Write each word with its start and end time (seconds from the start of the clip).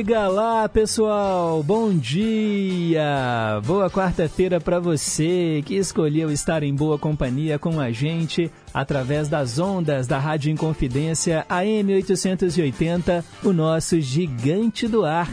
Diga 0.00 0.28
lá, 0.28 0.66
pessoal. 0.66 1.62
Bom 1.62 1.92
dia. 1.92 3.60
Boa 3.66 3.90
quarta-feira 3.90 4.58
para 4.58 4.80
você 4.80 5.62
que 5.66 5.74
escolheu 5.74 6.32
estar 6.32 6.62
em 6.62 6.74
boa 6.74 6.98
companhia 6.98 7.58
com 7.58 7.78
a 7.78 7.92
gente 7.92 8.50
através 8.72 9.28
das 9.28 9.58
ondas 9.58 10.06
da 10.06 10.18
Rádio 10.18 10.50
Inconfidência 10.50 11.44
AM 11.50 11.96
880, 11.96 13.22
o 13.44 13.52
nosso 13.52 14.00
gigante 14.00 14.88
do 14.88 15.04
ar. 15.04 15.30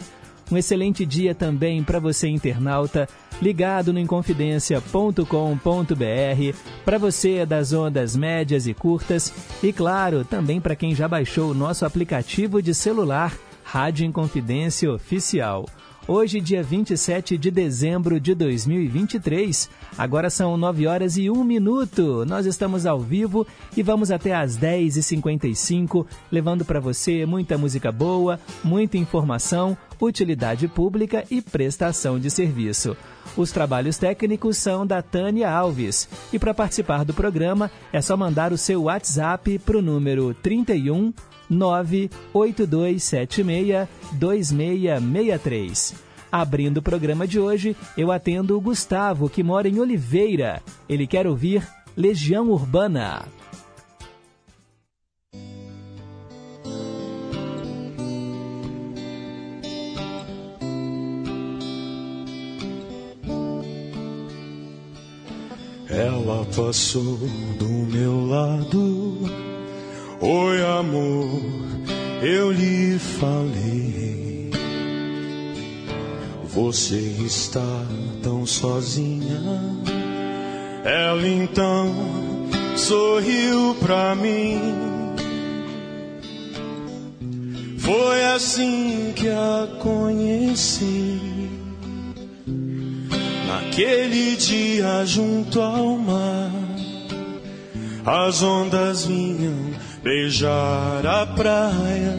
Um 0.51 0.57
excelente 0.57 1.05
dia 1.05 1.33
também 1.33 1.81
para 1.81 2.01
você 2.01 2.27
internauta 2.27 3.07
ligado 3.41 3.93
no 3.93 3.99
inconfidencia.com.br, 3.99 6.57
para 6.83 6.97
você 6.97 7.45
das 7.45 7.71
ondas 7.71 8.17
médias 8.17 8.67
e 8.67 8.73
curtas 8.73 9.33
e 9.63 9.71
claro, 9.71 10.25
também 10.25 10.59
para 10.59 10.75
quem 10.75 10.93
já 10.93 11.07
baixou 11.07 11.51
o 11.51 11.55
nosso 11.55 11.85
aplicativo 11.85 12.61
de 12.61 12.73
celular 12.73 13.31
Rádio 13.67 14.05
Inconfidência 14.05 14.89
Oficial. 14.89 15.65
Hoje, 16.07 16.39
dia 16.39 16.63
27 16.63 17.37
de 17.37 17.51
dezembro 17.51 18.17
de 18.17 18.33
2023, 18.33 19.69
agora 19.97 20.29
são 20.29 20.55
9 20.55 20.87
horas 20.87 21.17
e 21.17 21.29
1 21.29 21.43
minuto. 21.43 22.23
Nós 22.25 22.45
estamos 22.45 22.85
ao 22.85 22.97
vivo 23.01 23.45
e 23.75 23.83
vamos 23.83 24.09
até 24.09 24.33
às 24.33 24.57
10h55, 24.57 26.05
levando 26.31 26.63
para 26.63 26.79
você 26.79 27.25
muita 27.25 27.57
música 27.57 27.91
boa, 27.91 28.39
muita 28.63 28.97
informação, 28.97 29.77
utilidade 29.99 30.65
pública 30.69 31.25
e 31.29 31.41
prestação 31.41 32.17
de 32.17 32.31
serviço. 32.31 32.95
Os 33.35 33.51
trabalhos 33.51 33.97
técnicos 33.97 34.55
são 34.55 34.87
da 34.87 35.01
Tânia 35.01 35.51
Alves. 35.51 36.07
E 36.31 36.39
para 36.39 36.53
participar 36.53 37.03
do 37.03 37.13
programa 37.13 37.69
é 37.91 37.99
só 37.99 38.15
mandar 38.15 38.53
o 38.53 38.57
seu 38.57 38.83
WhatsApp 38.83 39.59
para 39.59 39.77
o 39.77 39.81
número 39.81 40.33
31 40.35 41.11
98276 41.49 43.87
2663. 44.13 46.07
Abrindo 46.31 46.77
o 46.77 46.81
programa 46.81 47.27
de 47.27 47.39
hoje, 47.39 47.75
eu 47.97 48.11
atendo 48.11 48.57
o 48.57 48.61
Gustavo, 48.61 49.29
que 49.29 49.43
mora 49.43 49.69
em 49.69 49.79
Oliveira. 49.79 50.61
Ele 50.87 51.07
quer 51.07 51.25
ouvir 51.25 51.67
Legião 51.95 52.49
Urbana. 52.49 53.25
Ela 65.89 66.45
passou 66.53 67.17
do 67.57 67.69
meu 67.89 68.27
lado 68.27 69.21
Oi, 70.19 70.63
amor, 70.79 71.41
eu 72.23 72.51
lhe 72.51 72.97
falei. 72.97 74.49
Você 76.45 76.97
está 77.23 77.85
tão 78.23 78.43
sozinha. 78.43 79.39
Ela 80.83 81.27
então 81.27 81.93
sorriu 82.75 83.75
pra 83.79 84.15
mim. 84.15 84.59
Foi 87.77 88.25
assim 88.33 89.13
que 89.15 89.29
a 89.29 89.67
conheci. 89.79 91.21
Naquele 93.45 94.35
dia 94.35 95.05
junto 95.05 95.61
ao 95.61 95.95
mar, 95.95 96.51
as 98.03 98.41
ondas 98.41 99.05
vinham 99.05 99.77
beijar 100.07 101.05
a 101.05 101.25
praia, 101.25 102.17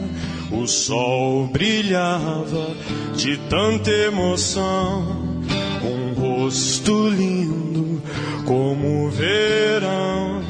o 0.51 0.67
sol 0.67 1.47
brilhava 1.47 2.75
de 3.15 3.35
tanta 3.49 3.89
emoção. 3.89 5.41
Um 5.83 6.13
rosto 6.13 7.09
lindo 7.09 7.99
como 8.45 9.07
o 9.07 9.09
verão, 9.09 10.43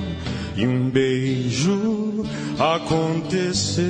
e 0.57 0.67
um 0.67 0.89
beijo 0.89 2.25
aconteceu. 2.59 3.85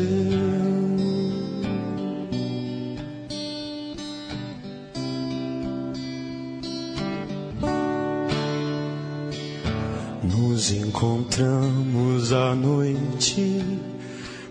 Nos 10.59 10.72
encontramos 10.74 12.34
à 12.34 12.53
noite, 12.53 13.64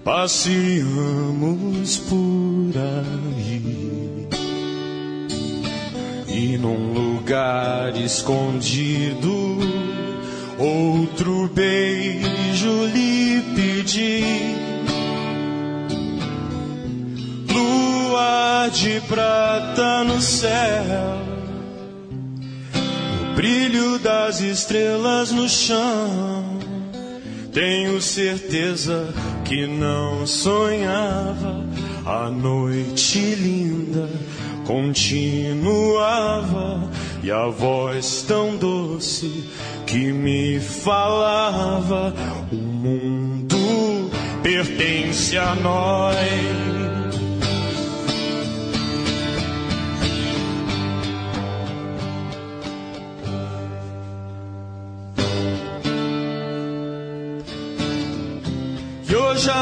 passeamos 0.02 1.98
por 1.98 2.72
aí. 3.36 4.26
E 6.26 6.56
num 6.56 6.94
lugar 6.94 7.94
escondido, 7.94 9.58
outro 10.58 11.46
beijo 11.48 12.86
lhe 12.86 13.42
pedi. 13.54 14.24
Lua 17.52 18.70
de 18.70 18.98
prata 19.02 20.04
no 20.04 20.22
céu 20.22 21.37
brilho 23.38 24.00
das 24.00 24.40
estrelas 24.40 25.30
no 25.30 25.48
chão. 25.48 26.58
Tenho 27.52 28.02
certeza 28.02 29.14
que 29.44 29.64
não 29.64 30.26
sonhava. 30.26 31.64
A 32.04 32.28
noite 32.30 33.36
linda 33.36 34.10
continuava 34.66 35.70
e 37.22 37.30
a 37.30 37.46
voz 37.46 38.24
tão 38.26 38.56
doce 38.56 39.44
que 39.86 40.12
me 40.12 40.58
falava: 40.58 42.12
O 42.50 42.56
mundo 42.56 44.10
pertence 44.42 45.38
a 45.38 45.54
nós. 45.54 46.77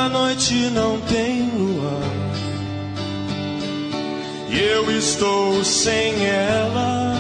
A 0.06 0.08
noite 0.08 0.54
não 0.70 1.00
tem 1.00 1.50
lua 1.50 2.00
e 4.48 4.60
eu 4.60 4.88
estou 4.96 5.64
sem 5.64 6.24
ela. 6.24 7.16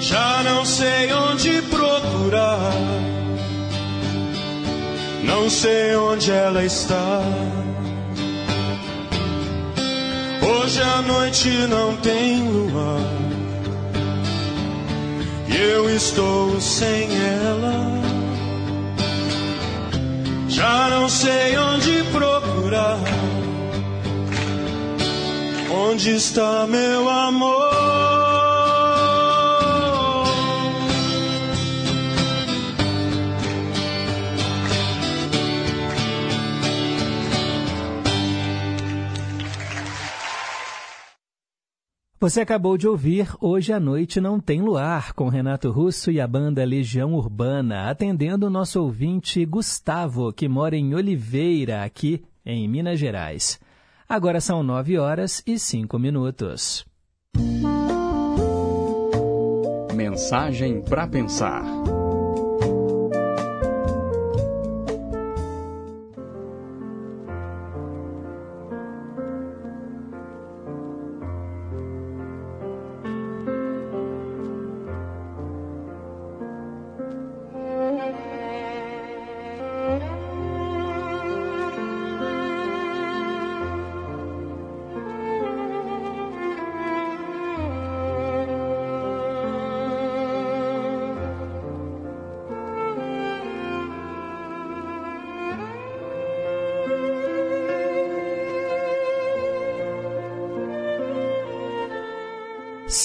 Já 0.00 0.44
não 0.44 0.64
sei 0.64 1.12
onde 1.12 1.62
procurar, 1.62 2.72
não 5.24 5.50
sei 5.50 5.96
onde 5.96 6.30
ela 6.30 6.64
está. 6.64 7.22
Hoje 10.48 10.80
a 10.80 11.02
noite 11.02 11.50
não 11.68 11.96
tem 11.96 12.48
lua 12.48 13.00
e 15.48 15.56
eu 15.56 15.90
estou 15.90 16.60
sem 16.60 17.08
ela. 17.10 18.15
Já 20.56 20.88
não 20.88 21.06
sei 21.06 21.58
onde 21.58 22.02
procurar. 22.04 22.98
Onde 25.70 26.12
está 26.12 26.66
meu 26.66 27.10
amor? 27.10 27.75
Você 42.26 42.40
acabou 42.40 42.76
de 42.76 42.88
ouvir 42.88 43.32
Hoje 43.40 43.72
à 43.72 43.78
Noite 43.78 44.20
Não 44.20 44.40
Tem 44.40 44.60
Luar, 44.60 45.12
com 45.12 45.28
Renato 45.28 45.70
Russo 45.70 46.10
e 46.10 46.20
a 46.20 46.26
banda 46.26 46.64
Legião 46.64 47.14
Urbana, 47.14 47.88
atendendo 47.88 48.48
o 48.48 48.50
nosso 48.50 48.82
ouvinte 48.82 49.46
Gustavo, 49.46 50.32
que 50.32 50.48
mora 50.48 50.74
em 50.74 50.92
Oliveira, 50.92 51.84
aqui 51.84 52.24
em 52.44 52.66
Minas 52.66 52.98
Gerais. 52.98 53.60
Agora 54.08 54.40
são 54.40 54.64
nove 54.64 54.98
horas 54.98 55.40
e 55.46 55.56
cinco 55.56 56.00
minutos. 56.00 56.84
Mensagem 59.94 60.82
para 60.82 61.06
pensar. 61.06 61.62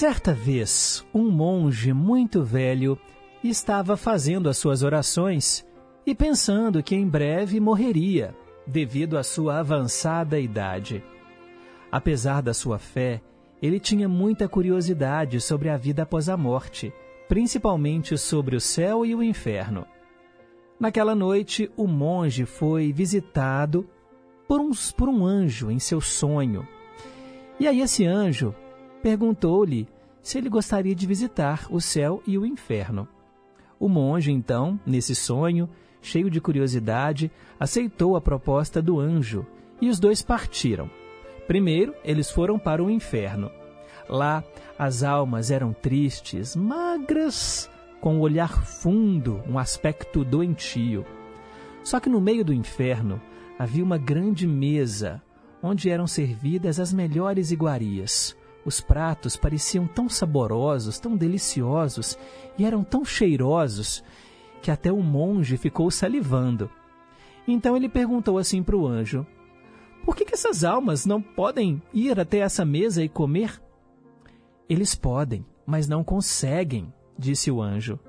Certa 0.01 0.33
vez, 0.33 1.06
um 1.13 1.30
monge 1.30 1.94
muito 1.94 2.44
velho 2.44 2.98
estava 3.44 3.95
fazendo 3.95 4.50
as 4.50 4.57
suas 4.57 4.81
orações 4.81 5.63
e 6.07 6.15
pensando 6.15 6.81
que 6.81 6.95
em 6.95 7.07
breve 7.07 7.59
morreria, 7.59 8.36
devido 8.65 9.15
à 9.15 9.21
sua 9.21 9.59
avançada 9.59 10.39
idade. 10.39 11.03
Apesar 11.92 12.42
da 12.42 12.51
sua 12.51 12.80
fé, 12.80 13.21
ele 13.62 13.80
tinha 13.80 14.09
muita 14.09 14.50
curiosidade 14.50 15.39
sobre 15.39 15.69
a 15.69 15.77
vida 15.77 16.01
após 16.01 16.30
a 16.30 16.36
morte, 16.36 16.92
principalmente 17.30 18.18
sobre 18.18 18.56
o 18.56 18.59
céu 18.59 19.06
e 19.06 19.13
o 19.13 19.21
inferno. 19.21 19.86
Naquela 20.80 21.13
noite, 21.13 21.71
o 21.77 21.86
monge 21.86 22.48
foi 22.48 22.92
visitado 22.92 23.88
por, 24.48 24.59
uns, 24.59 24.92
por 24.92 25.07
um 25.07 25.24
anjo 25.24 25.69
em 25.69 25.77
seu 25.77 26.01
sonho. 26.01 26.68
E 27.59 27.68
aí, 27.68 27.81
esse 27.81 28.03
anjo 28.03 28.56
perguntou-lhe 29.01 29.88
se 30.21 30.38
ele 30.38 30.50
gostaria 30.50 30.94
de 30.94 31.06
visitar 31.06 31.68
o 31.69 31.81
céu 31.81 32.21
e 32.27 32.38
o 32.38 32.45
inferno. 32.45 33.07
O 33.80 33.89
monge, 33.89 34.31
então, 34.31 34.80
nesse 34.86 35.15
sonho, 35.15 35.68
cheio 36.01 36.30
de 36.30 36.39
curiosidade, 36.39 37.31
aceitou 37.59 38.15
a 38.15 38.21
proposta 38.21 38.81
do 38.81 39.00
anjo 39.00 39.45
e 39.81 39.89
os 39.89 40.00
dois 40.00 40.21
partiram. 40.21 40.89
Primeiro, 41.48 41.94
eles 42.03 42.30
foram 42.30 42.59
para 42.59 42.83
o 42.83 42.89
inferno. 42.89 43.51
Lá, 44.07 44.44
as 44.77 45.03
almas 45.03 45.51
eram 45.51 45.74
tristes, 45.74 46.56
magras, 46.56 47.69
com 48.00 48.15
um 48.15 48.19
olhar 48.19 48.65
fundo, 48.65 49.42
um 49.48 49.57
aspecto 49.57 50.24
doentio. 50.24 51.06
Só 51.83 52.00
que 52.00 52.09
no 52.09 52.21
meio 52.21 52.45
do 52.45 52.53
inferno 52.53 53.21
havia 53.57 53.83
uma 53.83 53.98
grande 53.98 54.48
mesa, 54.48 55.21
onde 55.62 55.89
eram 55.89 56.07
servidas 56.07 56.80
as 56.80 56.94
melhores 56.94 57.51
iguarias. 57.51 58.36
Os 58.63 58.80
pratos 58.80 59.36
pareciam 59.36 59.88
tão 59.88 60.08
saborosos, 60.08 61.00
tão 61.00 61.18
deliciosos 61.18 62.18
e 62.58 62.66
eram 62.66 62.84
tão 62.84 63.04
cheirosos 63.04 64.04
que 64.62 64.69
até 64.69 64.92
o 64.92 65.02
monge 65.02 65.58
ficou 65.58 65.90
salivando. 65.90 66.69
Então 67.48 67.75
ele 67.75 67.90
perguntou 67.90 68.38
assim 68.38 68.62
para 68.62 68.75
o 68.75 68.88
anjo: 68.88 69.25
Por 70.06 70.16
que, 70.16 70.25
que 70.25 70.36
essas 70.36 70.63
almas 70.63 71.06
não 71.06 71.22
podem 71.22 71.81
ir 71.94 72.19
até 72.19 72.40
essa 72.40 72.63
mesa 72.63 73.04
e 73.04 73.10
comer? 73.10 73.62
Eles 74.69 74.96
podem, 74.96 75.46
mas 75.66 75.88
não 75.88 76.04
conseguem, 76.04 76.94
disse 77.18 77.50
o 77.50 77.62
anjo. 77.62 78.00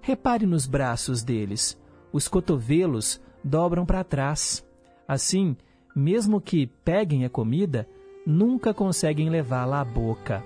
Repare 0.00 0.46
nos 0.46 0.66
braços 0.66 1.22
deles. 1.22 1.80
Os 2.12 2.28
cotovelos 2.28 3.20
dobram 3.42 3.86
para 3.86 4.04
trás. 4.04 4.64
Assim, 5.08 5.56
mesmo 5.96 6.40
que 6.40 6.66
peguem 6.84 7.24
a 7.24 7.30
comida, 7.30 7.88
nunca 8.26 8.72
conseguem 8.72 9.28
levá-la 9.28 9.80
à 9.80 9.84
boca. 9.84 10.42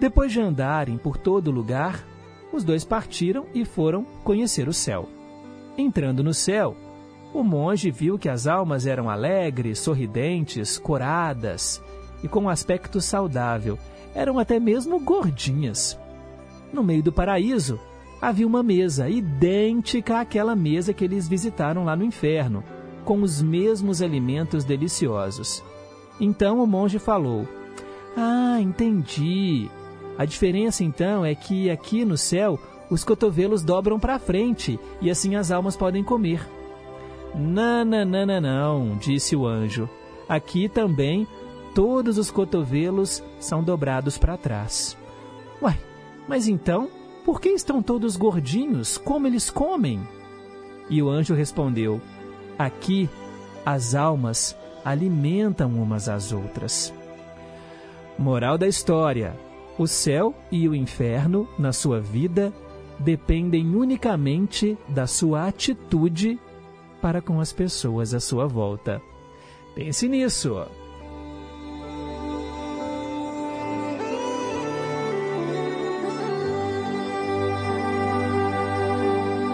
Depois 0.00 0.32
de 0.32 0.40
andarem 0.40 0.98
por 0.98 1.16
todo 1.16 1.50
lugar, 1.50 2.04
os 2.52 2.64
dois 2.64 2.84
partiram 2.84 3.46
e 3.54 3.64
foram 3.64 4.04
conhecer 4.24 4.68
o 4.68 4.72
céu. 4.72 5.08
Entrando 5.76 6.22
no 6.22 6.34
céu, 6.34 6.76
o 7.32 7.42
monge 7.42 7.90
viu 7.90 8.18
que 8.18 8.28
as 8.28 8.46
almas 8.46 8.86
eram 8.86 9.08
alegres, 9.08 9.78
sorridentes, 9.78 10.76
coradas 10.76 11.82
e 12.22 12.28
com 12.28 12.40
um 12.40 12.48
aspecto 12.48 13.00
saudável. 13.00 13.78
Eram 14.14 14.38
até 14.38 14.60
mesmo 14.60 15.00
gordinhas. 15.00 15.98
No 16.72 16.84
meio 16.84 17.02
do 17.02 17.12
paraíso, 17.12 17.80
havia 18.20 18.46
uma 18.46 18.62
mesa 18.62 19.08
idêntica 19.08 20.20
àquela 20.20 20.54
mesa 20.54 20.92
que 20.92 21.04
eles 21.04 21.26
visitaram 21.26 21.84
lá 21.84 21.96
no 21.96 22.04
inferno, 22.04 22.62
com 23.04 23.22
os 23.22 23.40
mesmos 23.40 24.02
alimentos 24.02 24.64
deliciosos. 24.64 25.62
Então 26.22 26.62
o 26.62 26.66
monge 26.68 27.00
falou: 27.00 27.48
Ah, 28.16 28.60
entendi. 28.60 29.68
A 30.16 30.24
diferença 30.24 30.84
então 30.84 31.24
é 31.24 31.34
que 31.34 31.68
aqui 31.68 32.04
no 32.04 32.16
céu 32.16 32.60
os 32.88 33.02
cotovelos 33.02 33.64
dobram 33.64 33.98
para 33.98 34.20
frente 34.20 34.78
e 35.00 35.10
assim 35.10 35.34
as 35.34 35.50
almas 35.50 35.76
podem 35.76 36.04
comer. 36.04 36.48
Não, 37.34 37.84
não, 37.84 38.04
não, 38.04 38.26
não, 38.26 38.40
não, 38.40 38.96
disse 38.98 39.34
o 39.34 39.44
anjo. 39.44 39.90
Aqui 40.28 40.68
também 40.68 41.26
todos 41.74 42.18
os 42.18 42.30
cotovelos 42.30 43.20
são 43.40 43.64
dobrados 43.64 44.16
para 44.16 44.36
trás. 44.36 44.96
Uai, 45.60 45.76
mas 46.28 46.46
então, 46.46 46.88
por 47.24 47.40
que 47.40 47.48
estão 47.48 47.82
todos 47.82 48.16
gordinhos? 48.16 48.96
Como 48.96 49.26
eles 49.26 49.50
comem? 49.50 50.00
E 50.88 51.02
o 51.02 51.10
anjo 51.10 51.34
respondeu: 51.34 52.00
Aqui 52.56 53.10
as 53.66 53.96
almas 53.96 54.56
alimentam 54.84 55.70
umas 55.70 56.08
às 56.08 56.32
outras. 56.32 56.92
Moral 58.18 58.58
da 58.58 58.66
história: 58.66 59.34
o 59.78 59.86
céu 59.86 60.34
e 60.50 60.68
o 60.68 60.74
inferno 60.74 61.48
na 61.58 61.72
sua 61.72 62.00
vida 62.00 62.52
dependem 62.98 63.74
unicamente 63.74 64.76
da 64.88 65.06
sua 65.06 65.46
atitude 65.46 66.38
para 67.00 67.20
com 67.20 67.40
as 67.40 67.52
pessoas 67.52 68.14
à 68.14 68.20
sua 68.20 68.46
volta. 68.46 69.00
Pense 69.74 70.08
nisso. 70.08 70.56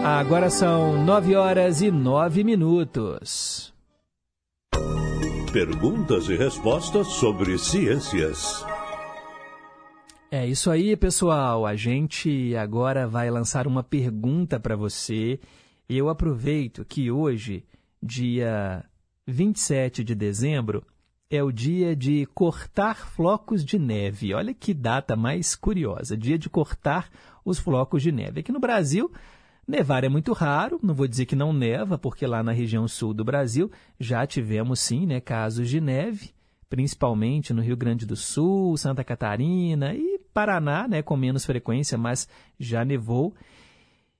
Agora 0.03 0.49
são 0.49 1.03
nove 1.03 1.35
horas 1.35 1.81
e 1.81 1.91
nove 1.91 2.43
minutos. 2.43 3.73
Perguntas 5.51 6.29
e 6.29 6.35
respostas 6.35 7.07
sobre 7.07 7.57
ciências. 7.57 8.63
É 10.29 10.45
isso 10.45 10.69
aí, 10.69 10.95
pessoal. 10.95 11.65
A 11.65 11.75
gente 11.75 12.55
agora 12.55 13.07
vai 13.07 13.31
lançar 13.31 13.65
uma 13.65 13.81
pergunta 13.81 14.59
para 14.59 14.75
você. 14.75 15.39
Eu 15.89 16.07
aproveito 16.07 16.85
que 16.85 17.09
hoje, 17.09 17.65
dia 18.01 18.85
27 19.25 20.03
de 20.03 20.13
dezembro, 20.13 20.85
é 21.31 21.41
o 21.41 21.51
dia 21.51 21.95
de 21.95 22.27
cortar 22.27 23.09
flocos 23.09 23.65
de 23.65 23.79
neve. 23.79 24.35
Olha 24.35 24.53
que 24.53 24.71
data 24.71 25.15
mais 25.15 25.55
curiosa, 25.55 26.15
dia 26.15 26.37
de 26.37 26.47
cortar 26.47 27.09
os 27.43 27.57
flocos 27.57 28.03
de 28.03 28.11
neve. 28.11 28.41
Aqui 28.41 28.51
no 28.51 28.59
Brasil, 28.59 29.11
Nevar 29.69 30.03
é 30.03 30.09
muito 30.09 30.33
raro, 30.33 30.79
não 30.81 30.95
vou 30.95 31.07
dizer 31.07 31.27
que 31.27 31.35
não 31.35 31.53
neva, 31.53 31.95
porque 31.95 32.25
lá 32.25 32.41
na 32.41 32.51
região 32.51 32.87
sul 32.87 33.13
do 33.13 33.23
Brasil 33.23 33.69
já 33.99 34.25
tivemos 34.25 34.79
sim 34.79 35.05
né, 35.05 35.21
casos 35.21 35.69
de 35.69 35.79
neve, 35.79 36.31
principalmente 36.67 37.53
no 37.53 37.61
Rio 37.61 37.77
Grande 37.77 38.03
do 38.03 38.15
Sul, 38.15 38.75
Santa 38.77 39.03
Catarina 39.03 39.93
e 39.93 40.19
Paraná, 40.33 40.87
né, 40.87 41.03
com 41.03 41.15
menos 41.15 41.45
frequência, 41.45 41.99
mas 41.99 42.27
já 42.59 42.83
nevou. 42.83 43.35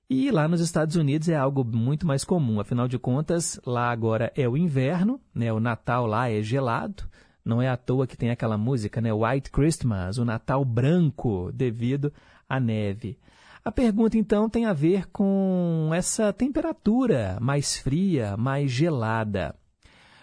E 0.08 0.30
lá 0.30 0.46
nos 0.46 0.60
Estados 0.60 0.94
Unidos 0.94 1.28
é 1.28 1.34
algo 1.34 1.64
muito 1.64 2.06
mais 2.06 2.22
comum, 2.22 2.60
afinal 2.60 2.86
de 2.86 2.96
contas, 2.96 3.60
lá 3.66 3.90
agora 3.90 4.32
é 4.36 4.48
o 4.48 4.56
inverno, 4.56 5.20
né, 5.34 5.52
o 5.52 5.58
Natal 5.58 6.06
lá 6.06 6.30
é 6.30 6.40
gelado, 6.40 7.02
não 7.44 7.60
é 7.60 7.68
à 7.68 7.76
toa 7.76 8.06
que 8.06 8.16
tem 8.16 8.30
aquela 8.30 8.56
música, 8.56 9.00
né, 9.00 9.12
White 9.12 9.50
Christmas, 9.50 10.16
o 10.16 10.24
Natal 10.24 10.64
branco, 10.64 11.50
devido 11.52 12.12
à 12.48 12.60
neve. 12.60 13.18
A 13.62 13.70
pergunta 13.70 14.16
então 14.16 14.48
tem 14.48 14.64
a 14.64 14.72
ver 14.72 15.06
com 15.10 15.90
essa 15.92 16.32
temperatura 16.32 17.36
mais 17.42 17.76
fria, 17.76 18.34
mais 18.34 18.70
gelada. 18.70 19.54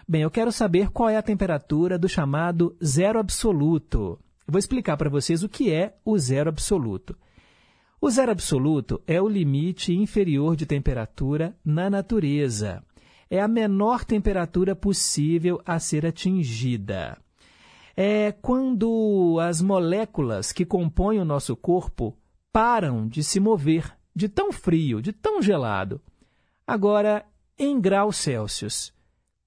Bem, 0.08 0.22
eu 0.22 0.30
quero 0.30 0.50
saber 0.50 0.90
qual 0.90 1.08
é 1.08 1.16
a 1.16 1.22
temperatura 1.22 1.96
do 1.96 2.08
chamado 2.08 2.76
zero 2.84 3.16
absoluto. 3.16 4.18
Vou 4.44 4.58
explicar 4.58 4.96
para 4.96 5.08
vocês 5.08 5.44
o 5.44 5.48
que 5.48 5.72
é 5.72 5.94
o 6.04 6.18
zero 6.18 6.48
absoluto. 6.48 7.16
O 8.00 8.10
zero 8.10 8.32
absoluto 8.32 9.00
é 9.06 9.22
o 9.22 9.28
limite 9.28 9.92
inferior 9.92 10.56
de 10.56 10.66
temperatura 10.66 11.54
na 11.64 11.88
natureza. 11.88 12.82
É 13.30 13.40
a 13.40 13.46
menor 13.46 14.04
temperatura 14.04 14.74
possível 14.74 15.60
a 15.64 15.78
ser 15.78 16.04
atingida. 16.04 17.16
É 17.96 18.32
quando 18.32 19.38
as 19.40 19.62
moléculas 19.62 20.52
que 20.52 20.64
compõem 20.64 21.20
o 21.20 21.24
nosso 21.24 21.54
corpo 21.54 22.16
param 22.58 23.06
de 23.06 23.22
se 23.22 23.38
mover, 23.38 23.96
de 24.12 24.28
tão 24.28 24.50
frio, 24.50 25.00
de 25.00 25.12
tão 25.12 25.40
gelado. 25.40 26.00
Agora, 26.66 27.24
em 27.56 27.80
graus 27.80 28.16
Celsius, 28.16 28.92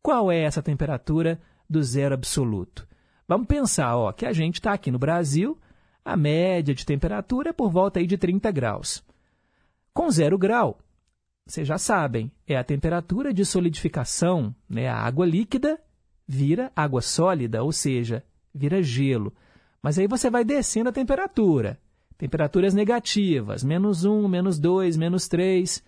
qual 0.01 0.31
é 0.31 0.39
essa 0.39 0.63
temperatura 0.63 1.37
do 1.69 1.83
zero 1.83 2.15
absoluto? 2.15 2.87
Vamos 3.27 3.47
pensar 3.47 3.97
ó, 3.97 4.13
que 4.13 4.25
a 4.25 4.31
gente 4.31 4.55
está 4.55 4.71
aqui 4.71 4.89
no 4.89 4.97
Brasil, 4.97 5.59
a 6.05 6.15
média 6.15 6.73
de 6.73 6.85
temperatura 6.85 7.49
é 7.49 7.53
por 7.53 7.69
volta 7.69 7.99
aí 7.99 8.07
de 8.07 8.17
30 8.17 8.49
graus. 8.49 9.03
Com 9.93 10.09
zero 10.09 10.37
grau, 10.37 10.79
vocês 11.45 11.67
já 11.67 11.77
sabem, 11.77 12.31
é 12.47 12.55
a 12.55 12.63
temperatura 12.63 13.33
de 13.33 13.43
solidificação, 13.43 14.55
né? 14.69 14.87
a 14.87 14.95
água 14.95 15.25
líquida 15.25 15.77
vira 16.25 16.71
água 16.73 17.01
sólida, 17.01 17.61
ou 17.61 17.73
seja, 17.73 18.23
vira 18.55 18.81
gelo. 18.81 19.33
Mas 19.83 19.99
aí 19.99 20.07
você 20.07 20.29
vai 20.29 20.45
descendo 20.45 20.87
a 20.87 20.93
temperatura 20.93 21.77
temperaturas 22.21 22.75
negativas, 22.75 23.63
menos 23.63 24.05
1, 24.05 24.27
menos 24.27 24.59
2, 24.59 24.95
menos 24.95 25.27
3. 25.27 25.83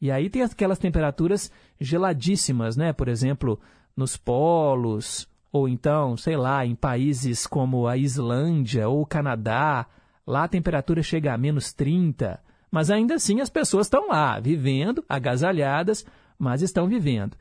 E 0.00 0.10
aí 0.10 0.28
tem 0.28 0.42
aquelas 0.42 0.80
temperaturas 0.80 1.48
geladíssimas, 1.80 2.76
né? 2.76 2.92
Por 2.92 3.06
exemplo, 3.06 3.60
nos 3.96 4.16
polos 4.16 5.28
ou 5.52 5.68
então, 5.68 6.16
sei 6.16 6.36
lá, 6.36 6.66
em 6.66 6.74
países 6.74 7.46
como 7.46 7.86
a 7.86 7.96
Islândia 7.96 8.88
ou 8.88 9.02
o 9.02 9.06
Canadá, 9.06 9.86
lá 10.26 10.42
a 10.42 10.48
temperatura 10.48 11.04
chega 11.04 11.32
a 11.32 11.38
menos 11.38 11.72
30, 11.72 12.40
mas 12.68 12.90
ainda 12.90 13.14
assim 13.14 13.40
as 13.40 13.48
pessoas 13.48 13.86
estão 13.86 14.08
lá, 14.08 14.40
vivendo, 14.40 15.04
agasalhadas, 15.08 16.04
mas 16.36 16.62
estão 16.62 16.88
vivendo. 16.88 17.36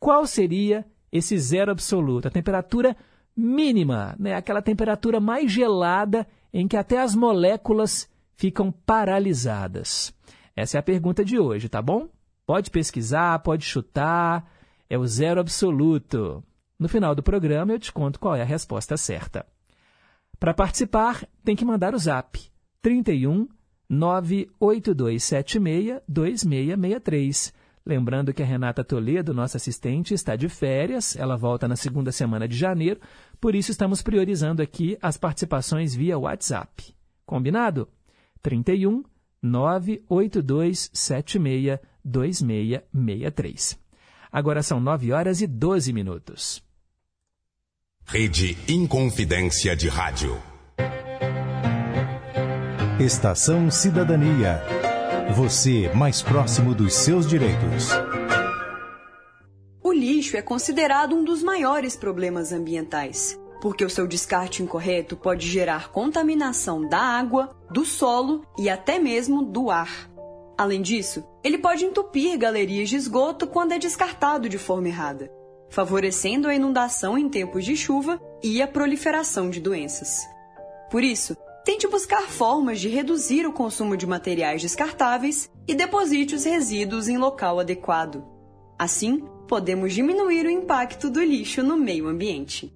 Qual 0.00 0.26
seria 0.26 0.84
esse 1.12 1.38
zero 1.38 1.70
absoluto? 1.70 2.26
A 2.26 2.30
temperatura 2.30 2.96
mínima, 3.36 4.16
né? 4.18 4.34
aquela 4.34 4.60
temperatura 4.60 5.20
mais 5.20 5.48
gelada 5.52 6.26
em 6.54 6.68
que 6.68 6.76
até 6.76 7.00
as 7.00 7.16
moléculas 7.16 8.08
ficam 8.36 8.70
paralisadas. 8.70 10.14
Essa 10.54 10.78
é 10.78 10.80
a 10.80 10.84
pergunta 10.84 11.24
de 11.24 11.36
hoje, 11.36 11.68
tá 11.68 11.82
bom? 11.82 12.08
Pode 12.46 12.70
pesquisar, 12.70 13.40
pode 13.40 13.64
chutar, 13.64 14.48
é 14.88 14.96
o 14.96 15.04
zero 15.04 15.40
absoluto. 15.40 16.44
No 16.78 16.88
final 16.88 17.12
do 17.12 17.24
programa 17.24 17.72
eu 17.72 17.78
te 17.80 17.92
conto 17.92 18.20
qual 18.20 18.36
é 18.36 18.42
a 18.42 18.46
resposta 18.46 18.96
certa. 18.96 19.44
Para 20.38 20.54
participar, 20.54 21.26
tem 21.42 21.56
que 21.56 21.64
mandar 21.64 21.92
o 21.92 21.98
zap 21.98 22.40
31 22.80 23.48
98276 23.90 26.02
2663. 26.06 27.52
Lembrando 27.86 28.32
que 28.32 28.42
a 28.42 28.46
Renata 28.46 28.82
Toledo, 28.82 29.34
nossa 29.34 29.58
assistente, 29.58 30.14
está 30.14 30.36
de 30.36 30.48
férias, 30.48 31.16
ela 31.16 31.36
volta 31.36 31.68
na 31.68 31.76
segunda 31.76 32.10
semana 32.12 32.48
de 32.48 32.56
janeiro, 32.56 32.98
por 33.44 33.54
isso 33.54 33.70
estamos 33.70 34.00
priorizando 34.00 34.62
aqui 34.62 34.96
as 35.02 35.18
participações 35.18 35.94
via 35.94 36.18
WhatsApp. 36.18 36.94
Combinado? 37.26 37.86
31 38.40 39.04
98276 39.42 41.78
2663. 42.02 43.78
Agora 44.32 44.62
são 44.62 44.80
9 44.80 45.12
horas 45.12 45.42
e 45.42 45.46
12 45.46 45.92
minutos. 45.92 46.64
Rede 48.06 48.56
Inconfidência 48.66 49.76
de 49.76 49.90
Rádio. 49.90 50.40
Estação 52.98 53.70
Cidadania. 53.70 54.62
Você 55.34 55.92
mais 55.94 56.22
próximo 56.22 56.74
dos 56.74 56.94
seus 56.94 57.26
direitos. 57.26 57.90
Lixo 59.94 60.36
é 60.36 60.42
considerado 60.42 61.14
um 61.14 61.24
dos 61.24 61.42
maiores 61.42 61.96
problemas 61.96 62.52
ambientais, 62.52 63.38
porque 63.60 63.84
o 63.84 63.88
seu 63.88 64.06
descarte 64.06 64.62
incorreto 64.62 65.16
pode 65.16 65.48
gerar 65.48 65.90
contaminação 65.90 66.86
da 66.86 66.98
água, 66.98 67.56
do 67.70 67.84
solo 67.84 68.44
e 68.58 68.68
até 68.68 68.98
mesmo 68.98 69.42
do 69.42 69.70
ar. 69.70 70.10
Além 70.58 70.82
disso, 70.82 71.24
ele 71.42 71.58
pode 71.58 71.84
entupir 71.84 72.36
galerias 72.36 72.88
de 72.88 72.96
esgoto 72.96 73.46
quando 73.46 73.72
é 73.72 73.78
descartado 73.78 74.48
de 74.48 74.58
forma 74.58 74.88
errada, 74.88 75.30
favorecendo 75.70 76.48
a 76.48 76.54
inundação 76.54 77.16
em 77.16 77.28
tempos 77.28 77.64
de 77.64 77.76
chuva 77.76 78.20
e 78.42 78.60
a 78.60 78.68
proliferação 78.68 79.48
de 79.48 79.60
doenças. 79.60 80.20
Por 80.90 81.02
isso, 81.02 81.36
tente 81.64 81.88
buscar 81.88 82.28
formas 82.28 82.78
de 82.78 82.88
reduzir 82.88 83.46
o 83.46 83.52
consumo 83.52 83.96
de 83.96 84.06
materiais 84.06 84.60
descartáveis 84.60 85.50
e 85.66 85.74
deposite 85.74 86.34
os 86.34 86.44
resíduos 86.44 87.08
em 87.08 87.16
local 87.16 87.58
adequado. 87.58 88.24
Assim, 88.78 89.24
podemos 89.54 89.94
diminuir 89.94 90.46
o 90.46 90.50
impacto 90.50 91.08
do 91.08 91.22
lixo 91.22 91.62
no 91.62 91.76
meio 91.76 92.08
ambiente. 92.08 92.74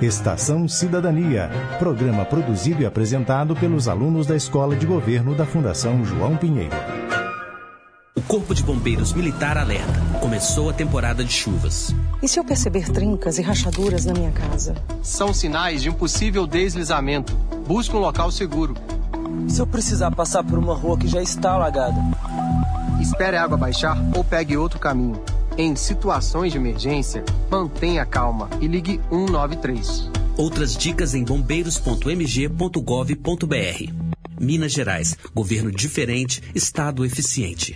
Estação 0.00 0.68
Cidadania, 0.68 1.50
programa 1.80 2.24
produzido 2.24 2.82
e 2.82 2.86
apresentado 2.86 3.56
pelos 3.56 3.88
alunos 3.88 4.24
da 4.24 4.36
Escola 4.36 4.76
de 4.76 4.86
Governo 4.86 5.34
da 5.34 5.44
Fundação 5.44 6.04
João 6.04 6.36
Pinheiro. 6.36 6.76
O 8.14 8.22
Corpo 8.22 8.54
de 8.54 8.62
Bombeiros 8.62 9.12
Militar 9.12 9.58
alerta. 9.58 10.00
Começou 10.20 10.70
a 10.70 10.72
temporada 10.72 11.24
de 11.24 11.32
chuvas. 11.32 11.92
E 12.22 12.28
se 12.28 12.38
eu 12.38 12.44
perceber 12.44 12.88
trincas 12.88 13.38
e 13.38 13.42
rachaduras 13.42 14.04
na 14.04 14.12
minha 14.12 14.30
casa? 14.30 14.76
São 15.02 15.34
sinais 15.34 15.82
de 15.82 15.90
um 15.90 15.94
possível 15.94 16.46
deslizamento. 16.46 17.34
Busque 17.66 17.96
um 17.96 18.00
local 18.00 18.30
seguro. 18.30 18.76
E 19.48 19.50
se 19.50 19.60
eu 19.60 19.66
precisar 19.66 20.12
passar 20.12 20.44
por 20.44 20.56
uma 20.56 20.72
rua 20.72 20.96
que 20.96 21.08
já 21.08 21.20
está 21.20 21.54
alagada? 21.54 22.00
Espere 23.02 23.36
a 23.36 23.42
água 23.42 23.58
baixar 23.58 23.98
ou 24.16 24.22
pegue 24.22 24.56
outro 24.56 24.78
caminho. 24.78 25.20
Em 25.58 25.74
situações 25.74 26.52
de 26.52 26.58
emergência, 26.58 27.24
mantenha 27.50 28.06
calma 28.06 28.48
e 28.60 28.68
ligue 28.68 29.00
193. 29.10 30.08
Outras 30.36 30.76
dicas 30.76 31.12
em 31.12 31.24
bombeiros.mg.gov.br. 31.24 33.92
Minas 34.40 34.72
Gerais, 34.72 35.18
governo 35.34 35.72
diferente, 35.72 36.40
estado 36.54 37.04
eficiente. 37.04 37.74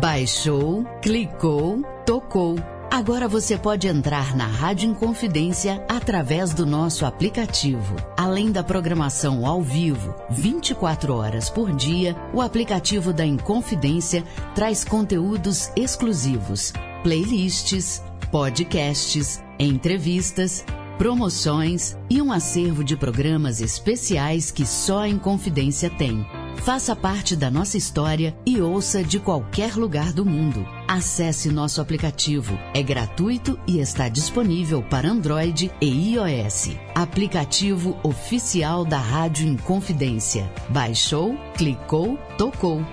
Baixou, 0.00 0.84
clicou, 1.00 1.84
tocou. 2.04 2.56
Agora 2.90 3.28
você 3.28 3.56
pode 3.56 3.86
entrar 3.86 4.36
na 4.36 4.46
Rádio 4.46 4.90
Inconfidência 4.90 5.82
através 5.88 6.52
do 6.52 6.66
nosso 6.66 7.06
aplicativo. 7.06 7.94
Além 8.16 8.50
da 8.50 8.64
programação 8.64 9.46
ao 9.46 9.62
vivo, 9.62 10.12
24 10.28 11.14
horas 11.14 11.48
por 11.48 11.72
dia, 11.72 12.16
o 12.34 12.40
aplicativo 12.40 13.12
da 13.12 13.24
Inconfidência 13.24 14.24
traz 14.56 14.82
conteúdos 14.82 15.70
exclusivos, 15.76 16.72
playlists, 17.04 18.02
podcasts, 18.28 19.40
entrevistas, 19.56 20.64
promoções 21.00 21.96
e 22.10 22.20
um 22.20 22.30
acervo 22.30 22.84
de 22.84 22.94
programas 22.94 23.62
especiais 23.62 24.50
que 24.50 24.66
só 24.66 24.98
a 24.98 25.08
Inconfidência 25.08 25.88
tem. 25.88 26.26
Faça 26.56 26.94
parte 26.94 27.34
da 27.34 27.50
nossa 27.50 27.78
história 27.78 28.36
e 28.44 28.60
ouça 28.60 29.02
de 29.02 29.18
qualquer 29.18 29.76
lugar 29.76 30.12
do 30.12 30.26
mundo. 30.26 30.68
Acesse 30.86 31.50
nosso 31.50 31.80
aplicativo. 31.80 32.58
É 32.74 32.82
gratuito 32.82 33.58
e 33.66 33.78
está 33.78 34.10
disponível 34.10 34.82
para 34.82 35.08
Android 35.08 35.72
e 35.80 36.12
iOS. 36.12 36.76
Aplicativo 36.94 37.96
oficial 38.02 38.84
da 38.84 38.98
Rádio 38.98 39.48
Inconfidência. 39.48 40.52
Baixou, 40.68 41.34
clicou, 41.56 42.18
tocou. 42.36 42.84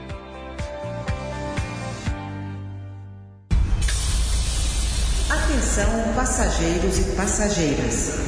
Atenção, 5.78 6.14
passageiros 6.16 6.98
e 6.98 7.04
passageiras. 7.16 8.20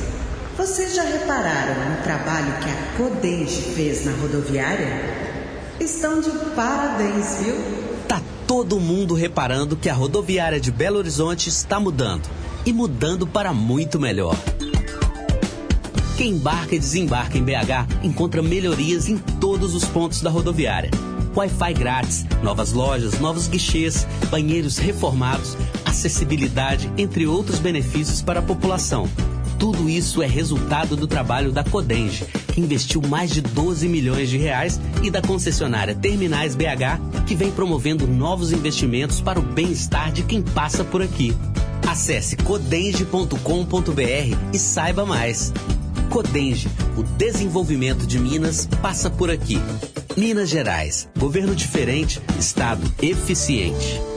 Vocês 0.55 0.93
já 0.93 1.01
repararam 1.01 1.89
no 1.89 2.03
trabalho 2.03 2.53
que 2.59 2.69
a 2.69 2.95
Codenge 2.95 3.61
fez 3.73 4.05
na 4.05 4.11
rodoviária? 4.11 4.87
Estão 5.79 6.21
de 6.21 6.29
parabéns, 6.55 7.39
viu? 7.41 7.55
Tá 8.07 8.21
todo 8.45 8.79
mundo 8.79 9.15
reparando 9.15 9.75
que 9.75 9.89
a 9.89 9.95
rodoviária 9.95 10.59
de 10.59 10.71
Belo 10.71 10.99
Horizonte 10.99 11.49
está 11.49 11.79
mudando. 11.79 12.29
E 12.67 12.71
mudando 12.71 13.25
para 13.25 13.51
muito 13.51 13.99
melhor. 13.99 14.35
Quem 16.17 16.33
embarca 16.33 16.75
e 16.75 16.79
desembarca 16.79 17.35
em 17.35 17.43
BH 17.43 18.03
encontra 18.03 18.43
melhorias 18.43 19.09
em 19.09 19.17
todos 19.17 19.73
os 19.73 19.85
pontos 19.85 20.21
da 20.21 20.29
rodoviária. 20.29 20.91
Wi-Fi 21.35 21.73
grátis, 21.73 22.25
novas 22.43 22.73
lojas, 22.73 23.19
novos 23.19 23.47
guichês, 23.47 24.05
banheiros 24.29 24.77
reformados, 24.77 25.55
acessibilidade, 25.89 26.91
entre 26.97 27.27
outros 27.27 27.59
benefícios 27.59 28.21
para 28.21 28.39
a 28.39 28.43
população. 28.43 29.09
Tudo 29.57 29.89
isso 29.89 30.23
é 30.23 30.27
resultado 30.27 30.95
do 30.95 31.05
trabalho 31.05 31.51
da 31.51 31.63
Codenge, 31.63 32.25
que 32.53 32.61
investiu 32.61 33.01
mais 33.01 33.31
de 33.31 33.41
12 33.41 33.89
milhões 33.89 34.29
de 34.29 34.37
reais, 34.37 34.79
e 35.03 35.11
da 35.11 35.21
concessionária 35.21 35.93
Terminais 35.93 36.55
BH, 36.55 37.25
que 37.27 37.35
vem 37.35 37.51
promovendo 37.51 38.07
novos 38.07 38.53
investimentos 38.53 39.19
para 39.19 39.39
o 39.39 39.43
bem-estar 39.43 40.13
de 40.13 40.23
quem 40.23 40.41
passa 40.41 40.83
por 40.83 41.01
aqui. 41.01 41.35
Acesse 41.87 42.37
codenge.com.br 42.37 44.37
e 44.53 44.59
saiba 44.59 45.05
mais. 45.05 45.51
Codenge, 46.09 46.69
o 46.97 47.03
desenvolvimento 47.03 48.07
de 48.07 48.17
Minas 48.17 48.67
passa 48.81 49.09
por 49.09 49.29
aqui. 49.29 49.59
Minas 50.15 50.49
Gerais, 50.49 51.09
governo 51.17 51.55
diferente, 51.55 52.21
estado 52.37 52.81
eficiente. 53.01 54.08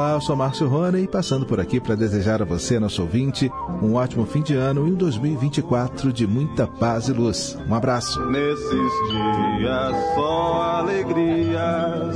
Olá, 0.00 0.12
eu 0.12 0.20
sou 0.22 0.34
Márcio 0.34 0.66
Rony, 0.66 1.06
passando 1.06 1.44
por 1.44 1.60
aqui 1.60 1.78
para 1.78 1.94
desejar 1.94 2.40
a 2.40 2.44
você, 2.46 2.78
nosso 2.78 3.02
ouvinte, 3.02 3.52
um 3.82 3.96
ótimo 3.96 4.24
fim 4.24 4.40
de 4.40 4.54
ano 4.54 4.88
e 4.88 4.92
um 4.92 4.94
2024 4.94 6.10
de 6.10 6.26
muita 6.26 6.66
paz 6.66 7.08
e 7.08 7.12
luz. 7.12 7.54
Um 7.68 7.74
abraço. 7.74 8.18
Nesses 8.30 8.64
dias 8.64 9.94
só 10.14 10.62
alegrias, 10.78 12.14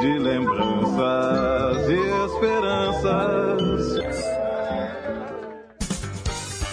de 0.00 0.18
lembranças 0.18 1.86
e 1.86 2.00
esperanças. 2.34 3.94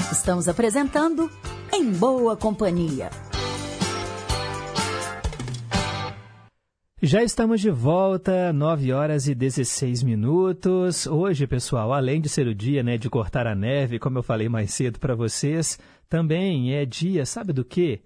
Estamos 0.10 0.48
apresentando 0.48 1.30
Em 1.74 1.92
Boa 1.92 2.38
Companhia. 2.38 3.10
Já 7.05 7.22
estamos 7.22 7.60
de 7.60 7.69
volta, 7.69 8.53
9 8.53 8.93
horas 8.93 9.27
e 9.27 9.36
16 9.36 10.03
minutos. 10.03 11.05
Hoje, 11.05 11.45
pessoal, 11.45 11.91
além 11.91 12.22
de 12.22 12.29
ser 12.29 12.48
o 12.48 12.55
dia 12.55 12.81
né, 12.81 12.98
de 12.98 13.10
cortar 13.10 13.45
a 13.45 13.53
neve, 13.53 14.00
como 14.00 14.19
eu 14.19 14.24
falei 14.24 14.48
mais 14.48 14.74
cedo 14.74 14.98
para 15.00 15.13
vocês, 15.13 15.77
também 16.07 16.74
é 16.74 16.86
dia, 16.86 17.25
sabe 17.25 17.51
do 17.51 17.65
quê? 17.65 18.00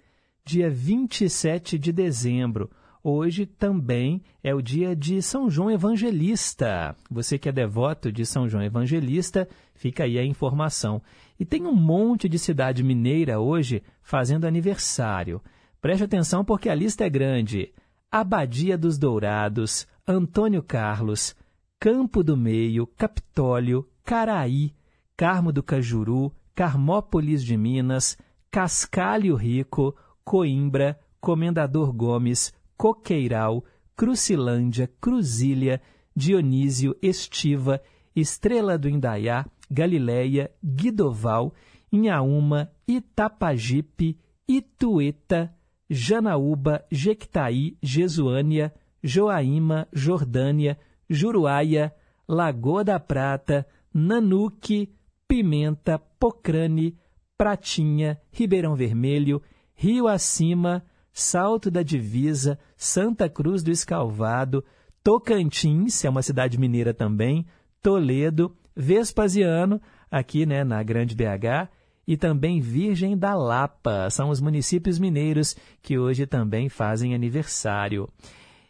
Dia 0.43 0.67
27 0.67 1.77
de 1.77 1.91
dezembro. 1.91 2.71
Hoje 3.03 3.45
também 3.45 4.19
é 4.43 4.55
o 4.55 4.63
dia 4.63 4.95
de 4.95 5.21
São 5.21 5.47
João 5.47 5.69
Evangelista. 5.69 6.95
Você 7.07 7.37
que 7.37 7.49
é 7.49 7.51
devoto 7.51 8.11
de 8.11 8.25
São 8.25 8.49
João 8.49 8.63
Evangelista, 8.63 9.47
fica 9.75 10.05
aí 10.05 10.17
a 10.17 10.25
informação. 10.25 11.03
E 11.39 11.45
tem 11.45 11.67
um 11.67 11.75
monte 11.75 12.27
de 12.27 12.39
cidade 12.39 12.81
mineira 12.81 13.39
hoje 13.39 13.83
fazendo 14.01 14.47
aniversário. 14.47 15.39
Preste 15.79 16.03
atenção 16.03 16.43
porque 16.43 16.67
a 16.67 16.73
lista 16.73 17.05
é 17.05 17.09
grande. 17.11 17.71
Abadia 18.09 18.77
dos 18.77 18.97
Dourados, 18.97 19.85
Antônio 20.07 20.63
Carlos, 20.63 21.35
Campo 21.77 22.23
do 22.23 22.37
Meio, 22.37 22.87
Capitólio, 22.87 23.85
Caraí, 24.03 24.73
Carmo 25.17 25.51
do 25.51 25.61
Cajuru, 25.61 26.33
Carmópolis 26.55 27.43
de 27.43 27.57
Minas, 27.57 28.17
Cascalho 28.49 29.35
Rico, 29.35 29.93
Coimbra, 30.23 30.97
Comendador 31.19 31.91
Gomes, 31.91 32.53
Coqueiral, 32.77 33.63
Crucilândia, 33.93 34.89
Cruzília, 35.01 35.81
Dionísio, 36.15 36.95
Estiva, 37.01 37.81
Estrela 38.15 38.77
do 38.77 38.87
Indaiá, 38.87 39.45
Galileia, 39.69 40.49
Guidoval, 40.63 41.53
Inhaúma, 41.91 42.71
Itapajipe, 42.87 44.17
Itueta, 44.47 45.53
Janaúba, 45.89 46.83
Jequitaí, 46.91 47.77
Jesuânia, 47.81 48.73
Joaíma, 49.03 49.87
Jordânia, 49.93 50.77
Juruáia, 51.09 51.93
Lagoa 52.27 52.83
da 52.83 52.99
Prata, 52.99 53.65
Nanuque, 53.93 54.93
Pimenta, 55.27 55.97
Pocrane, 56.19 56.97
Pratinha, 57.37 58.19
Ribeirão 58.31 58.75
Vermelho, 58.75 59.41
Rio 59.73 60.07
Acima, 60.07 60.83
Salto 61.13 61.71
da 61.71 61.83
Divisa, 61.83 62.59
Santa 62.75 63.29
Cruz 63.29 63.63
do 63.63 63.71
Escalvado, 63.71 64.63
Tocantins, 65.03 66.03
é 66.03 66.09
uma 66.09 66.21
cidade 66.21 66.59
mineira 66.59 66.93
também, 66.93 67.45
Toledo, 67.81 68.55
Vespasiano, 68.75 69.81
aqui 70.11 70.45
né, 70.45 70.63
na 70.63 70.83
Grande 70.83 71.15
BH, 71.15 71.69
e 72.07 72.15
também 72.15 72.61
Virgem 72.61 73.17
da 73.17 73.35
Lapa. 73.35 74.09
São 74.09 74.29
os 74.29 74.39
municípios 74.39 74.97
mineiros 74.97 75.55
que 75.81 75.97
hoje 75.97 76.25
também 76.25 76.69
fazem 76.69 77.13
aniversário. 77.13 78.09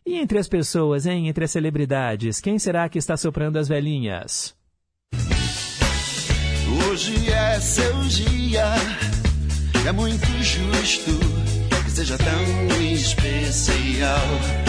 E 0.06 0.15
entre 0.15 0.39
as 0.39 0.48
pessoas, 0.48 1.06
hein, 1.06 1.27
entre 1.27 1.46
as 1.46 1.51
celebridades, 1.51 2.41
quem 2.41 2.57
será 2.57 2.90
que 2.90 2.98
está 2.98 3.16
soprando 3.16 3.57
as 3.57 3.68
velhinhas? 3.68 4.55
Hoje 6.90 7.29
é 7.29 7.59
seu 7.59 7.94
dia, 8.03 8.66
é 9.88 9.92
muito 9.92 10.25
justo 10.42 11.12
que 11.83 11.92
seja 11.92 12.18
tão 12.18 12.81
especial. 12.81 14.67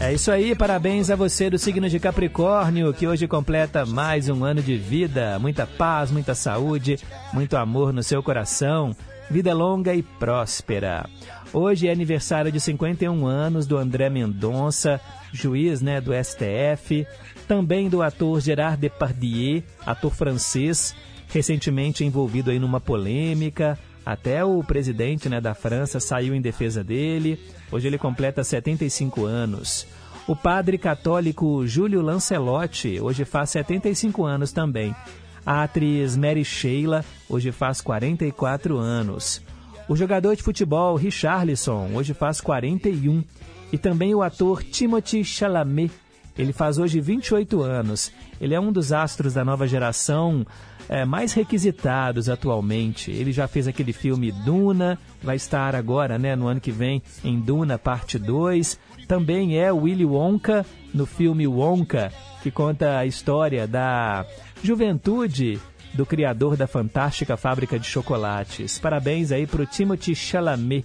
É 0.00 0.12
isso 0.12 0.30
aí, 0.30 0.54
parabéns 0.54 1.10
a 1.10 1.16
você 1.16 1.50
do 1.50 1.58
signo 1.58 1.88
de 1.88 1.98
Capricórnio, 1.98 2.92
que 2.92 3.06
hoje 3.06 3.26
completa 3.26 3.84
mais 3.84 4.28
um 4.28 4.44
ano 4.44 4.62
de 4.62 4.76
vida. 4.76 5.38
Muita 5.38 5.66
paz, 5.66 6.10
muita 6.10 6.34
saúde, 6.34 6.98
muito 7.32 7.56
amor 7.56 7.92
no 7.92 8.02
seu 8.02 8.22
coração. 8.22 8.94
Vida 9.30 9.52
longa 9.52 9.94
e 9.94 10.02
próspera. 10.02 11.08
Hoje 11.52 11.88
é 11.88 11.92
aniversário 11.92 12.50
de 12.50 12.60
51 12.60 13.26
anos 13.26 13.66
do 13.66 13.76
André 13.76 14.08
Mendonça, 14.08 15.00
juiz 15.32 15.80
né, 15.80 16.00
do 16.00 16.12
STF. 16.12 17.06
Também 17.46 17.88
do 17.88 18.02
ator 18.02 18.40
Gerard 18.40 18.78
Depardieu, 18.78 19.62
ator 19.84 20.12
francês, 20.12 20.94
recentemente 21.28 22.04
envolvido 22.04 22.50
aí 22.50 22.58
numa 22.58 22.80
polêmica. 22.80 23.78
Até 24.08 24.42
o 24.42 24.64
presidente 24.64 25.28
né, 25.28 25.38
da 25.38 25.52
França 25.52 26.00
saiu 26.00 26.34
em 26.34 26.40
defesa 26.40 26.82
dele. 26.82 27.38
Hoje 27.70 27.88
ele 27.88 27.98
completa 27.98 28.42
75 28.42 29.26
anos. 29.26 29.86
O 30.26 30.34
padre 30.34 30.78
católico 30.78 31.66
Júlio 31.66 32.00
Lancelotti 32.00 32.98
hoje 33.02 33.26
faz 33.26 33.50
75 33.50 34.24
anos 34.24 34.50
também. 34.50 34.96
A 35.44 35.62
atriz 35.62 36.16
Mary 36.16 36.42
Sheila 36.42 37.04
hoje 37.28 37.52
faz 37.52 37.82
44 37.82 38.78
anos. 38.78 39.42
O 39.86 39.94
jogador 39.94 40.34
de 40.34 40.42
futebol 40.42 40.96
Richarlison 40.96 41.90
hoje 41.92 42.14
faz 42.14 42.40
41. 42.40 43.22
E 43.70 43.76
também 43.76 44.14
o 44.14 44.22
ator 44.22 44.64
Timothy 44.64 45.22
Chalamet. 45.22 45.92
Ele 46.38 46.54
faz 46.54 46.78
hoje 46.78 46.98
28 46.98 47.60
anos. 47.60 48.10
Ele 48.40 48.54
é 48.54 48.60
um 48.60 48.72
dos 48.72 48.90
astros 48.90 49.34
da 49.34 49.44
nova 49.44 49.68
geração 49.68 50.46
é, 50.88 51.04
mais 51.04 51.32
requisitados 51.32 52.28
atualmente. 52.28 53.10
Ele 53.10 53.32
já 53.32 53.46
fez 53.46 53.68
aquele 53.68 53.92
filme 53.92 54.32
Duna, 54.32 54.98
vai 55.22 55.36
estar 55.36 55.74
agora, 55.74 56.18
né, 56.18 56.34
no 56.34 56.46
ano 56.46 56.60
que 56.60 56.72
vem, 56.72 57.02
em 57.22 57.38
Duna 57.38 57.78
Parte 57.78 58.18
2. 58.18 58.78
Também 59.06 59.58
é 59.58 59.70
Willy 59.72 60.04
Wonka, 60.04 60.64
no 60.94 61.06
filme 61.06 61.46
Wonka, 61.46 62.12
que 62.42 62.50
conta 62.50 62.98
a 62.98 63.06
história 63.06 63.66
da 63.66 64.24
juventude 64.62 65.60
do 65.94 66.04
criador 66.06 66.56
da 66.56 66.66
fantástica 66.66 67.36
fábrica 67.36 67.78
de 67.78 67.86
chocolates. 67.86 68.78
Parabéns 68.78 69.32
aí 69.32 69.46
para 69.46 69.62
o 69.62 69.66
Timothy 69.66 70.14
Chalamet. 70.14 70.84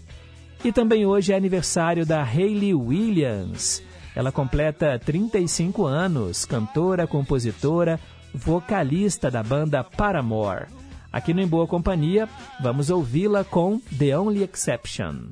E 0.63 0.71
também 0.71 1.05
hoje 1.05 1.33
é 1.33 1.35
aniversário 1.35 2.05
da 2.05 2.23
Hayley 2.23 2.73
Williams. 2.73 3.83
Ela 4.15 4.31
completa 4.31 4.99
35 5.03 5.85
anos, 5.85 6.45
cantora, 6.45 7.05
compositora, 7.07 7.99
vocalista 8.33 9.29
da 9.29 9.43
banda 9.43 9.83
Paramore. 9.83 10.65
Aqui 11.11 11.33
no 11.33 11.41
Em 11.41 11.47
Boa 11.47 11.67
Companhia, 11.67 12.27
vamos 12.61 12.89
ouvi-la 12.89 13.43
com 13.43 13.79
The 13.97 14.17
Only 14.17 14.43
Exception. 14.43 15.29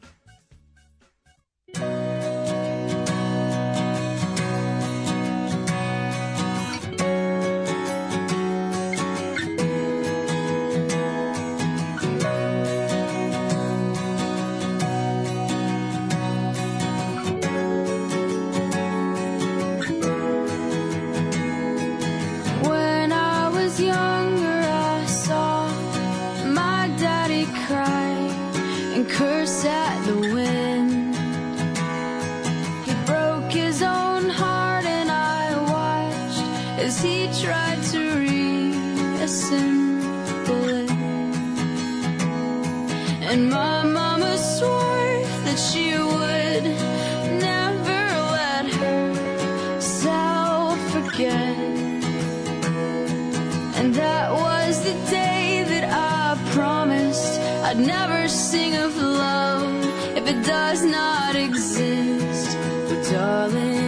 I'd 57.71 57.79
never 57.79 58.27
sing 58.27 58.75
of 58.75 58.97
love 58.97 60.17
if 60.17 60.27
it 60.27 60.45
does 60.45 60.83
not 60.83 61.37
exist. 61.37 62.57
But 62.89 63.09
darling. 63.09 63.80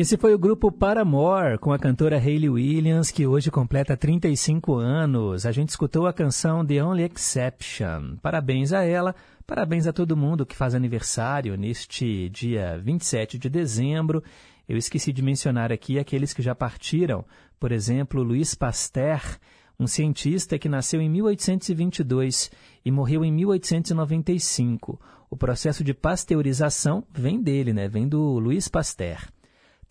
Esse 0.00 0.16
foi 0.16 0.32
o 0.32 0.38
grupo 0.38 0.72
Paramore, 0.72 1.58
com 1.58 1.74
a 1.74 1.78
cantora 1.78 2.16
Hayley 2.16 2.48
Williams, 2.48 3.10
que 3.10 3.26
hoje 3.26 3.50
completa 3.50 3.98
35 3.98 4.76
anos. 4.76 5.44
A 5.44 5.52
gente 5.52 5.68
escutou 5.68 6.06
a 6.06 6.12
canção 6.14 6.64
The 6.64 6.82
Only 6.82 7.02
Exception. 7.02 8.16
Parabéns 8.22 8.72
a 8.72 8.82
ela, 8.82 9.14
parabéns 9.46 9.86
a 9.86 9.92
todo 9.92 10.16
mundo 10.16 10.46
que 10.46 10.56
faz 10.56 10.74
aniversário 10.74 11.54
neste 11.54 12.30
dia 12.30 12.80
27 12.82 13.38
de 13.38 13.50
dezembro. 13.50 14.24
Eu 14.66 14.78
esqueci 14.78 15.12
de 15.12 15.20
mencionar 15.20 15.70
aqui 15.70 15.98
aqueles 15.98 16.32
que 16.32 16.40
já 16.40 16.54
partiram. 16.54 17.22
Por 17.58 17.70
exemplo, 17.70 18.22
Louis 18.22 18.54
Pasteur, 18.54 19.20
um 19.78 19.86
cientista 19.86 20.58
que 20.58 20.66
nasceu 20.66 21.02
em 21.02 21.10
1822 21.10 22.50
e 22.82 22.90
morreu 22.90 23.22
em 23.22 23.30
1895. 23.30 24.98
O 25.28 25.36
processo 25.36 25.84
de 25.84 25.92
pasteurização 25.92 27.04
vem 27.12 27.38
dele, 27.38 27.74
né? 27.74 27.86
Vem 27.86 28.08
do 28.08 28.38
Louis 28.38 28.66
Pasteur. 28.66 29.28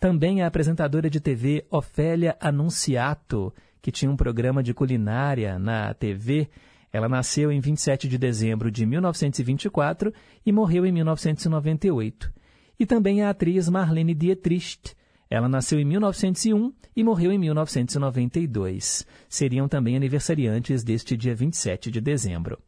Também 0.00 0.40
a 0.40 0.46
apresentadora 0.46 1.10
de 1.10 1.20
TV 1.20 1.66
Ofélia 1.70 2.34
Anunciato, 2.40 3.52
que 3.82 3.92
tinha 3.92 4.10
um 4.10 4.16
programa 4.16 4.62
de 4.62 4.72
culinária 4.72 5.58
na 5.58 5.92
TV. 5.92 6.48
Ela 6.90 7.06
nasceu 7.06 7.52
em 7.52 7.60
27 7.60 8.08
de 8.08 8.16
dezembro 8.16 8.70
de 8.70 8.86
1924 8.86 10.10
e 10.44 10.50
morreu 10.50 10.86
em 10.86 10.92
1998. 10.92 12.32
E 12.78 12.86
também 12.86 13.22
a 13.22 13.28
atriz 13.28 13.68
Marlene 13.68 14.14
Dietrich. 14.14 14.96
Ela 15.28 15.50
nasceu 15.50 15.78
em 15.78 15.84
1901 15.84 16.72
e 16.96 17.04
morreu 17.04 17.30
em 17.30 17.38
1992. 17.38 19.06
Seriam 19.28 19.68
também 19.68 19.96
aniversariantes 19.96 20.82
deste 20.82 21.14
dia 21.14 21.34
27 21.34 21.90
de 21.90 22.00
dezembro. 22.00 22.58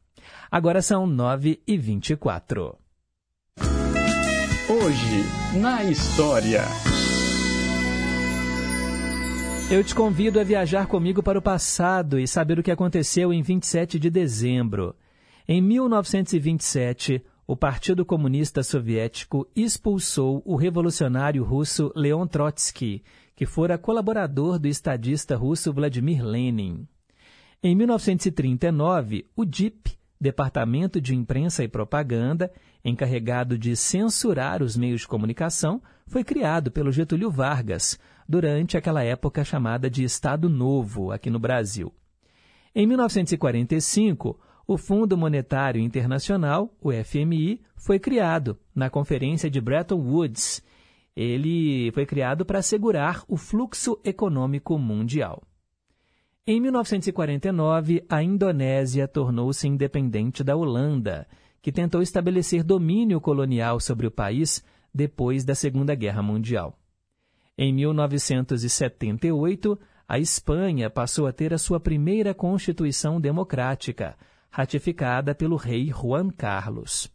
Agora 0.50 0.82
são 0.82 1.06
9 1.06 1.62
e 1.66 1.78
24. 1.78 2.76
Hoje, 4.68 5.58
na 5.58 5.82
história. 5.84 6.91
Eu 9.70 9.82
te 9.82 9.94
convido 9.94 10.38
a 10.38 10.44
viajar 10.44 10.86
comigo 10.86 11.22
para 11.22 11.38
o 11.38 11.42
passado 11.42 12.18
e 12.18 12.28
saber 12.28 12.58
o 12.58 12.62
que 12.62 12.70
aconteceu 12.70 13.32
em 13.32 13.40
27 13.40 13.98
de 13.98 14.10
dezembro. 14.10 14.94
Em 15.48 15.62
1927, 15.62 17.24
o 17.46 17.56
Partido 17.56 18.04
Comunista 18.04 18.62
Soviético 18.62 19.48
expulsou 19.56 20.42
o 20.44 20.56
revolucionário 20.56 21.42
russo 21.42 21.90
Leon 21.96 22.26
Trotsky, 22.26 23.02
que 23.34 23.46
fora 23.46 23.78
colaborador 23.78 24.58
do 24.58 24.68
estadista 24.68 25.36
russo 25.36 25.72
Vladimir 25.72 26.22
Lenin. 26.24 26.86
Em 27.62 27.74
1939, 27.74 29.26
o 29.34 29.44
DIP, 29.44 29.96
Departamento 30.20 31.00
de 31.00 31.14
Imprensa 31.14 31.64
e 31.64 31.68
Propaganda, 31.68 32.52
encarregado 32.84 33.58
de 33.58 33.74
censurar 33.74 34.62
os 34.62 34.76
meios 34.76 35.00
de 35.00 35.08
comunicação, 35.08 35.82
foi 36.06 36.22
criado 36.22 36.70
pelo 36.70 36.92
Getúlio 36.92 37.30
Vargas, 37.30 37.98
durante 38.32 38.78
aquela 38.78 39.04
época 39.04 39.44
chamada 39.44 39.90
de 39.90 40.02
Estado 40.02 40.48
Novo 40.48 41.12
aqui 41.12 41.28
no 41.28 41.38
Brasil. 41.38 41.92
Em 42.74 42.86
1945, 42.86 44.40
o 44.66 44.78
Fundo 44.78 45.18
Monetário 45.18 45.82
Internacional, 45.82 46.74
o 46.80 46.90
FMI, 46.90 47.60
foi 47.76 47.98
criado 47.98 48.58
na 48.74 48.88
Conferência 48.88 49.50
de 49.50 49.60
Bretton 49.60 49.96
Woods. 49.96 50.62
Ele 51.14 51.92
foi 51.92 52.06
criado 52.06 52.46
para 52.46 52.60
assegurar 52.60 53.22
o 53.28 53.36
fluxo 53.36 54.00
econômico 54.02 54.78
mundial. 54.78 55.42
Em 56.46 56.58
1949, 56.58 58.02
a 58.08 58.22
Indonésia 58.22 59.06
tornou-se 59.06 59.68
independente 59.68 60.42
da 60.42 60.56
Holanda, 60.56 61.28
que 61.60 61.70
tentou 61.70 62.00
estabelecer 62.00 62.64
domínio 62.64 63.20
colonial 63.20 63.78
sobre 63.78 64.06
o 64.06 64.10
país 64.10 64.64
depois 64.94 65.44
da 65.44 65.54
Segunda 65.54 65.94
Guerra 65.94 66.22
Mundial. 66.22 66.78
Em 67.56 67.72
1978, 67.72 69.78
a 70.08 70.18
Espanha 70.18 70.88
passou 70.88 71.26
a 71.26 71.32
ter 71.32 71.52
a 71.52 71.58
sua 71.58 71.78
primeira 71.78 72.34
Constituição 72.34 73.20
Democrática, 73.20 74.16
ratificada 74.50 75.34
pelo 75.34 75.56
rei 75.56 75.90
Juan 75.90 76.30
Carlos. 76.30 77.12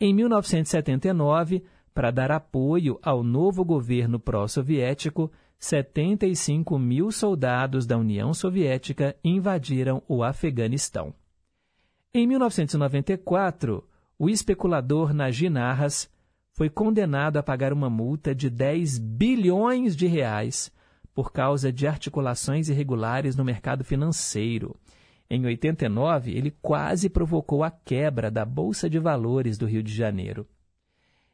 Em 0.00 0.14
1979, 0.14 1.64
para 1.92 2.12
dar 2.12 2.30
apoio 2.30 2.98
ao 3.02 3.24
novo 3.24 3.64
governo 3.64 4.20
pró-soviético, 4.20 5.30
75 5.58 6.78
mil 6.78 7.10
soldados 7.10 7.84
da 7.84 7.98
União 7.98 8.32
Soviética 8.32 9.16
invadiram 9.24 10.00
o 10.06 10.22
Afeganistão. 10.22 11.12
Em 12.14 12.26
1994, 12.26 13.84
o 14.16 14.30
especulador 14.30 15.12
Najib 15.12 15.50
Narras 15.50 16.08
foi 16.58 16.68
condenado 16.68 17.36
a 17.36 17.42
pagar 17.42 17.72
uma 17.72 17.88
multa 17.88 18.34
de 18.34 18.50
10 18.50 18.98
bilhões 18.98 19.94
de 19.94 20.08
reais 20.08 20.72
por 21.14 21.30
causa 21.30 21.72
de 21.72 21.86
articulações 21.86 22.68
irregulares 22.68 23.36
no 23.36 23.44
mercado 23.44 23.84
financeiro. 23.84 24.74
Em 25.30 25.46
89, 25.46 26.32
ele 26.32 26.50
quase 26.60 27.08
provocou 27.08 27.62
a 27.62 27.70
quebra 27.70 28.28
da 28.28 28.44
Bolsa 28.44 28.90
de 28.90 28.98
Valores 28.98 29.56
do 29.56 29.66
Rio 29.66 29.84
de 29.84 29.94
Janeiro. 29.94 30.48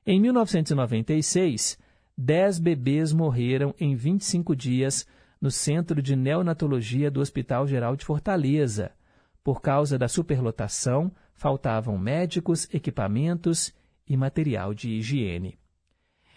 Em 0.07 0.21
1996, 0.21 1.79
10 2.19 2.59
bebês 2.59 3.11
morreram 3.11 3.75
em 3.81 3.97
25 3.97 4.55
dias 4.55 5.07
no 5.41 5.51
Centro 5.51 6.03
de 6.03 6.15
Neonatologia 6.15 7.11
do 7.11 7.21
Hospital 7.21 7.67
Geral 7.67 7.97
de 7.97 8.05
Fortaleza. 8.05 8.93
Por 9.43 9.63
causa 9.63 9.97
da 9.97 10.07
superlotação, 10.07 11.11
faltavam 11.33 11.97
médicos, 11.97 12.69
equipamentos 12.75 13.73
e 14.09 14.17
material 14.17 14.75
de 14.75 14.91
higiene. 14.91 15.59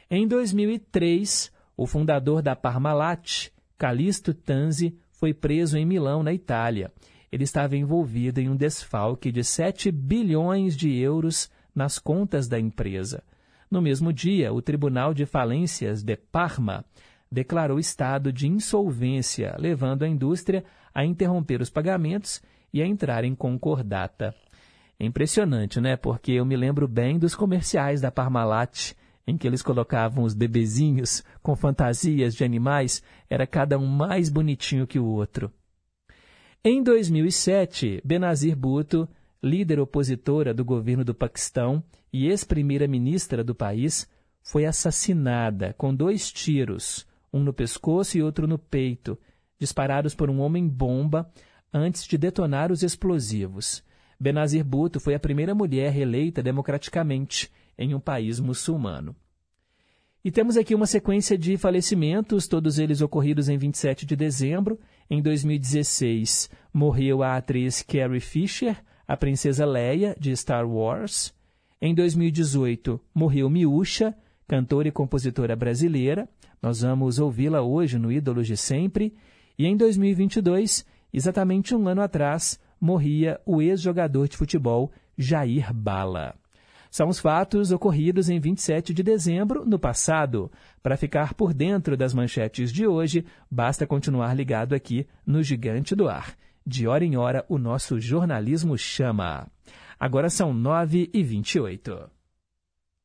Em 0.09 0.27
2003, 0.27 1.51
o 1.75 1.85
fundador 1.85 2.41
da 2.41 2.55
Parmalat, 2.55 3.49
Calixto 3.77 4.33
Tanzi, 4.33 4.97
foi 5.11 5.33
preso 5.33 5.77
em 5.77 5.85
Milão, 5.85 6.23
na 6.23 6.33
Itália. 6.33 6.91
Ele 7.31 7.43
estava 7.43 7.75
envolvido 7.75 8.39
em 8.39 8.49
um 8.49 8.55
desfalque 8.55 9.31
de 9.31 9.43
7 9.43 9.91
bilhões 9.91 10.77
de 10.77 10.95
euros 10.95 11.49
nas 11.75 11.99
contas 11.99 12.47
da 12.47 12.59
empresa. 12.59 13.23
No 13.69 13.81
mesmo 13.81 14.13
dia, 14.13 14.53
o 14.53 14.61
Tribunal 14.61 15.13
de 15.13 15.25
Falências 15.25 16.01
de 16.01 16.15
Parma 16.15 16.85
declarou 17.29 17.77
estado 17.77 18.31
de 18.31 18.47
insolvência, 18.47 19.55
levando 19.59 20.03
a 20.03 20.07
indústria 20.07 20.63
a 20.93 21.05
interromper 21.05 21.61
os 21.61 21.69
pagamentos 21.69 22.41
e 22.73 22.81
a 22.81 22.87
entrar 22.87 23.25
em 23.25 23.35
concordata. 23.35 24.33
É 24.99 25.05
impressionante, 25.05 25.79
né? 25.79 25.95
Porque 25.95 26.31
eu 26.31 26.45
me 26.45 26.55
lembro 26.55 26.87
bem 26.87 27.19
dos 27.19 27.35
comerciais 27.35 28.01
da 28.01 28.11
Parmalat, 28.11 28.93
em 29.27 29.37
que 29.37 29.45
eles 29.45 29.61
colocavam 29.61 30.23
os 30.23 30.33
bebezinhos 30.33 31.23
com 31.43 31.55
fantasias 31.55 32.33
de 32.33 32.43
animais, 32.43 33.03
era 33.29 33.45
cada 33.45 33.77
um 33.77 33.85
mais 33.85 34.29
bonitinho 34.29 34.87
que 34.87 34.97
o 34.97 35.05
outro. 35.05 35.51
Em 36.63 36.81
2007, 36.81 38.01
Benazir 38.03 38.55
Bhutto, 38.55 39.07
líder 39.43 39.79
opositora 39.79 40.53
do 40.53 40.65
governo 40.65 41.05
do 41.05 41.13
Paquistão 41.13 41.83
e 42.11 42.27
ex-primeira-ministra 42.27 43.43
do 43.43 43.53
país, 43.53 44.09
foi 44.41 44.65
assassinada 44.65 45.75
com 45.77 45.93
dois 45.93 46.31
tiros, 46.31 47.05
um 47.31 47.43
no 47.43 47.53
pescoço 47.53 48.17
e 48.17 48.23
outro 48.23 48.47
no 48.47 48.57
peito, 48.57 49.17
disparados 49.59 50.15
por 50.15 50.29
um 50.29 50.39
homem-bomba 50.39 51.29
antes 51.71 52.05
de 52.05 52.17
detonar 52.17 52.71
os 52.71 52.81
explosivos. 52.81 53.83
Benazir 54.19 54.63
Bhutto 54.63 54.99
foi 54.99 55.13
a 55.13 55.19
primeira 55.19 55.53
mulher 55.53 55.91
reeleita 55.91 56.41
democraticamente 56.41 57.51
em 57.77 57.93
um 57.93 57.99
país 57.99 58.39
muçulmano. 58.39 59.15
E 60.23 60.31
temos 60.31 60.57
aqui 60.57 60.75
uma 60.75 60.87
sequência 60.87 61.37
de 61.37 61.55
falecimentos, 61.55 62.47
todos 62.47 62.79
eles 62.79 62.99
ocorridos 63.01 63.47
em 63.47 63.57
27 63.57 64.05
de 64.05 64.15
dezembro. 64.15 64.79
Em 65.09 65.21
2016, 65.21 66.49
morreu 66.73 67.23
a 67.23 67.37
atriz 67.37 67.81
Carrie 67.81 68.19
Fisher, 68.19 68.83
a 69.07 69.15
princesa 69.15 69.65
Leia, 69.65 70.15
de 70.19 70.35
Star 70.35 70.67
Wars. 70.67 71.33
Em 71.81 71.95
2018, 71.95 72.99
morreu 73.13 73.49
Miúcha, 73.49 74.13
cantora 74.47 74.87
e 74.87 74.91
compositora 74.91 75.55
brasileira. 75.55 76.27
Nós 76.61 76.81
vamos 76.81 77.19
ouvi-la 77.19 77.61
hoje 77.61 77.97
no 77.97 78.11
Ídolos 78.11 78.47
de 78.47 78.57
Sempre. 78.57 79.13
E 79.57 79.65
em 79.65 79.77
2022, 79.77 80.85
exatamente 81.13 81.73
um 81.73 81.87
ano 81.87 82.01
atrás, 82.01 82.59
morria 82.79 83.39
o 83.45 83.61
ex-jogador 83.61 84.27
de 84.27 84.37
futebol 84.37 84.91
Jair 85.17 85.73
Bala. 85.73 86.35
São 86.89 87.09
os 87.09 87.19
fatos 87.19 87.71
ocorridos 87.71 88.29
em 88.29 88.39
27 88.39 88.93
de 88.93 89.03
dezembro, 89.03 89.65
no 89.65 89.77
passado. 89.77 90.51
Para 90.81 90.97
ficar 90.97 91.33
por 91.33 91.53
dentro 91.53 91.97
das 91.97 92.13
manchetes 92.13 92.71
de 92.71 92.87
hoje, 92.87 93.25
basta 93.51 93.85
continuar 93.85 94.33
ligado 94.33 94.73
aqui 94.73 95.05
no 95.25 95.43
Gigante 95.43 95.95
do 95.95 96.07
Ar. 96.07 96.35
De 96.65 96.87
hora 96.87 97.05
em 97.05 97.15
hora, 97.15 97.45
o 97.47 97.57
nosso 97.57 97.99
jornalismo 97.99 98.77
chama. 98.77 99.47
Agora 99.99 100.29
são 100.29 100.53
9 100.53 101.09
e 101.13 101.23
28. 101.23 102.16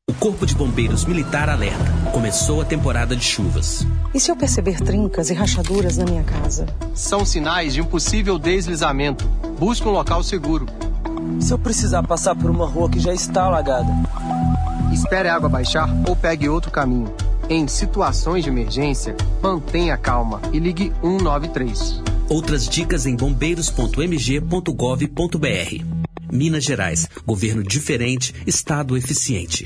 O 0.09 0.13
Corpo 0.13 0.45
de 0.45 0.53
Bombeiros 0.53 1.05
Militar 1.05 1.47
alerta. 1.47 1.85
Começou 2.11 2.59
a 2.59 2.65
temporada 2.65 3.15
de 3.15 3.23
chuvas. 3.23 3.87
E 4.13 4.19
se 4.19 4.29
eu 4.29 4.35
perceber 4.35 4.81
trincas 4.81 5.29
e 5.29 5.33
rachaduras 5.33 5.95
na 5.95 6.03
minha 6.03 6.23
casa? 6.23 6.65
São 6.93 7.25
sinais 7.25 7.73
de 7.73 7.79
um 7.79 7.85
possível 7.85 8.37
deslizamento. 8.37 9.25
Busque 9.57 9.87
um 9.87 9.91
local 9.91 10.21
seguro. 10.21 10.65
Se 11.39 11.53
eu 11.53 11.57
precisar 11.57 12.03
passar 12.03 12.35
por 12.35 12.51
uma 12.51 12.67
rua 12.67 12.89
que 12.89 12.99
já 12.99 13.13
está 13.13 13.45
alagada? 13.45 13.87
Espere 14.91 15.29
a 15.29 15.35
água 15.35 15.47
baixar 15.47 15.87
ou 16.05 16.17
pegue 16.17 16.49
outro 16.49 16.69
caminho. 16.69 17.09
Em 17.49 17.65
situações 17.65 18.43
de 18.43 18.49
emergência, 18.49 19.15
mantenha 19.41 19.95
calma 19.95 20.41
e 20.51 20.59
ligue 20.59 20.91
193. 21.01 22.01
Outras 22.27 22.67
dicas 22.67 23.05
em 23.05 23.15
bombeiros.mg.gov.br. 23.15 25.85
Minas 26.29 26.65
Gerais. 26.65 27.07
Governo 27.25 27.63
diferente, 27.63 28.35
Estado 28.45 28.97
eficiente. 28.97 29.65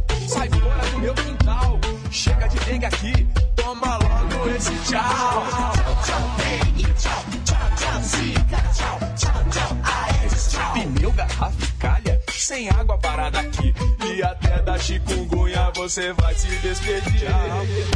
sai 0.31 0.49
fora 0.49 0.89
do 0.91 0.99
meu 0.99 1.13
quintal. 1.13 1.79
Chega 2.09 2.47
de 2.47 2.59
dengue 2.59 2.85
aqui, 2.85 3.27
toma 3.55 3.97
logo 3.97 4.49
esse 4.55 4.73
tchau. 4.85 5.45
Tchau, 5.49 5.73
tchau, 6.05 6.21
dengue, 6.37 6.93
tchau, 6.93 7.23
tchau, 7.45 7.69
tchau, 7.75 8.01
zika, 8.01 8.57
tchau, 8.73 8.99
tchau, 9.15 9.43
tchau, 9.51 9.77
aedes, 9.83 10.51
tchau. 10.51 10.73
Pneu, 10.73 11.11
garrafa 11.11 11.63
e 11.63 11.67
calha, 11.79 12.21
sem 12.29 12.69
água 12.69 12.97
parada 12.97 13.39
aqui. 13.39 13.73
E 14.05 14.23
até 14.23 14.61
da 14.61 14.77
chikungunya 14.77 15.71
você 15.75 16.13
vai 16.13 16.33
se 16.35 16.47
despedir. 16.57 17.29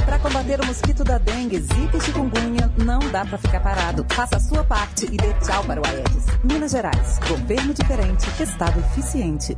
Para 0.05 0.19
combater 0.19 0.59
o 0.61 0.65
mosquito 0.65 1.03
da 1.03 1.17
dengue, 1.17 1.59
zika 1.59 1.97
e 1.97 2.01
chikungunya, 2.01 2.71
não 2.77 2.99
dá 3.11 3.25
para 3.25 3.37
ficar 3.37 3.61
parado. 3.61 4.05
Faça 4.09 4.37
a 4.37 4.39
sua 4.39 4.63
parte 4.63 5.05
e 5.05 5.17
dê 5.17 5.33
tchau 5.45 5.63
para 5.63 5.81
o 5.81 5.85
Aedes. 5.85 6.25
Minas 6.43 6.71
Gerais, 6.71 7.19
governo 7.27 7.73
diferente, 7.73 8.27
estado 8.41 8.79
eficiente. 8.79 9.57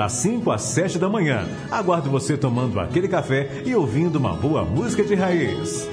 das 0.01 0.13
5 0.13 0.49
às 0.49 0.63
7 0.63 0.97
da 0.97 1.07
manhã. 1.07 1.47
Aguardo 1.69 2.09
você 2.09 2.35
tomando 2.35 2.79
aquele 2.79 3.07
café 3.07 3.61
e 3.63 3.75
ouvindo 3.75 4.15
uma 4.15 4.33
boa 4.33 4.65
música 4.65 5.03
de 5.03 5.13
raiz. 5.13 5.87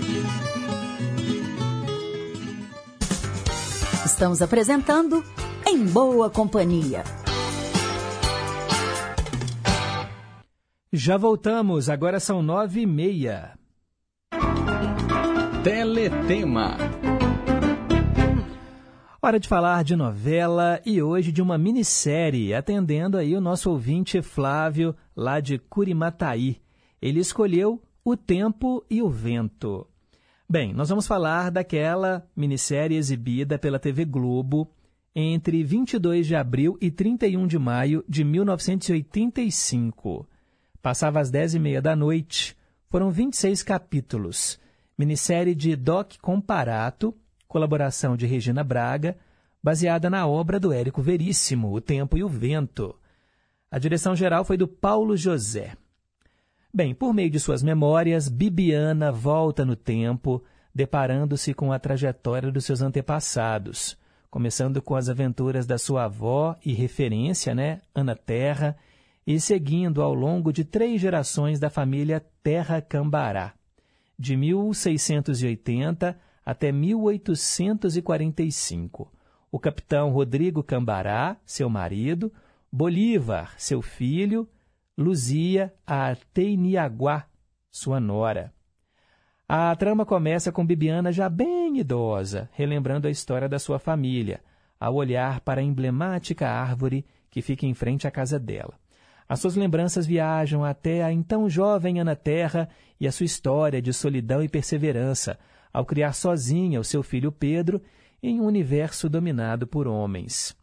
Estamos 4.07 4.41
apresentando 4.41 5.23
Em 5.67 5.85
Boa 5.85 6.31
Companhia. 6.31 7.05
Já 10.91 11.19
voltamos, 11.19 11.91
agora 11.91 12.19
são 12.19 12.41
nove 12.41 12.81
e 12.81 12.87
meia. 12.87 13.59
Teletema. 15.63 16.79
Hora 19.21 19.41
de 19.41 19.49
falar 19.49 19.83
de 19.83 19.97
novela 19.97 20.81
e 20.87 21.03
hoje 21.03 21.33
de 21.33 21.43
uma 21.43 21.59
minissérie, 21.59 22.55
atendendo 22.55 23.19
aí 23.19 23.35
o 23.35 23.41
nosso 23.41 23.69
ouvinte 23.69 24.23
Flávio, 24.23 24.95
lá 25.17 25.41
de 25.41 25.59
Curimataí. 25.59 26.59
Ele 27.03 27.19
escolheu 27.19 27.83
O 28.05 28.17
Tempo 28.17 28.87
e 28.89 29.03
o 29.03 29.11
Vento. 29.11 29.85
Bem, 30.49 30.73
nós 30.73 30.89
vamos 30.89 31.09
falar 31.09 31.51
daquela 31.51 32.25
minissérie 32.37 32.97
exibida 32.97 33.59
pela 33.59 33.81
TV 33.81 34.05
Globo 34.05 34.71
entre 35.13 35.65
22 35.65 36.25
de 36.25 36.37
abril 36.37 36.79
e 36.81 36.89
31 36.89 37.49
de 37.49 37.59
maio 37.59 38.05
de 38.09 38.23
1985. 38.23 40.29
Passava 40.81 41.19
às 41.19 41.29
10h30 41.29 41.81
da 41.81 41.97
noite. 41.97 42.57
Foram 42.89 43.11
26 43.11 43.65
capítulos. 43.65 44.61
Minissérie 44.97 45.57
de 45.57 45.75
Doc 45.75 46.19
Comparato, 46.23 47.13
colaboração 47.49 48.17
de 48.17 48.27
Regina 48.27 48.63
Braga, 48.63 49.17
baseada 49.63 50.09
na 50.09 50.27
obra 50.27 50.61
do 50.61 50.73
Érico 50.73 51.03
Veríssimo, 51.03 51.73
O 51.75 51.81
Tempo 51.81 52.17
e 52.17 52.23
o 52.23 52.29
Vento. 52.29 52.95
A 53.71 53.79
direção 53.79 54.15
geral 54.15 54.45
foi 54.45 54.57
do 54.57 54.69
Paulo 54.69 55.17
José. 55.17 55.77
Bem, 56.73 56.95
por 56.95 57.15
meio 57.15 57.31
de 57.31 57.41
suas 57.41 57.63
memórias, 57.63 58.29
Bibiana 58.29 59.11
volta 59.11 59.65
no 59.65 59.75
tempo, 59.75 60.45
deparando-se 60.75 61.55
com 61.55 61.73
a 61.73 61.79
trajetória 61.79 62.53
dos 62.53 62.67
seus 62.67 62.83
antepassados, 62.83 63.97
começando 64.31 64.81
com 64.83 64.95
as 64.95 65.09
aventuras 65.09 65.67
da 65.67 65.79
sua 65.79 66.05
avó 66.05 66.55
e 66.65 66.75
referência, 66.75 67.55
né, 67.55 67.81
Ana 67.95 68.15
Terra, 68.15 68.77
e 69.27 69.41
seguindo 69.41 70.03
ao 70.03 70.15
longo 70.15 70.53
de 70.53 70.65
três 70.65 71.01
gerações 71.01 71.59
da 71.59 71.71
família 71.71 72.25
Terra 72.43 72.81
Cambará, 72.81 73.55
de 74.19 74.37
1680 74.37 76.28
até 76.49 76.73
1845. 76.73 79.13
O 79.53 79.59
capitão 79.59 80.09
Rodrigo 80.09 80.63
Cambará, 80.63 81.37
seu 81.45 81.69
marido, 81.69 82.33
Bolívar, 82.73 83.53
seu 83.59 83.83
filho, 83.83 84.49
Luzia 84.97 85.75
a 85.87 86.17
Teiniaguá, 86.33 87.27
sua 87.71 88.01
nora. 88.01 88.51
A 89.47 89.77
trama 89.77 90.07
começa 90.07 90.51
com 90.51 90.65
Bibiana 90.65 91.13
já 91.13 91.29
bem 91.29 91.81
idosa, 91.81 92.49
relembrando 92.55 93.07
a 93.07 93.11
história 93.11 93.47
da 93.47 93.59
sua 93.59 93.79
família, 93.79 94.41
ao 94.81 94.95
olhar 94.95 95.41
para 95.41 95.61
a 95.61 95.65
emblemática 95.65 96.49
árvore 96.49 97.05
que 97.31 97.43
fica 97.43 97.67
em 97.67 97.75
frente 97.75 98.09
à 98.09 98.11
casa 98.11 98.39
dela. 98.39 98.73
As 99.29 99.39
suas 99.39 99.55
lembranças 99.55 100.07
viajam 100.07 100.65
até 100.65 101.05
a 101.05 101.13
então 101.13 101.47
jovem 101.47 102.01
Ana 102.01 102.17
Terra 102.17 102.71
e 102.99 103.07
a 103.07 103.13
sua 103.13 103.27
história 103.27 103.83
de 103.83 103.93
solidão 103.93 104.43
e 104.43 104.49
perseverança, 104.49 105.39
ao 105.73 105.85
criar 105.85 106.13
sozinha 106.13 106.81
o 106.81 106.85
seu 106.85 107.03
filho 107.03 107.31
Pedro 107.31 107.81
em 108.23 108.41
um 108.41 108.45
universo 108.45 109.09
dominado 109.09 109.67
por 109.67 109.87
homens. 109.87 110.57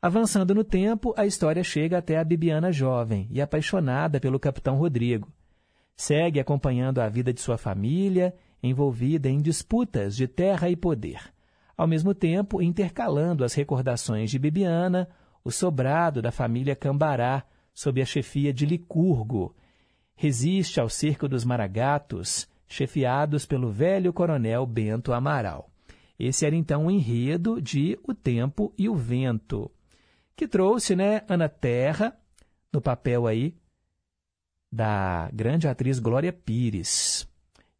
Avançando 0.00 0.54
no 0.54 0.62
tempo, 0.62 1.14
a 1.16 1.24
história 1.24 1.64
chega 1.64 1.98
até 1.98 2.18
a 2.18 2.24
Bibiana 2.24 2.70
jovem 2.70 3.26
e 3.30 3.40
apaixonada 3.40 4.20
pelo 4.20 4.38
capitão 4.38 4.76
Rodrigo. 4.76 5.32
Segue 5.96 6.38
acompanhando 6.38 7.00
a 7.00 7.08
vida 7.08 7.32
de 7.32 7.40
sua 7.40 7.56
família, 7.56 8.34
envolvida 8.62 9.28
em 9.28 9.40
disputas 9.40 10.14
de 10.14 10.28
terra 10.28 10.68
e 10.68 10.76
poder. 10.76 11.32
Ao 11.76 11.86
mesmo 11.86 12.14
tempo, 12.14 12.62
intercalando 12.62 13.44
as 13.44 13.54
recordações 13.54 14.30
de 14.30 14.38
Bibiana, 14.38 15.08
o 15.42 15.50
sobrado 15.50 16.22
da 16.22 16.30
família 16.30 16.76
Cambará, 16.76 17.44
sob 17.72 18.00
a 18.00 18.04
chefia 18.04 18.52
de 18.52 18.64
Licurgo. 18.64 19.54
Resiste 20.14 20.80
ao 20.80 20.88
cerco 20.88 21.28
dos 21.28 21.44
Maragatos, 21.44 22.46
chefiados 22.74 23.46
pelo 23.46 23.70
velho 23.70 24.12
coronel 24.12 24.66
Bento 24.66 25.12
Amaral. 25.12 25.70
Esse 26.18 26.46
era 26.46 26.54
então 26.54 26.86
o 26.86 26.90
enredo 26.90 27.60
de 27.60 27.98
O 28.06 28.14
Tempo 28.14 28.72
e 28.76 28.88
o 28.88 28.94
Vento 28.94 29.70
que 30.36 30.48
trouxe, 30.48 30.96
né, 30.96 31.22
Ana 31.28 31.48
Terra, 31.48 32.16
no 32.72 32.80
papel 32.80 33.26
aí 33.26 33.54
da 34.70 35.30
grande 35.32 35.68
atriz 35.68 36.00
Glória 36.00 36.32
Pires. 36.32 37.28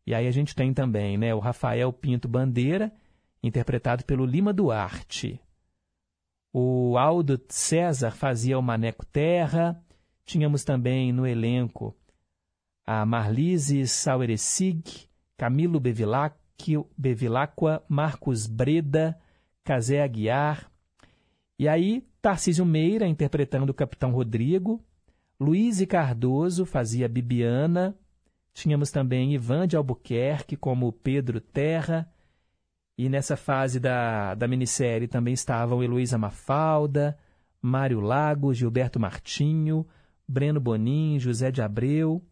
E 0.07 0.14
aí 0.14 0.26
a 0.28 0.30
gente 0.30 0.54
tem 0.54 0.72
também, 0.72 1.18
né, 1.18 1.35
o 1.35 1.40
Rafael 1.40 1.92
Pinto 1.92 2.28
Bandeira, 2.28 2.92
interpretado 3.42 4.04
pelo 4.04 4.24
Lima 4.24 4.52
Duarte. 4.52 5.40
O 6.52 6.96
Aldo 6.96 7.40
César 7.48 8.12
fazia 8.12 8.57
o 8.57 8.62
Maneco 8.62 9.04
Terra. 9.04 9.83
Tínhamos 10.24 10.62
também 10.62 11.12
no 11.12 11.26
elenco 11.26 11.96
a 12.87 13.05
Marlise 13.07 13.87
Saueresig, 13.87 15.09
Camilo 15.37 15.81
Bevilacqua, 15.81 17.83
Marcos 17.88 18.47
Breda, 18.47 19.18
Casé 19.64 20.03
Aguiar. 20.03 20.70
E 21.59 21.68
aí, 21.68 22.07
Tarcísio 22.20 22.64
Meira 22.64 23.07
interpretando 23.07 23.70
o 23.70 23.75
Capitão 23.75 24.11
Rodrigo, 24.11 24.83
Luiz 25.38 25.85
Cardoso 25.87 26.64
fazia 26.64 27.09
Bibiana, 27.09 27.94
tínhamos 28.53 28.90
também 28.90 29.35
Ivan 29.35 29.66
de 29.66 29.77
Albuquerque 29.77 30.57
como 30.57 30.92
Pedro 30.92 31.40
Terra, 31.40 32.11
e 32.97 33.09
nessa 33.09 33.37
fase 33.37 33.81
da, 33.81 34.35
da 34.35 34.47
minissérie 34.47 35.09
também 35.09 35.35
estavam 35.35 35.83
Heloísa 35.83 36.16
Mafalda, 36.16 37.18
Mário 37.61 38.01
Lago, 38.01 38.55
Gilberto 38.55 39.01
Martinho, 39.01 39.87
Breno 40.29 40.61
Bonin, 40.61 41.18
José 41.18 41.51
de 41.51 41.61
Abreu. 41.61 42.23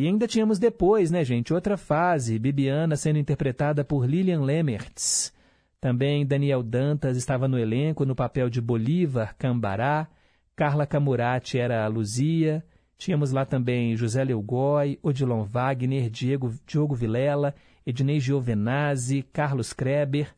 E 0.00 0.06
ainda 0.06 0.26
tínhamos 0.26 0.58
depois, 0.58 1.10
né, 1.10 1.22
gente, 1.22 1.52
outra 1.52 1.76
fase, 1.76 2.38
Bibiana 2.38 2.96
sendo 2.96 3.18
interpretada 3.18 3.84
por 3.84 4.06
Lilian 4.06 4.40
Lemertz. 4.40 5.30
Também 5.78 6.24
Daniel 6.24 6.62
Dantas 6.62 7.18
estava 7.18 7.46
no 7.46 7.58
elenco 7.58 8.06
no 8.06 8.14
papel 8.14 8.48
de 8.48 8.62
Bolívar 8.62 9.36
Cambará, 9.36 10.08
Carla 10.56 10.86
Camurati 10.86 11.58
era 11.58 11.84
a 11.84 11.86
Luzia, 11.86 12.64
tínhamos 12.96 13.30
lá 13.30 13.44
também 13.44 13.94
José 13.94 14.24
Leugói, 14.24 14.98
Odilon 15.02 15.44
Wagner, 15.44 16.08
Diego, 16.08 16.54
Diogo 16.66 16.94
Vilela, 16.94 17.54
Ednei 17.84 18.20
Giovenazzi, 18.20 19.22
Carlos 19.30 19.74
Kreber. 19.74 20.34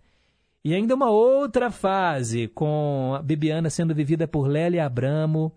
E 0.65 0.75
ainda 0.75 0.97
uma 0.97 1.09
outra 1.09 1.71
fase, 1.71 2.49
com 2.49 3.15
a 3.17 3.23
Bibiana 3.23 3.71
sendo 3.71 3.95
vivida 3.95 4.27
por 4.27 4.49
Lélia 4.49 4.85
Abramo, 4.85 5.53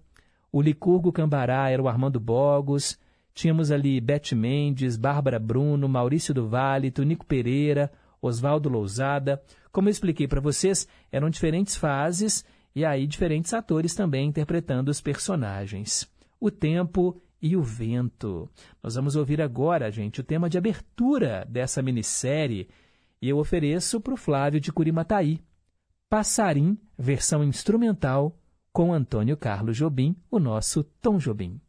o 0.52 0.62
Licurgo 0.62 1.12
Cambará 1.12 1.72
era 1.72 1.82
o 1.82 1.88
Armando 1.88 2.20
Bogos, 2.20 3.04
tínhamos 3.36 3.70
ali 3.70 4.00
Bete 4.00 4.34
Mendes, 4.34 4.96
Bárbara 4.96 5.38
Bruno, 5.38 5.88
Maurício 5.88 6.34
do 6.34 6.48
Vale, 6.48 6.90
Tonico 6.90 7.26
Pereira, 7.26 7.92
Oswaldo 8.22 8.70
Lousada. 8.70 9.44
Como 9.72 9.90
eu 9.90 9.92
expliquei 9.92 10.28
para 10.28 10.42
vocês, 10.42 10.88
eram 11.12 11.30
diferentes 11.30 11.76
fases 11.76 12.44
e 12.74 12.84
aí 12.84 13.06
diferentes 13.06 13.54
atores 13.54 13.94
também 13.94 14.30
interpretando 14.30 14.90
os 14.90 15.02
personagens. 15.02 16.10
O 16.40 16.50
tempo 16.50 17.22
e 17.42 17.56
o 17.56 17.62
vento. 17.62 18.50
Nós 18.82 18.96
vamos 18.96 19.16
ouvir 19.16 19.42
agora, 19.42 19.92
gente, 19.92 20.22
o 20.22 20.24
tema 20.24 20.50
de 20.50 20.58
abertura 20.58 21.46
dessa 21.48 21.82
minissérie 21.82 22.70
e 23.22 23.30
eu 23.30 23.38
ofereço 23.38 24.00
para 24.00 24.14
o 24.14 24.18
Flávio 24.18 24.60
de 24.60 24.72
Curimataí. 24.72 25.42
Passarim, 26.10 26.78
versão 26.98 27.44
instrumental, 27.44 28.38
com 28.72 28.94
Antônio 28.94 29.36
Carlos 29.36 29.76
Jobim, 29.76 30.16
o 30.32 30.40
nosso 30.40 30.84
Tom 31.02 31.18
Jobim. 31.18 31.60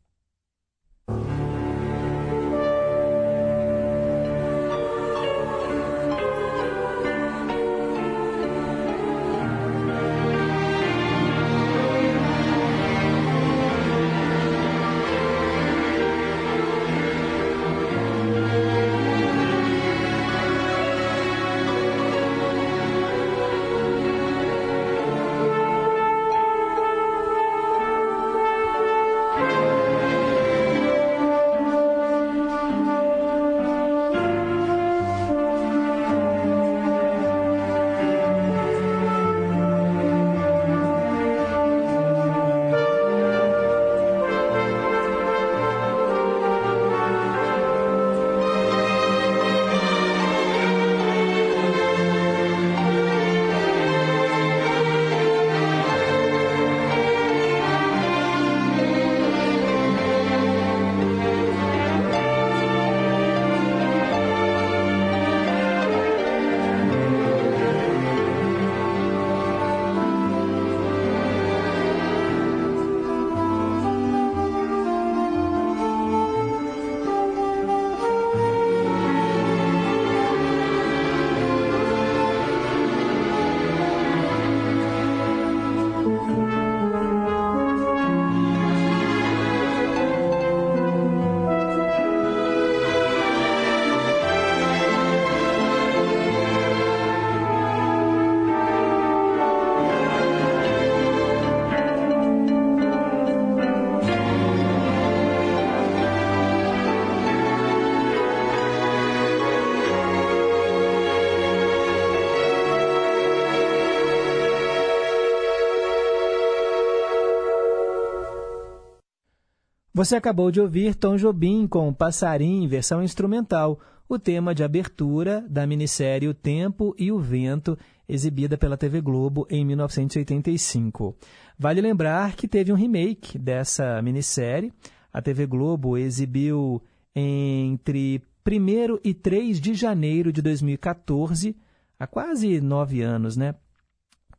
Você 119.96 120.14
acabou 120.14 120.50
de 120.50 120.60
ouvir 120.60 120.94
Tom 120.94 121.16
Jobim 121.16 121.66
com 121.66 121.90
Passarim 121.90 122.68
versão 122.68 123.02
instrumental, 123.02 123.80
o 124.06 124.18
tema 124.18 124.54
de 124.54 124.62
abertura 124.62 125.42
da 125.48 125.66
minissérie 125.66 126.28
O 126.28 126.34
Tempo 126.34 126.94
e 126.98 127.10
o 127.10 127.18
Vento, 127.18 127.78
exibida 128.06 128.58
pela 128.58 128.76
TV 128.76 129.00
Globo 129.00 129.46
em 129.48 129.64
1985. 129.64 131.16
Vale 131.58 131.80
lembrar 131.80 132.36
que 132.36 132.46
teve 132.46 132.70
um 132.70 132.76
remake 132.76 133.38
dessa 133.38 134.02
minissérie. 134.02 134.70
A 135.10 135.22
TV 135.22 135.46
Globo 135.46 135.96
exibiu 135.96 136.82
entre 137.14 138.20
1 138.46 139.00
e 139.02 139.14
3 139.14 139.58
de 139.58 139.72
janeiro 139.72 140.30
de 140.30 140.42
2014, 140.42 141.56
há 141.98 142.06
quase 142.06 142.60
nove 142.60 143.00
anos, 143.00 143.34
né? 143.34 143.54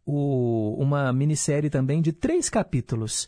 O- 0.06 0.76
uma 0.80 1.12
minissérie 1.12 1.72
também 1.72 2.00
de 2.00 2.14
três 2.14 2.48
capítulos 2.48 3.28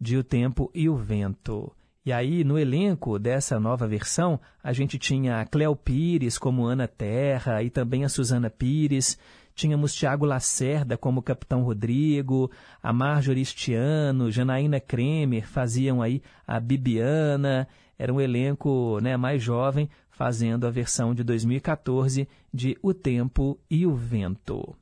de 0.00 0.16
O 0.16 0.24
Tempo 0.24 0.70
e 0.74 0.88
o 0.88 0.96
Vento. 0.96 1.72
E 2.04 2.12
aí, 2.12 2.42
no 2.42 2.58
elenco 2.58 3.18
dessa 3.18 3.60
nova 3.60 3.86
versão, 3.86 4.40
a 4.62 4.72
gente 4.72 4.98
tinha 4.98 5.40
a 5.40 5.44
Cleo 5.44 5.76
Pires 5.76 6.38
como 6.38 6.64
Ana 6.64 6.88
Terra 6.88 7.62
e 7.62 7.68
também 7.68 8.04
a 8.04 8.08
Suzana 8.08 8.48
Pires. 8.48 9.18
Tínhamos 9.54 9.92
Tiago 9.94 10.24
Lacerda 10.24 10.96
como 10.96 11.20
Capitão 11.20 11.62
Rodrigo, 11.62 12.50
a 12.82 12.92
Marjorie 12.92 13.44
Stiano, 13.44 14.30
Janaína 14.30 14.80
Kremer 14.80 15.46
faziam 15.46 16.00
aí 16.00 16.22
a 16.46 16.58
Bibiana. 16.58 17.68
Era 17.98 18.10
um 18.10 18.20
elenco 18.20 19.00
né, 19.02 19.16
mais 19.16 19.42
jovem 19.42 19.90
fazendo 20.08 20.66
a 20.66 20.70
versão 20.70 21.14
de 21.14 21.22
2014 21.22 22.26
de 22.54 22.78
O 22.80 22.94
Tempo 22.94 23.58
e 23.68 23.84
o 23.84 23.94
Vento. 23.94 24.76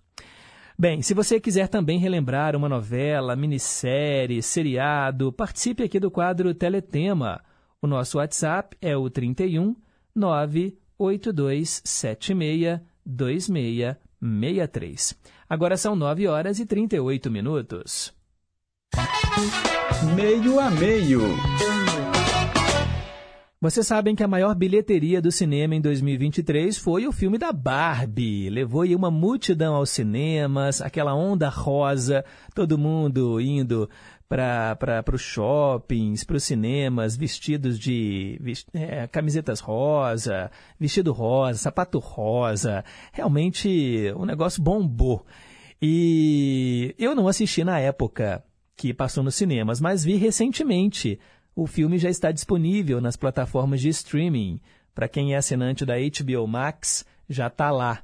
Bem, 0.79 1.01
se 1.01 1.15
você 1.15 1.41
quiser 1.41 1.69
também 1.69 1.99
relembrar 1.99 2.55
uma 2.55 2.69
novela, 2.69 3.35
minissérie, 3.35 4.43
seriado, 4.43 5.33
participe 5.33 5.83
aqui 5.83 5.99
do 5.99 6.11
quadro 6.11 6.53
Teletema. 6.53 7.43
O 7.81 7.87
nosso 7.87 8.19
WhatsApp 8.19 8.77
é 8.79 8.95
o 8.95 9.09
31 9.09 9.75
98276 10.15 12.83
2663. 13.07 15.19
Agora 15.49 15.79
são 15.79 15.97
9 15.97 16.27
horas 16.27 16.59
e 16.59 16.67
38 16.67 17.31
minutos. 17.31 18.13
Meio 20.15 20.61
a 20.61 20.71
meio. 20.71 21.23
Vocês 23.67 23.85
sabem 23.85 24.15
que 24.15 24.23
a 24.23 24.29
maior 24.29 24.55
bilheteria 24.55 25.21
do 25.21 25.33
cinema 25.33 25.75
em 25.75 25.81
2023 25.81 26.79
foi 26.79 27.05
o 27.05 27.11
filme 27.11 27.37
da 27.37 27.53
Barbie. 27.53 28.49
Levou 28.49 28.85
uma 28.95 29.11
multidão 29.11 29.75
aos 29.75 29.91
cinemas, 29.91 30.81
aquela 30.81 31.17
onda 31.17 31.49
rosa, 31.49 32.25
todo 32.55 32.79
mundo 32.79 33.41
indo 33.41 33.91
para 34.29 35.03
os 35.13 35.21
shoppings, 35.21 36.23
para 36.23 36.37
os 36.37 36.45
cinemas, 36.45 37.17
vestidos 37.17 37.77
de 37.77 38.39
vis- 38.41 38.65
é, 38.73 39.09
camisetas 39.09 39.59
rosa, 39.59 40.49
vestido 40.79 41.13
rosa, 41.13 41.59
sapato 41.59 41.99
rosa. 41.99 42.85
Realmente 43.13 44.13
o 44.15 44.25
negócio 44.25 44.63
bombou. 44.63 45.27
E 45.83 46.95
eu 46.97 47.17
não 47.17 47.27
assisti 47.27 47.65
na 47.65 47.81
época 47.81 48.45
que 48.77 48.95
passou 48.95 49.25
nos 49.25 49.35
cinemas, 49.35 49.81
mas 49.81 50.05
vi 50.05 50.15
recentemente. 50.15 51.19
O 51.59 51.67
filme 51.67 51.97
já 51.97 52.11
está 52.11 52.31
disponível 52.31 53.01
nas 53.01 53.17
plataformas 53.17 53.81
de 53.81 53.89
streaming. 53.89 54.61
Para 54.95 55.09
quem 55.09 55.33
é 55.33 55.39
assinante 55.39 55.87
da 55.87 55.95
HBO 55.95 56.47
Max, 56.47 57.07
já 57.31 57.47
está 57.47 57.71
lá. 57.71 58.03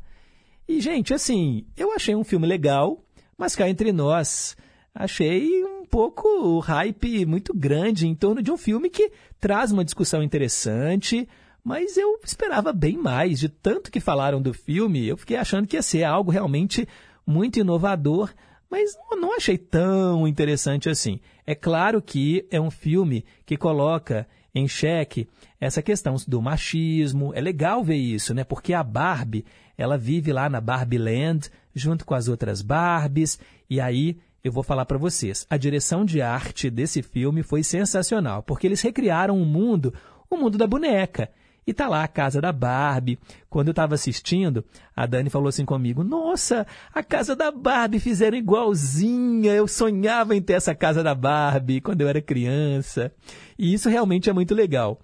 E, 0.66 0.80
gente, 0.80 1.12
assim, 1.12 1.66
eu 1.76 1.92
achei 1.92 2.14
um 2.16 2.24
filme 2.24 2.46
legal, 2.46 3.04
mas 3.36 3.54
cá 3.54 3.68
entre 3.68 3.92
nós, 3.92 4.56
achei 4.94 5.62
um 5.64 5.84
pouco 5.84 6.60
hype 6.60 7.26
muito 7.26 7.52
grande 7.52 8.08
em 8.08 8.14
torno 8.14 8.42
de 8.42 8.50
um 8.50 8.56
filme 8.56 8.88
que 8.88 9.12
traz 9.38 9.70
uma 9.70 9.84
discussão 9.84 10.22
interessante, 10.22 11.28
mas 11.62 11.98
eu 11.98 12.18
esperava 12.24 12.72
bem 12.72 12.96
mais. 12.96 13.38
De 13.38 13.50
tanto 13.50 13.92
que 13.92 14.00
falaram 14.00 14.40
do 14.40 14.54
filme, 14.54 15.06
eu 15.06 15.18
fiquei 15.18 15.36
achando 15.36 15.68
que 15.68 15.76
ia 15.76 15.82
ser 15.82 16.04
algo 16.04 16.30
realmente 16.30 16.88
muito 17.26 17.60
inovador, 17.60 18.32
mas 18.72 18.96
não 19.20 19.36
achei 19.36 19.58
tão 19.58 20.26
interessante 20.26 20.88
assim. 20.88 21.20
É 21.46 21.54
claro 21.54 22.00
que 22.00 22.46
é 22.50 22.58
um 22.58 22.70
filme 22.70 23.22
que 23.44 23.54
coloca 23.54 24.26
em 24.54 24.66
xeque 24.66 25.28
essa 25.60 25.82
questão 25.82 26.16
do 26.26 26.40
machismo. 26.40 27.34
É 27.34 27.40
legal 27.42 27.84
ver 27.84 27.96
isso, 27.96 28.32
né? 28.32 28.44
Porque 28.44 28.72
a 28.72 28.82
Barbie, 28.82 29.44
ela 29.76 29.98
vive 29.98 30.32
lá 30.32 30.48
na 30.48 30.58
Barbie 30.58 30.96
Land, 30.96 31.50
junto 31.74 32.06
com 32.06 32.14
as 32.14 32.28
outras 32.28 32.62
Barbies, 32.62 33.38
e 33.68 33.78
aí 33.78 34.16
eu 34.42 34.50
vou 34.50 34.62
falar 34.62 34.86
para 34.86 34.96
vocês. 34.96 35.46
A 35.50 35.58
direção 35.58 36.02
de 36.02 36.22
arte 36.22 36.70
desse 36.70 37.02
filme 37.02 37.42
foi 37.42 37.62
sensacional, 37.62 38.42
porque 38.42 38.66
eles 38.66 38.80
recriaram 38.80 39.36
um 39.36 39.44
mundo, 39.44 39.92
o 40.30 40.36
mundo 40.38 40.56
da 40.56 40.66
boneca. 40.66 41.28
E 41.66 41.72
tá 41.72 41.88
lá 41.88 42.02
a 42.02 42.08
casa 42.08 42.40
da 42.40 42.52
Barbie. 42.52 43.18
Quando 43.48 43.68
eu 43.68 43.72
estava 43.72 43.94
assistindo, 43.94 44.64
a 44.96 45.06
Dani 45.06 45.30
falou 45.30 45.48
assim 45.48 45.64
comigo: 45.64 46.02
Nossa, 46.02 46.66
a 46.92 47.02
casa 47.02 47.36
da 47.36 47.52
Barbie 47.52 48.00
fizeram 48.00 48.36
igualzinha. 48.36 49.52
Eu 49.52 49.68
sonhava 49.68 50.34
em 50.34 50.42
ter 50.42 50.54
essa 50.54 50.74
casa 50.74 51.02
da 51.02 51.14
Barbie 51.14 51.80
quando 51.80 52.00
eu 52.00 52.08
era 52.08 52.20
criança. 52.20 53.12
E 53.58 53.72
isso 53.72 53.88
realmente 53.88 54.28
é 54.28 54.32
muito 54.32 54.54
legal. 54.54 54.98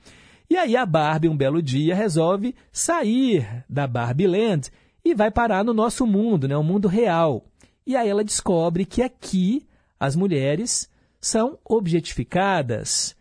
E 0.51 0.57
aí 0.57 0.77
a 0.77 0.87
Barbie, 0.87 1.29
um 1.29 1.37
belo 1.37 1.63
dia, 1.63 1.95
resolve 1.95 2.55
sair 2.73 3.65
da 3.69 3.87
Barbie 3.87 4.27
Land 4.27 4.71
e 5.05 5.15
vai 5.15 5.31
parar 5.31 5.63
no 5.63 5.75
nosso 5.75 6.07
mundo, 6.07 6.49
né, 6.49 6.57
o 6.57 6.63
mundo 6.63 6.89
real. 6.89 7.45
E 7.87 7.95
aí 7.95 8.09
ela 8.09 8.25
descobre 8.25 8.85
que 8.85 9.03
aqui 9.03 9.67
as 10.01 10.17
mulheres 10.17 10.91
são 11.21 11.59
objetificadas, 11.65 13.15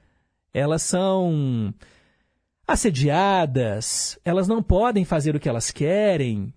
elas 0.53 0.83
são 0.83 1.73
assediadas, 2.67 4.19
elas 4.25 4.47
não 4.47 4.61
podem 4.61 5.05
fazer 5.05 5.35
o 5.35 5.39
que 5.39 5.47
elas 5.47 5.71
querem. 5.71 6.53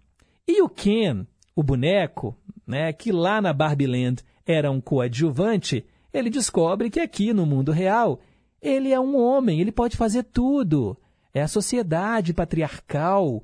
E 0.46 0.61
o 0.61 0.68
Ken, 0.68 1.24
o 1.54 1.62
boneco, 1.62 2.36
né, 2.66 2.92
que 2.92 3.12
lá 3.12 3.40
na 3.40 3.52
Barbie 3.52 3.86
Land 3.86 4.24
era 4.44 4.70
um 4.70 4.80
coadjuvante, 4.80 5.86
ele 6.12 6.28
descobre 6.28 6.90
que 6.90 6.98
aqui 6.98 7.32
no 7.32 7.46
mundo 7.46 7.70
real 7.70 8.20
ele 8.61 8.92
é 8.92 8.98
um 8.98 9.16
homem, 9.16 9.61
ele 9.61 9.70
pode 9.72 9.96
fazer 9.96 10.24
tudo. 10.24 10.96
É 11.32 11.40
a 11.40 11.48
sociedade 11.48 12.34
patriarcal. 12.34 13.42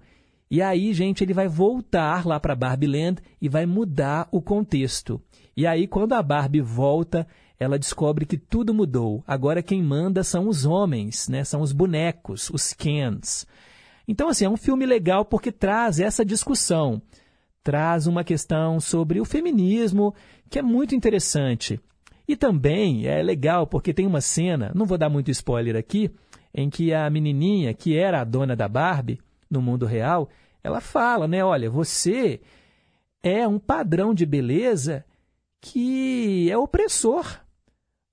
E 0.50 0.60
aí, 0.60 0.92
gente, 0.92 1.22
ele 1.22 1.32
vai 1.32 1.48
voltar 1.48 2.26
lá 2.26 2.38
para 2.38 2.56
Barbie 2.56 2.86
Land 2.86 3.22
e 3.40 3.48
vai 3.48 3.64
mudar 3.64 4.28
o 4.30 4.42
contexto. 4.42 5.22
E 5.56 5.66
aí, 5.66 5.86
quando 5.86 6.12
a 6.12 6.22
Barbie 6.22 6.60
volta, 6.60 7.26
ela 7.58 7.78
descobre 7.78 8.26
que 8.26 8.36
tudo 8.36 8.74
mudou. 8.74 9.24
Agora 9.26 9.62
quem 9.62 9.82
manda 9.82 10.22
são 10.22 10.48
os 10.48 10.64
homens, 10.64 11.28
né? 11.28 11.44
São 11.44 11.60
os 11.60 11.72
bonecos, 11.72 12.50
os 12.50 12.72
Kens. 12.72 13.46
Então, 14.06 14.28
assim, 14.28 14.44
é 14.44 14.48
um 14.48 14.56
filme 14.56 14.86
legal 14.86 15.24
porque 15.24 15.50
traz 15.50 15.98
essa 15.98 16.24
discussão. 16.24 17.00
Traz 17.62 18.06
uma 18.06 18.22
questão 18.22 18.78
sobre 18.78 19.20
o 19.20 19.24
feminismo 19.24 20.14
que 20.48 20.58
é 20.58 20.62
muito 20.62 20.94
interessante. 20.94 21.80
E 22.28 22.36
também 22.36 23.06
é 23.06 23.22
legal 23.22 23.66
porque 23.66 23.94
tem 23.94 24.06
uma 24.06 24.20
cena, 24.20 24.72
não 24.74 24.86
vou 24.86 24.98
dar 24.98 25.08
muito 25.08 25.30
spoiler 25.30 25.76
aqui, 25.76 26.10
em 26.54 26.68
que 26.68 26.92
a 26.92 27.08
menininha, 27.08 27.72
que 27.74 27.96
era 27.96 28.20
a 28.20 28.24
dona 28.24 28.56
da 28.56 28.68
Barbie 28.68 29.20
no 29.50 29.62
mundo 29.62 29.86
real, 29.86 30.28
ela 30.62 30.80
fala, 30.80 31.28
né, 31.28 31.44
olha, 31.44 31.70
você 31.70 32.40
é 33.22 33.46
um 33.46 33.58
padrão 33.58 34.12
de 34.12 34.26
beleza 34.26 35.04
que 35.60 36.50
é 36.50 36.56
opressor. 36.56 37.40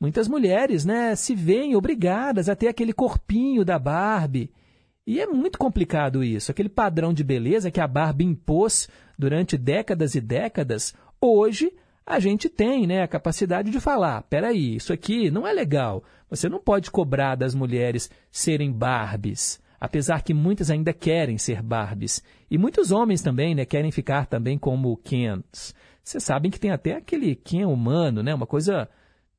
Muitas 0.03 0.27
mulheres, 0.27 0.83
né, 0.83 1.15
se 1.15 1.33
veem 1.33 1.77
obrigadas 1.77 2.49
a 2.49 2.57
ter 2.57 2.67
aquele 2.67 2.91
corpinho 2.91 3.63
da 3.63 3.79
Barbie. 3.79 4.51
E 5.07 5.21
é 5.21 5.25
muito 5.25 5.57
complicado 5.57 6.21
isso. 6.21 6.51
Aquele 6.51 6.67
padrão 6.67 7.13
de 7.13 7.23
beleza 7.23 7.71
que 7.71 7.79
a 7.79 7.87
Barbie 7.87 8.25
impôs 8.25 8.89
durante 9.17 9.57
décadas 9.57 10.13
e 10.13 10.19
décadas, 10.19 10.93
hoje 11.21 11.71
a 12.05 12.19
gente 12.19 12.49
tem 12.49 12.85
né, 12.85 13.01
a 13.01 13.07
capacidade 13.07 13.71
de 13.71 13.79
falar: 13.79 14.23
peraí, 14.23 14.75
isso 14.75 14.91
aqui 14.91 15.31
não 15.31 15.47
é 15.47 15.53
legal. 15.53 16.03
Você 16.29 16.49
não 16.49 16.59
pode 16.59 16.91
cobrar 16.91 17.35
das 17.35 17.55
mulheres 17.55 18.11
serem 18.29 18.73
Barbies. 18.73 19.61
Apesar 19.79 20.21
que 20.21 20.33
muitas 20.33 20.69
ainda 20.69 20.91
querem 20.91 21.37
ser 21.37 21.61
Barbies. 21.61 22.21
E 22.51 22.57
muitos 22.57 22.91
homens 22.91 23.21
também 23.21 23.55
né, 23.55 23.63
querem 23.63 23.89
ficar 23.89 24.25
também 24.25 24.57
como 24.57 24.97
Kens. 24.97 25.73
Vocês 26.03 26.25
sabem 26.25 26.51
que 26.51 26.59
tem 26.59 26.71
até 26.71 26.97
aquele 26.97 27.35
Ken 27.35 27.67
humano, 27.67 28.21
né, 28.21 28.35
uma 28.35 28.45
coisa 28.45 28.89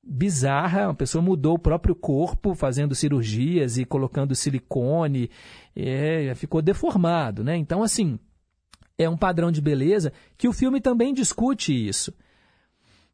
bizarra, 0.06 0.88
uma 0.88 0.94
pessoa 0.94 1.22
mudou 1.22 1.54
o 1.54 1.58
próprio 1.58 1.94
corpo 1.94 2.54
fazendo 2.54 2.94
cirurgias 2.94 3.78
e 3.78 3.84
colocando 3.84 4.34
silicone, 4.34 5.30
é, 5.74 6.32
ficou 6.34 6.60
deformado, 6.60 7.42
né? 7.42 7.56
Então, 7.56 7.82
assim, 7.82 8.18
é 8.98 9.08
um 9.08 9.16
padrão 9.16 9.50
de 9.50 9.60
beleza 9.60 10.12
que 10.36 10.48
o 10.48 10.52
filme 10.52 10.80
também 10.80 11.12
discute 11.12 11.72
isso. 11.72 12.12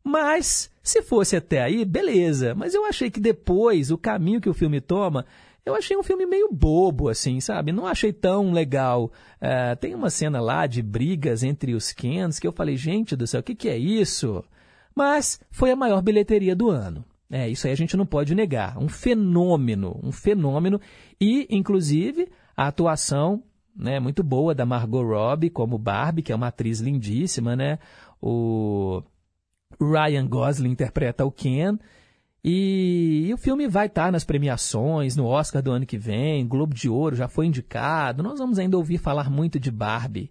Mas, 0.03 0.71
se 0.83 1.03
fosse 1.03 1.37
até 1.37 1.63
aí, 1.63 1.85
beleza. 1.85 2.55
Mas 2.55 2.75
eu 2.75 2.87
achei 2.87 3.11
que 3.11 3.21
depois, 3.21 3.91
o 3.91 3.99
caminho 3.99 4.41
que 4.41 4.49
o 4.49 4.55
filme 4.55 4.81
toma, 4.81 5.27
eu 5.65 5.75
achei 5.75 5.97
um 5.97 6.03
filme 6.03 6.25
meio 6.25 6.51
bobo, 6.51 7.09
assim, 7.09 7.39
sabe? 7.41 7.71
Não 7.71 7.87
achei 7.87 8.13
tão 8.13 8.51
legal. 8.53 9.13
É, 9.41 9.75
tem 9.77 9.95
uma 9.95 10.11
cena 10.11 10.41
lá 10.41 10.67
de 10.67 10.83
brigas 10.83 11.43
entre 11.43 11.75
os 11.75 11.93
Kens 11.93 12.39
que 12.39 12.47
eu 12.47 12.53
falei, 12.53 12.77
gente 12.77 13.15
do 13.15 13.27
céu, 13.27 13.41
o 13.41 13.43
que, 13.43 13.55
que 13.55 13.69
é 13.69 13.77
isso? 13.77 14.43
Mas 15.01 15.41
foi 15.51 15.71
a 15.71 15.77
maior 15.77 16.03
bilheteria 16.03 16.55
do 16.55 16.69
ano. 16.69 17.03
É, 17.31 17.49
isso 17.49 17.67
aí 17.67 17.73
a 17.73 17.77
gente 17.77 17.97
não 17.97 18.05
pode 18.05 18.35
negar. 18.35 18.77
Um 18.77 18.87
fenômeno, 18.87 19.99
um 20.03 20.13
fenômeno. 20.13 20.79
E, 21.19 21.47
inclusive, 21.49 22.29
a 22.55 22.67
atuação 22.67 23.43
né, 23.75 23.99
muito 23.99 24.23
boa 24.23 24.55
da 24.55 24.67
Margot 24.67 25.03
Robbie 25.03 25.49
como 25.49 25.79
Barbie, 25.79 26.21
que 26.21 26.33
é 26.33 26.37
uma 26.37 26.49
atriz 26.49 26.81
lindíssima, 26.81 27.57
né? 27.57 27.79
O 28.21 29.03
Ryan 29.81 30.27
Gosling 30.27 30.73
interpreta 30.73 31.25
o 31.25 31.33
Ken. 31.33 31.79
E, 32.45 33.25
e 33.27 33.33
o 33.33 33.39
filme 33.39 33.67
vai 33.67 33.87
estar 33.87 34.13
nas 34.13 34.23
premiações, 34.23 35.17
no 35.17 35.25
Oscar 35.25 35.63
do 35.63 35.73
ano 35.73 35.87
que 35.87 35.97
vem, 35.97 36.47
Globo 36.47 36.75
de 36.75 36.91
Ouro 36.91 37.17
já 37.17 37.27
foi 37.27 37.47
indicado. 37.47 38.23
Nós 38.23 38.39
vamos 38.39 38.59
ainda 38.59 38.77
ouvir 38.77 38.99
falar 38.99 39.31
muito 39.31 39.59
de 39.59 39.71
Barbie. 39.71 40.31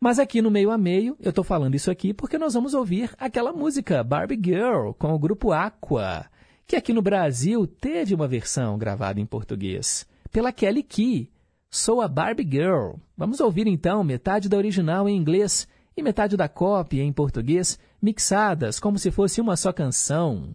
Mas 0.00 0.18
aqui 0.20 0.40
no 0.40 0.50
meio 0.50 0.70
a 0.70 0.78
meio, 0.78 1.16
eu 1.20 1.30
estou 1.30 1.42
falando 1.42 1.74
isso 1.74 1.90
aqui 1.90 2.14
porque 2.14 2.38
nós 2.38 2.54
vamos 2.54 2.72
ouvir 2.72 3.10
aquela 3.18 3.52
música 3.52 4.04
Barbie 4.04 4.40
Girl 4.40 4.92
com 4.92 5.12
o 5.12 5.18
grupo 5.18 5.50
Aqua, 5.50 6.26
que 6.66 6.76
aqui 6.76 6.92
no 6.92 7.02
Brasil 7.02 7.66
teve 7.66 8.14
uma 8.14 8.28
versão 8.28 8.78
gravada 8.78 9.20
em 9.20 9.26
português 9.26 10.06
pela 10.30 10.52
Kelly 10.52 10.84
Key. 10.84 11.30
Sou 11.70 12.00
a 12.00 12.06
Barbie 12.06 12.48
Girl. 12.48 12.94
Vamos 13.16 13.40
ouvir 13.40 13.66
então 13.66 14.04
metade 14.04 14.48
da 14.48 14.56
original 14.56 15.08
em 15.08 15.16
inglês 15.16 15.66
e 15.96 16.02
metade 16.02 16.36
da 16.36 16.48
cópia 16.48 17.02
em 17.02 17.12
português, 17.12 17.76
mixadas 18.00 18.78
como 18.78 18.98
se 18.98 19.10
fosse 19.10 19.40
uma 19.40 19.56
só 19.56 19.72
canção. 19.72 20.54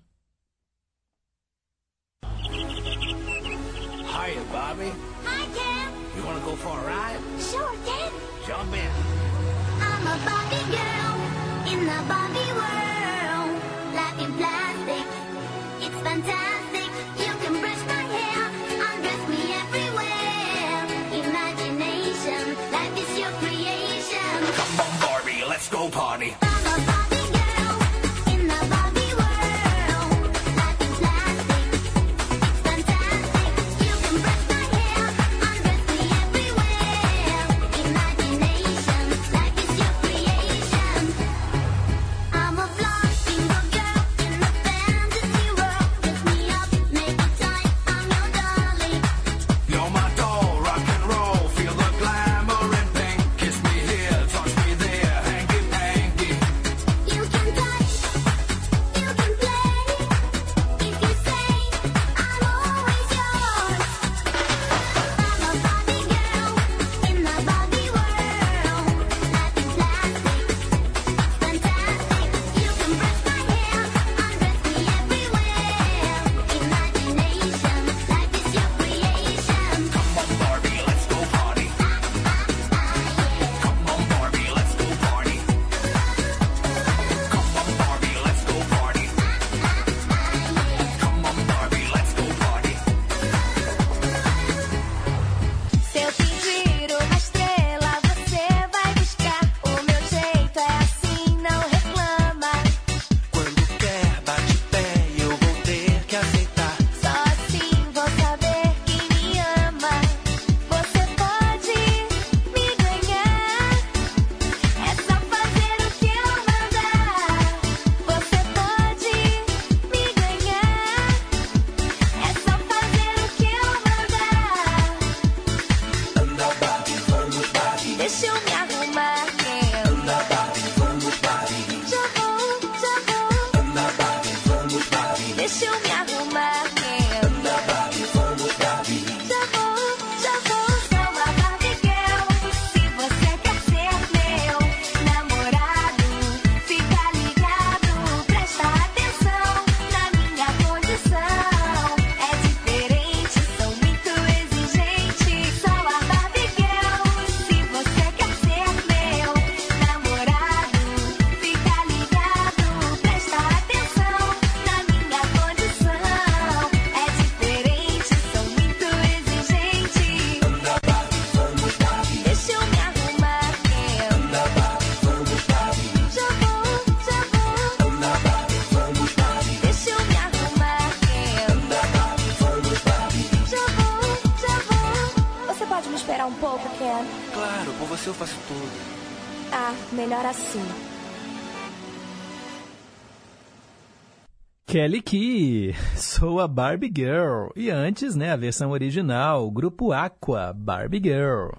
Kelly 194.74 195.04
Key, 195.04 195.76
sou 195.96 196.40
a 196.40 196.48
Barbie 196.48 196.92
Girl. 196.92 197.50
E 197.56 197.70
antes, 197.70 198.16
né, 198.16 198.32
a 198.32 198.36
versão 198.36 198.72
original, 198.72 199.52
grupo 199.52 199.92
Aqua, 199.92 200.52
Barbie 200.52 201.00
Girl. 201.00 201.52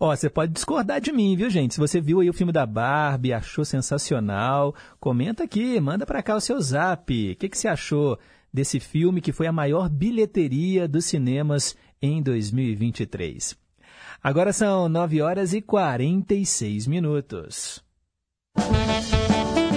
Ó, 0.00 0.16
você 0.16 0.28
pode 0.28 0.52
discordar 0.52 1.00
de 1.00 1.12
mim, 1.12 1.36
viu, 1.36 1.48
gente? 1.48 1.74
Se 1.74 1.78
você 1.78 2.00
viu 2.00 2.18
aí 2.18 2.28
o 2.28 2.32
filme 2.32 2.52
da 2.52 2.66
Barbie, 2.66 3.32
achou 3.32 3.64
sensacional, 3.64 4.74
comenta 4.98 5.44
aqui, 5.44 5.78
manda 5.78 6.04
pra 6.04 6.24
cá 6.24 6.34
o 6.34 6.40
seu 6.40 6.60
zap. 6.60 7.12
O 7.12 7.36
que, 7.36 7.48
que 7.48 7.56
você 7.56 7.68
achou 7.68 8.18
desse 8.52 8.80
filme 8.80 9.20
que 9.20 9.30
foi 9.30 9.46
a 9.46 9.52
maior 9.52 9.88
bilheteria 9.88 10.88
dos 10.88 11.04
cinemas 11.04 11.76
em 12.02 12.20
2023? 12.20 13.56
Agora 14.20 14.52
são 14.52 14.88
9 14.88 15.22
horas 15.22 15.54
e 15.54 15.62
46 15.62 16.88
minutos. 16.88 17.80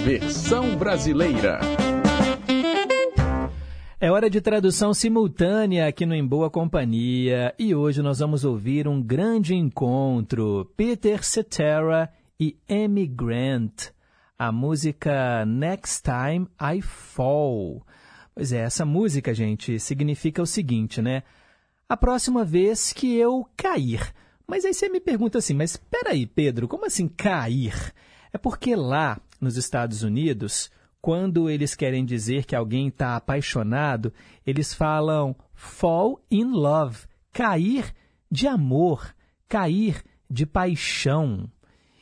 Versão 0.03 0.76
brasileira. 0.76 1.59
É 4.04 4.12
hora 4.12 4.30
de 4.30 4.41
tradução 4.41 4.93
simultânea 4.93 5.88
aqui 5.88 6.06
no 6.06 6.14
Em 6.14 6.28
Boa 6.28 6.49
Companhia 6.49 7.56
e 7.58 7.74
hoje 7.74 8.01
nós 8.01 8.20
vamos 8.20 8.43
ouvir 8.43 8.86
um 8.86 9.01
grande 9.01 9.56
encontro. 9.56 10.70
Peter 10.76 11.24
Cetera 11.24 12.12
e 12.38 12.58
Amy 12.70 13.08
Grant. 13.08 13.91
A 14.38 14.51
música 14.51 15.45
Next 15.45 16.04
Time 16.04 16.49
I 16.62 16.82
Fall. 16.82 17.88
Pois 18.36 18.51
é, 18.51 18.64
essa 18.64 18.84
música, 18.84 19.34
gente, 19.34 19.80
significa 19.80 20.41
o 20.41 20.45
seguinte, 20.45 21.01
né? 21.01 21.24
A 21.88 21.95
próxima 21.95 22.43
vez 22.43 22.91
que 22.91 23.16
eu 23.16 23.47
cair. 23.56 24.14
Mas 24.45 24.66
aí 24.66 24.74
você 24.74 24.89
me 24.89 24.99
pergunta 24.99 25.38
assim, 25.38 25.54
mas 25.54 25.72
espera 25.72 26.10
aí, 26.10 26.26
Pedro, 26.26 26.68
como 26.68 26.86
assim 26.86 27.08
cair? 27.08 27.93
É 28.34 28.38
porque 28.38 28.76
lá 28.76 29.18
nos 29.39 29.56
Estados 29.56 30.04
Unidos, 30.04 30.70
quando 31.04 31.49
eles 31.49 31.76
querem 31.76 32.06
dizer 32.06 32.45
que 32.45 32.56
alguém 32.56 32.88
está 32.88 33.18
apaixonado, 33.18 34.14
eles 34.47 34.74
falam 34.74 35.36
fall 35.54 36.24
in 36.32 36.45
love, 36.45 36.99
cair 37.30 37.93
de 38.32 38.47
amor, 38.47 39.14
cair 39.49 40.01
de 40.32 40.45
paixão. 40.45 41.51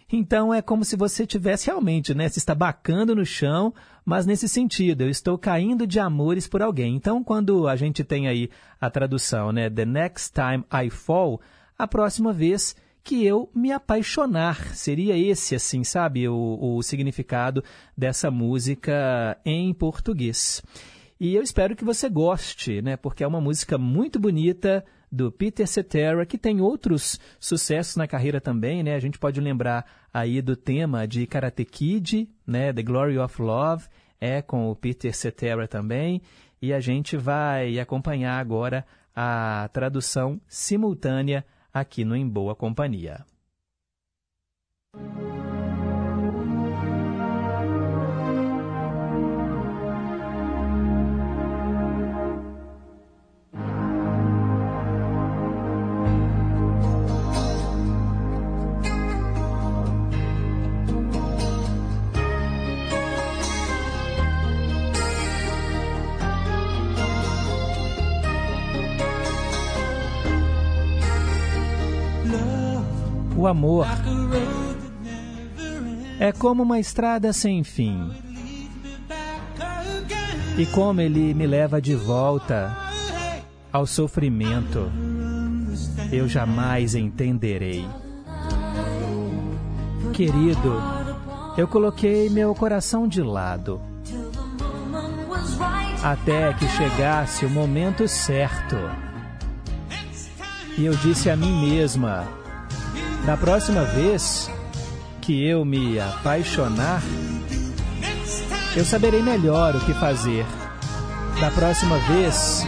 Então 0.08 0.54
é 0.54 0.62
como 0.62 0.86
se 0.86 0.96
você 0.96 1.26
tivesse 1.26 1.66
realmente, 1.66 2.14
né, 2.14 2.30
se 2.30 2.38
estabacando 2.38 3.16
no 3.16 3.26
chão, 3.26 3.74
mas 4.06 4.28
nesse 4.28 4.48
sentido, 4.48 5.02
eu 5.02 5.10
estou 5.10 5.36
caindo 5.36 5.88
de 5.88 6.00
amores 6.00 6.48
por 6.48 6.62
alguém. 6.62 6.96
Então, 6.96 7.24
quando 7.24 7.68
a 7.68 7.76
gente 7.76 8.04
tem 8.04 8.28
aí 8.28 8.52
a 8.80 8.88
tradução, 8.88 9.52
né, 9.52 9.68
the 9.68 9.84
next 9.84 10.32
time 10.32 10.64
I 10.72 10.92
fall, 10.92 11.42
a 11.76 11.88
próxima 11.88 12.32
vez 12.32 12.76
que 13.04 13.26
eu 13.26 13.50
me 13.54 13.72
apaixonar. 13.72 14.76
Seria 14.76 15.18
esse, 15.18 15.56
assim, 15.56 15.84
sabe, 15.84 16.28
o, 16.28 16.58
o 16.60 16.82
significado 16.82 17.64
dessa 17.98 18.30
música 18.30 19.38
em 19.46 19.74
português. 19.74 20.62
E 21.20 21.36
eu 21.36 21.42
espero 21.42 21.76
que 21.76 21.86
você 21.86 22.10
goste, 22.10 22.82
né, 22.82 22.98
porque 22.98 23.24
é 23.24 23.28
uma 23.28 23.42
música 23.42 23.78
muito 23.78 24.20
bonita, 24.20 24.84
do 25.12 25.30
Peter 25.30 25.68
Cetera, 25.68 26.26
que 26.26 26.38
tem 26.38 26.62
outros 26.62 27.20
sucessos 27.38 27.98
na 27.98 28.08
carreira 28.08 28.40
também, 28.40 28.82
né? 28.82 28.96
A 28.96 29.00
gente 29.00 29.20
pode 29.20 29.42
lembrar 29.42 29.86
aí 30.14 30.42
do 30.42 30.56
tema 30.56 31.06
de 31.06 31.28
Karate 31.28 31.66
Kid, 31.66 32.30
né? 32.48 32.72
The 32.72 32.82
Glory 32.82 33.18
of 33.18 33.42
Love, 33.42 33.88
é 34.22 34.42
com 34.42 34.72
o 34.72 34.76
Peter 34.76 35.14
Cetera 35.14 35.68
também. 35.68 36.22
E 36.62 36.72
a 36.72 36.80
gente 36.80 37.18
vai 37.18 37.78
acompanhar 37.78 38.40
agora 38.40 38.86
a 39.14 39.70
tradução 39.74 40.40
simultânea 40.48 41.46
aqui 41.74 42.04
no 42.04 42.16
Em 42.16 42.28
Boa 42.28 42.56
Companhia. 42.56 43.26
O 73.42 73.48
amor. 73.48 73.88
É 76.20 76.32
como 76.32 76.62
uma 76.62 76.80
estrada 76.80 77.34
sem 77.34 77.64
fim. 77.64 78.12
E 80.60 80.68
como 80.68 81.02
ele 81.02 81.34
me 81.34 81.48
leva 81.48 81.82
de 81.82 81.96
volta 81.96 82.78
ao 83.74 83.88
sofrimento, 83.88 84.92
eu 86.12 86.28
jamais 86.28 86.94
entenderei. 86.94 87.84
Querido, 90.14 90.80
eu 91.58 91.68
coloquei 91.68 92.30
meu 92.30 92.54
coração 92.54 93.08
de 93.08 93.24
lado 93.24 93.82
até 96.04 96.54
que 96.54 96.68
chegasse 96.68 97.44
o 97.44 97.50
momento 97.50 98.08
certo. 98.08 98.78
E 100.78 100.86
eu 100.86 100.96
disse 100.98 101.28
a 101.28 101.36
mim 101.36 101.60
mesma: 101.68 102.41
da 103.26 103.38
próxima 103.38 103.84
vez 103.84 104.50
que 105.22 105.46
eu 105.46 105.64
me 105.64 106.00
apaixonar, 106.00 107.02
eu 108.76 108.84
saberei 108.84 109.22
melhor 109.22 109.76
o 109.76 109.80
que 109.82 109.94
fazer. 109.94 110.46
Da 111.40 111.52
próxima 111.52 111.98
vez 112.00 112.66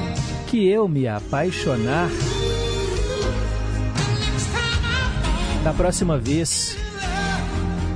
que 0.47 0.67
eu 0.67 0.87
me 0.87 1.07
apaixonar, 1.07 2.09
da 5.63 5.73
próxima 5.73 6.17
vez 6.17 6.77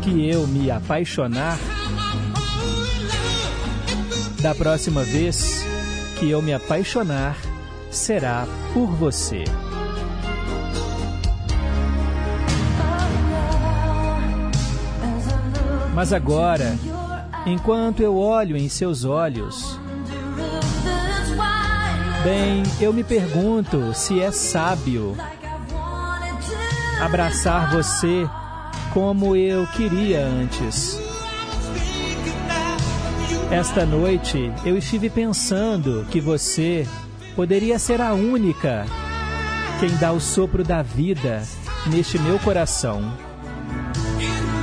que 0.02 0.28
eu 0.30 0.48
me 0.48 0.72
apaixonar, 0.72 1.58
da 4.42 4.56
próxima 4.56 5.04
vez 5.04 5.64
que 6.20 6.30
eu 6.30 6.42
me 6.42 6.54
apaixonar, 6.54 7.38
será 7.92 8.48
por 8.74 8.88
você. 8.88 9.44
Mas 15.98 16.14
agora, 16.14 16.78
enquanto 17.44 18.02
eu 18.02 18.16
olho 18.20 18.56
em 18.56 18.70
seus 18.70 19.04
olhos, 19.04 19.80
bem, 22.24 22.62
eu 22.80 22.94
me 22.94 23.04
pergunto 23.04 23.96
se 23.96 24.22
é 24.22 24.32
sábio 24.32 25.18
abraçar 27.02 27.72
você 27.72 28.30
como 28.94 29.36
eu 29.36 29.66
queria 29.76 30.24
antes. 30.24 31.02
Esta 33.50 33.84
noite 33.84 34.54
eu 34.64 34.78
estive 34.78 35.10
pensando 35.10 36.06
que 36.12 36.22
você 36.22 36.88
poderia 37.36 37.80
ser 37.80 38.02
a 38.02 38.14
única 38.14 38.86
quem 39.80 39.90
dá 39.98 40.12
o 40.12 40.20
sopro 40.20 40.64
da 40.64 40.84
vida 40.84 41.42
neste 41.88 42.20
meu 42.20 42.38
coração. 42.38 43.27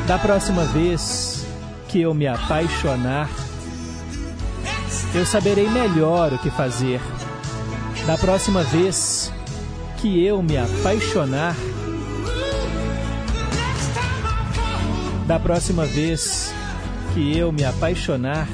Da 0.07 0.19
próxima 0.19 0.65
vez 0.65 1.47
que 1.89 2.03
eu 2.03 2.13
me 2.13 2.27
apaixonar, 2.27 3.31
eu 5.15 5.25
saberei 5.25 5.69
melhor 5.69 6.31
o 6.33 6.39
que 6.39 6.51
fazer. 6.51 7.01
Da 8.07 8.19
próxima 8.19 8.63
vez 8.65 9.33
que 9.99 10.23
eu 10.23 10.43
me 10.43 10.59
apaixonar, 10.59 11.57
da 15.27 15.41
próxima 15.41 15.87
vez 15.87 16.53
que 17.15 17.39
eu 17.39 17.51
me 17.51 17.65
apaixonar, 17.65 18.47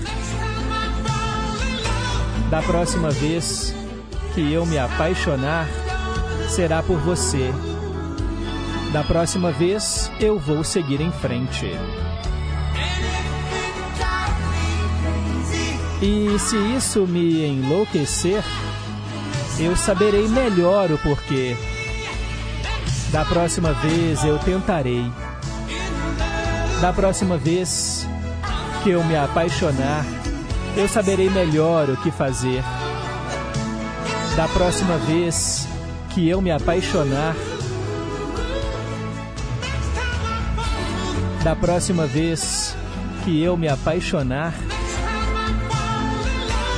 da 2.49 2.63
próxima 2.63 3.11
vez 3.11 3.75
que 4.35 4.53
eu 4.53 4.65
me 4.65 4.79
apaixonar, 4.79 5.67
será 6.49 6.81
por 6.81 6.99
você. 6.99 7.53
Da 8.93 9.05
próxima 9.05 9.53
vez, 9.53 10.11
eu 10.18 10.36
vou 10.36 10.64
seguir 10.64 11.01
em 11.01 11.12
frente. 11.12 11.70
E 16.03 16.38
se 16.41 16.57
isso 16.74 17.07
me 17.07 17.47
enlouquecer, 17.47 18.43
eu 19.61 19.76
saberei 19.76 20.26
melhor 20.26 20.91
o 20.91 20.99
porquê. 20.99 21.57
Da 23.12 23.24
próxima 23.24 23.74
vez 23.74 24.24
eu 24.24 24.38
tentarei. 24.41 25.05
Da 26.80 26.93
próxima 26.93 27.36
vez 27.36 28.09
que 28.82 28.91
eu 28.91 29.05
me 29.05 29.16
apaixonar, 29.16 30.05
eu 30.76 30.88
saberei 30.88 31.30
melhor 31.30 31.91
o 31.91 31.97
que 31.99 32.11
fazer. 32.11 32.64
Da 34.34 34.49
próxima 34.49 34.97
vez 34.97 35.68
que 36.11 36.28
eu 36.28 36.41
me 36.41 36.51
apaixonar, 36.51 37.36
da 41.43 41.57
próxima 41.57 42.07
vez 42.07 42.76
que 43.24 43.43
eu 43.43 43.57
me 43.57 43.66
apaixonar, 43.66 44.55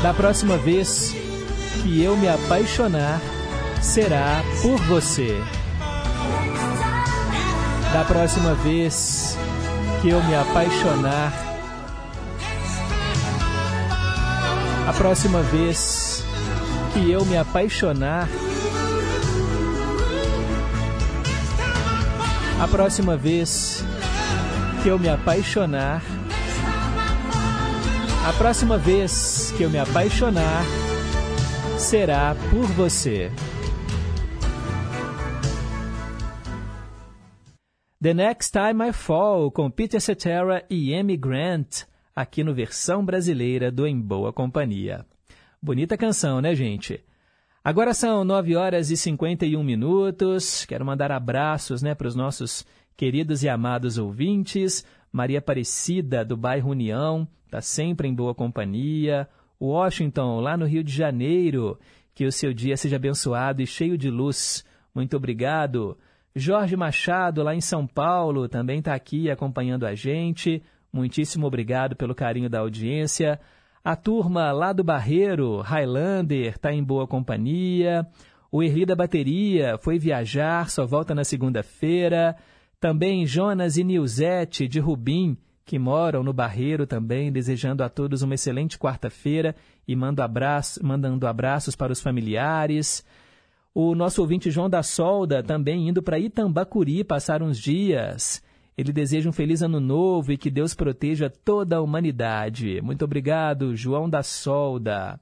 da 0.03 0.15
próxima 0.15 0.57
vez 0.57 1.15
que 1.83 2.03
eu 2.03 2.17
me 2.17 2.29
apaixonar, 2.29 3.21
será 3.81 4.43
por 4.63 4.79
você. 4.83 5.43
Da 7.93 8.05
próxima 8.05 8.55
vez 8.55 9.37
que 10.01 10.09
eu 10.11 10.23
me 10.23 10.35
apaixonar, 10.35 11.33
a 14.89 14.93
próxima 14.93 15.43
vez 15.43 16.25
que 16.95 17.11
eu 17.11 17.25
me 17.25 17.37
apaixonar, 17.37 18.29
a 22.61 22.69
próxima 22.69 23.17
vez 23.17 23.85
que 24.83 24.89
eu 24.89 24.99
me 24.99 25.09
apaixonar, 25.09 26.03
a 28.27 28.33
próxima 28.33 28.77
vez 28.77 29.53
que 29.57 29.63
eu 29.63 29.71
me 29.71 29.79
apaixonar, 29.79 30.65
será 31.79 32.35
por 32.51 32.67
você. 32.67 33.31
The 38.01 38.13
Next 38.13 38.51
Time 38.51 38.89
I 38.89 38.93
Fall, 38.93 39.53
com 39.53 39.71
Peter 39.71 40.01
Cetera 40.01 40.65
e 40.69 40.93
Amy 40.93 41.17
Grant, 41.17 41.85
aqui 42.17 42.43
no 42.43 42.53
versão 42.53 43.05
brasileira 43.05 43.71
do 43.71 43.87
Em 43.87 44.01
Boa 44.01 44.33
Companhia. 44.33 45.07
Bonita 45.63 45.97
canção, 45.97 46.41
né, 46.41 46.57
gente? 46.57 47.01
Agora 47.63 47.95
são 47.95 48.25
9 48.25 48.57
horas 48.57 48.91
e 48.91 48.97
51 48.97 49.63
minutos. 49.63 50.67
Quero 50.67 50.85
mandar 50.85 51.13
abraços 51.13 51.81
né, 51.81 51.95
para 51.95 52.09
os 52.09 52.17
nossos 52.17 52.67
queridos 52.97 53.43
e 53.43 53.49
amados 53.49 53.99
ouvintes. 53.99 54.85
Maria 55.13 55.39
Aparecida, 55.39 56.25
do 56.25 56.37
bairro 56.37 56.71
União, 56.71 57.27
está 57.45 57.61
sempre 57.61 58.09
em 58.09 58.15
boa 58.15 58.35
companhia. 58.35 59.29
Washington, 59.61 60.41
lá 60.41 60.57
no 60.57 60.67
Rio 60.67 60.83
de 60.83 60.93
Janeiro, 60.93 61.79
que 62.15 62.25
o 62.25 62.33
seu 62.33 62.53
dia 62.53 62.77
seja 62.77 62.97
abençoado 62.97 63.63
e 63.63 63.67
cheio 63.67 63.97
de 63.97 64.11
luz. 64.11 64.65
Muito 64.95 65.17
obrigado. 65.17 65.97
Jorge 66.35 66.77
Machado, 66.77 67.43
lá 67.43 67.55
em 67.55 67.61
São 67.61 67.87
Paulo, 67.87 68.49
também 68.49 68.79
está 68.79 68.95
aqui 68.95 69.31
acompanhando 69.31 69.85
a 69.85 69.95
gente. 69.95 70.63
Muitíssimo 70.93 71.47
obrigado 71.47 71.95
pelo 71.95 72.15
carinho 72.15 72.49
da 72.49 72.61
audiência. 72.61 73.39
A 73.85 73.97
turma 73.97 74.53
lá 74.53 74.73
do 74.73 74.85
Barreiro, 74.85 75.61
Highlander, 75.61 76.55
está 76.55 76.73
em 76.73 76.83
boa 76.83 77.07
companhia. 77.07 78.07
O 78.51 78.63
Erli 78.63 78.87
da 78.87 78.95
Bateria 78.95 79.79
foi 79.79 79.99
viajar, 79.99 80.71
só 80.71 80.87
volta 80.87 81.15
na 81.15 81.25
segunda-feira. 81.25 82.37
Também 82.83 83.25
Jonas 83.25 83.77
e 83.77 83.85
Nilzete, 83.85 84.67
de 84.67 84.81
Rubim, 84.81 85.37
que 85.65 85.79
moram 85.79 86.25
no 86.25 86.33
Barreiro 86.33 86.85
também, 86.85 87.31
desejando 87.31 87.85
a 87.85 87.89
todos 87.89 88.23
uma 88.23 88.35
excelente 88.35 88.77
quarta-feira 88.77 89.55
e 89.87 89.95
mando 89.95 90.21
abraço, 90.21 90.85
mandando 90.85 91.29
abraços 91.29 91.77
para 91.77 91.93
os 91.93 92.01
familiares. 92.01 93.07
O 93.73 93.95
nosso 93.95 94.21
ouvinte 94.21 94.51
João 94.51 94.69
da 94.69 94.83
Solda 94.83 95.45
também 95.45 95.89
indo 95.89 96.03
para 96.03 96.19
Itambacuri 96.19 97.05
passar 97.05 97.41
uns 97.41 97.57
dias. 97.57 98.43
Ele 98.77 98.93
deseja 98.93 99.31
um 99.31 99.33
feliz 99.33 99.63
ano 99.63 99.79
novo 99.79 100.33
e 100.33 100.37
que 100.37 100.51
Deus 100.51 100.75
proteja 100.75 101.31
toda 101.31 101.77
a 101.77 101.81
humanidade. 101.81 102.81
Muito 102.83 103.05
obrigado, 103.05 103.77
João 103.77 104.11
da 104.11 104.25
Solda. 104.25 105.21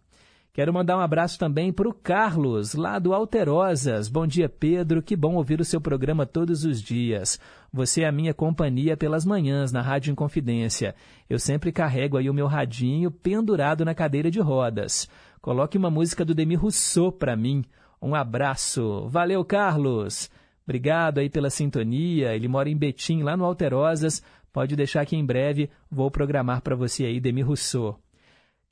Quero 0.53 0.75
mandar 0.75 0.97
um 0.97 1.01
abraço 1.01 1.39
também 1.39 1.73
para 1.73 1.89
o 1.89 1.95
Carlos, 1.95 2.75
lá 2.75 2.99
do 2.99 3.15
Alterosas. 3.15 4.09
Bom 4.09 4.27
dia, 4.27 4.49
Pedro. 4.49 5.01
Que 5.01 5.15
bom 5.15 5.37
ouvir 5.37 5.61
o 5.61 5.65
seu 5.65 5.81
programa 5.81 6.27
todos 6.27 6.65
os 6.65 6.83
dias. 6.83 7.39
Você 7.73 8.03
é 8.03 8.09
a 8.09 8.13
minha 8.13 8.35
companhia 8.35 8.97
pelas 8.97 9.25
manhãs 9.25 9.71
na 9.71 9.81
Rádio 9.81 10.11
Inconfidência. 10.11 10.97
Eu 11.29 11.39
sempre 11.39 11.71
carrego 11.71 12.17
aí 12.17 12.29
o 12.29 12.35
meu 12.35 12.49
radinho 12.49 13.13
pendurado 13.13 13.85
na 13.85 13.95
cadeira 13.95 14.29
de 14.29 14.41
rodas. 14.41 15.09
Coloque 15.41 15.79
uma 15.79 15.89
música 15.89 16.25
do 16.25 16.35
Demi 16.35 16.57
Rousseau 16.57 17.13
para 17.13 17.37
mim. 17.37 17.65
Um 18.03 18.17
abraço. 18.17 19.07
Valeu, 19.09 19.45
Carlos. 19.45 20.29
Obrigado 20.65 21.19
aí 21.19 21.31
pela 21.31 21.49
sintonia. 21.49 22.35
Ele 22.35 22.49
mora 22.49 22.69
em 22.69 22.77
Betim, 22.77 23.23
lá 23.23 23.37
no 23.37 23.45
Alterosas. 23.45 24.21
Pode 24.53 24.75
deixar 24.75 25.07
que 25.07 25.15
em 25.15 25.25
breve 25.25 25.71
vou 25.89 26.11
programar 26.11 26.61
para 26.61 26.75
você 26.75 27.05
aí, 27.05 27.21
Demi 27.21 27.41
Rousseau. 27.41 28.01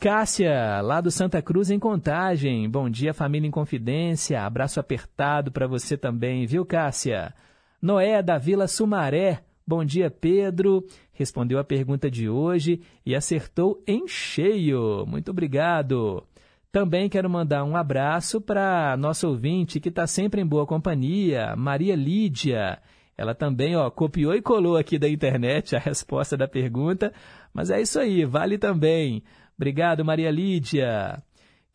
Cássia, 0.01 0.81
lá 0.81 1.01
do 1.01 1.11
Santa 1.11 1.43
Cruz 1.43 1.71
em 1.71 1.79
Contagem. 1.79 2.71
Bom 2.71 2.89
dia, 2.89 3.13
família 3.13 3.49
em 3.49 3.51
confidência. 3.51 4.41
Abraço 4.41 4.79
apertado 4.79 5.51
para 5.51 5.67
você 5.67 5.97
também, 5.97 6.47
viu, 6.47 6.65
Cássia? 6.65 7.35
Noé, 7.83 8.23
da 8.23 8.39
Vila 8.39 8.69
Sumaré. 8.69 9.43
Bom 9.67 9.85
dia, 9.85 10.09
Pedro. 10.09 10.87
Respondeu 11.13 11.59
a 11.59 11.65
pergunta 11.65 12.09
de 12.09 12.29
hoje 12.29 12.81
e 13.05 13.13
acertou 13.13 13.83
em 13.89 14.07
cheio. 14.07 15.05
Muito 15.05 15.33
obrigado. 15.33 16.23
Também 16.71 17.09
quero 17.09 17.29
mandar 17.29 17.65
um 17.65 17.75
abraço 17.75 18.41
para 18.41 18.97
nossa 18.97 19.27
ouvinte 19.27 19.81
que 19.81 19.89
está 19.89 20.07
sempre 20.07 20.41
em 20.41 20.47
boa 20.47 20.65
companhia, 20.65 21.57
Maria 21.57 21.97
Lídia. 21.97 22.79
Ela 23.17 23.35
também 23.35 23.75
ó, 23.75 23.91
copiou 23.91 24.33
e 24.33 24.41
colou 24.41 24.77
aqui 24.77 24.97
da 24.97 25.09
internet 25.09 25.75
a 25.75 25.81
resposta 25.81 26.37
da 26.37 26.47
pergunta, 26.47 27.13
mas 27.53 27.69
é 27.69 27.81
isso 27.81 27.99
aí, 27.99 28.25
vale 28.25 28.59
também. 28.59 29.25
Obrigado, 29.59 30.05
Maria 30.05 30.31
Lídia. 30.31 31.21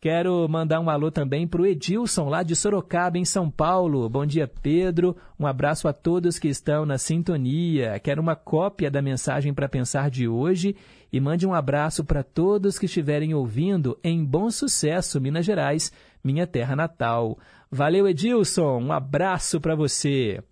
Quero 0.00 0.46
mandar 0.48 0.80
um 0.80 0.88
alô 0.88 1.10
também 1.10 1.46
para 1.46 1.62
o 1.62 1.66
Edilson, 1.66 2.28
lá 2.28 2.42
de 2.42 2.56
Sorocaba, 2.56 3.18
em 3.18 3.24
São 3.24 3.50
Paulo. 3.50 4.08
Bom 4.08 4.24
dia, 4.24 4.46
Pedro. 4.46 5.16
Um 5.38 5.46
abraço 5.46 5.86
a 5.86 5.92
todos 5.92 6.38
que 6.38 6.48
estão 6.48 6.86
na 6.86 6.98
sintonia. 6.98 7.98
Quero 8.00 8.20
uma 8.20 8.36
cópia 8.36 8.90
da 8.90 9.00
mensagem 9.00 9.52
para 9.52 9.68
pensar 9.68 10.10
de 10.10 10.28
hoje 10.28 10.76
e 11.12 11.20
mande 11.20 11.46
um 11.46 11.54
abraço 11.54 12.04
para 12.04 12.22
todos 12.22 12.78
que 12.78 12.86
estiverem 12.86 13.34
ouvindo 13.34 13.98
em 14.02 14.24
Bom 14.24 14.50
Sucesso, 14.50 15.20
Minas 15.20 15.46
Gerais, 15.46 15.92
minha 16.22 16.46
terra 16.46 16.74
natal. 16.74 17.38
Valeu, 17.70 18.08
Edilson. 18.08 18.82
Um 18.82 18.92
abraço 18.92 19.60
para 19.60 19.74
você. 19.74 20.42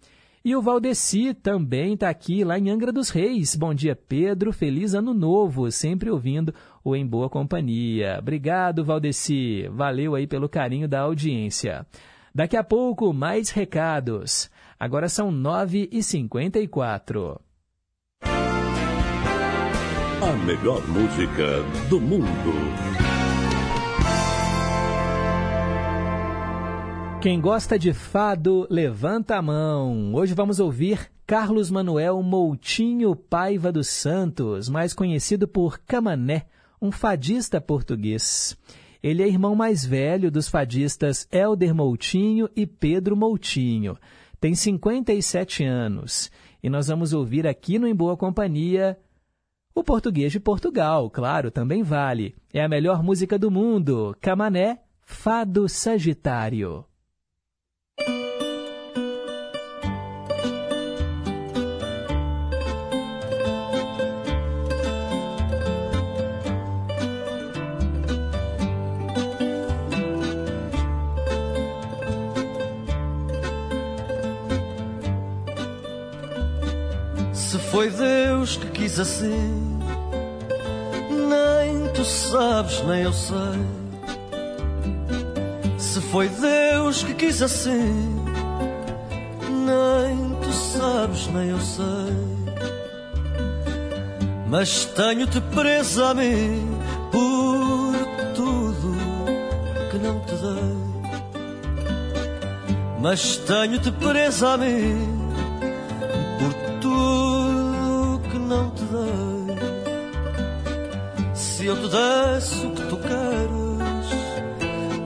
E 0.44 0.56
o 0.56 0.62
Valdeci 0.62 1.32
também 1.34 1.94
está 1.94 2.10
aqui 2.10 2.42
lá 2.42 2.58
em 2.58 2.68
Angra 2.68 2.90
dos 2.90 3.10
Reis. 3.10 3.54
Bom 3.54 3.72
dia, 3.72 3.94
Pedro. 3.94 4.52
Feliz 4.52 4.92
ano 4.92 5.14
novo. 5.14 5.70
Sempre 5.70 6.10
ouvindo 6.10 6.52
o 6.82 6.96
Em 6.96 7.06
Boa 7.06 7.30
Companhia. 7.30 8.16
Obrigado, 8.18 8.84
Valdeci. 8.84 9.68
Valeu 9.70 10.16
aí 10.16 10.26
pelo 10.26 10.48
carinho 10.48 10.88
da 10.88 11.02
audiência. 11.02 11.86
Daqui 12.34 12.56
a 12.56 12.64
pouco, 12.64 13.12
mais 13.12 13.50
recados. 13.50 14.50
Agora 14.80 15.08
são 15.08 15.30
9h54. 15.30 17.38
A 20.22 20.32
melhor 20.44 20.84
música 20.88 21.62
do 21.88 22.00
mundo. 22.00 23.11
Quem 27.22 27.40
gosta 27.40 27.78
de 27.78 27.92
fado, 27.92 28.66
levanta 28.68 29.36
a 29.36 29.42
mão. 29.42 30.12
Hoje 30.12 30.34
vamos 30.34 30.58
ouvir 30.58 31.08
Carlos 31.24 31.70
Manuel 31.70 32.20
Moutinho 32.20 33.14
Paiva 33.14 33.70
dos 33.70 33.86
Santos, 33.86 34.68
mais 34.68 34.92
conhecido 34.92 35.46
por 35.46 35.78
Camané, 35.78 36.46
um 36.80 36.90
fadista 36.90 37.60
português. 37.60 38.58
Ele 39.00 39.22
é 39.22 39.28
irmão 39.28 39.54
mais 39.54 39.86
velho 39.86 40.32
dos 40.32 40.48
fadistas 40.48 41.28
Elder 41.30 41.72
Moutinho 41.72 42.50
e 42.56 42.66
Pedro 42.66 43.16
Moutinho. 43.16 43.96
Tem 44.40 44.52
57 44.52 45.62
anos 45.62 46.28
e 46.60 46.68
nós 46.68 46.88
vamos 46.88 47.12
ouvir 47.12 47.46
aqui 47.46 47.78
no 47.78 47.86
Em 47.86 47.94
Boa 47.94 48.16
Companhia 48.16 48.98
o 49.72 49.84
português 49.84 50.32
de 50.32 50.40
Portugal, 50.40 51.08
claro, 51.08 51.52
também 51.52 51.84
vale. 51.84 52.34
É 52.52 52.64
a 52.64 52.68
melhor 52.68 53.00
música 53.00 53.38
do 53.38 53.48
mundo, 53.48 54.12
Camané, 54.20 54.80
Fado 55.02 55.68
Sagitário. 55.68 56.84
Foi 77.82 77.90
Deus 77.90 78.56
que 78.58 78.66
quis 78.68 79.00
assim, 79.00 79.80
nem 81.10 81.88
tu 81.92 82.04
sabes, 82.04 82.80
nem 82.84 83.02
eu 83.02 83.12
sei. 83.12 83.58
Se 85.78 86.00
foi 86.00 86.28
Deus 86.28 87.02
que 87.02 87.12
quis 87.14 87.42
assim, 87.42 88.22
nem 89.66 90.36
tu 90.40 90.52
sabes, 90.52 91.26
nem 91.26 91.48
eu 91.48 91.58
sei. 91.58 92.14
Mas 94.46 94.84
tenho-te 94.84 95.40
presa 95.40 96.10
a 96.10 96.14
mim 96.14 96.78
por 97.10 97.96
tudo 98.36 98.94
que 99.90 99.98
não 99.98 100.20
te 100.20 100.36
dei. 100.36 100.76
Mas 103.00 103.38
tenho-te 103.38 103.90
presa 103.90 104.50
a 104.50 104.56
mim 104.56 105.11
Se 111.92 111.98
eu 111.98 112.00
te 112.00 112.36
desse 112.38 112.66
o 112.66 112.70
que 112.70 112.82
tu 112.86 112.96
queres, 112.96 114.08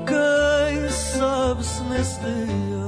quem 0.06 0.88
sabe 0.88 1.64
se 1.64 1.82
nesse 1.82 2.20
dia, 2.20 2.86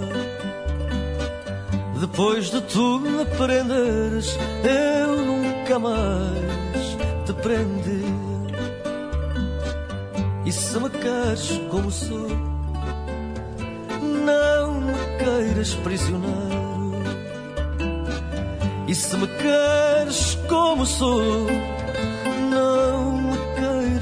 depois 2.00 2.48
de 2.48 2.60
tu 2.60 3.00
me 3.00 3.24
prenderes, 3.24 4.38
eu 4.62 5.16
nunca 5.24 5.80
mais 5.80 6.96
te 7.26 7.32
prendi. 7.42 8.04
E 10.46 10.52
se 10.52 10.78
me 10.78 10.90
queres 10.90 11.60
como 11.68 11.90
sou, 11.90 12.28
não 14.00 14.80
me 14.80 14.94
queiras 15.18 15.74
prisioneiro. 15.74 17.02
E 18.86 18.94
se 18.94 19.16
me 19.16 19.26
queres 19.26 20.38
como 20.48 20.86
sou, 20.86 21.48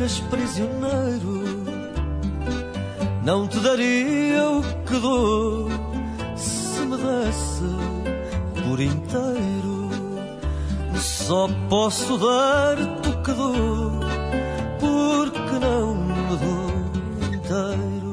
queiras 0.07 0.21
prisioneiro. 0.31 1.45
Não 3.25 3.49
te 3.49 3.59
daria 3.59 4.49
o 4.51 4.63
que 4.85 4.99
dou 5.01 5.69
se 6.37 6.81
me 6.81 6.97
desse 6.97 7.65
por 8.63 8.81
inteiro. 8.81 9.91
Só 10.95 11.49
posso 11.69 12.17
dar-te 12.19 13.09
o 13.09 13.23
que 13.23 13.33
dou, 13.33 14.01
porque 14.79 15.59
não 15.61 15.95
me 15.95 16.37
dou 16.37 16.71
inteiro. 17.35 18.13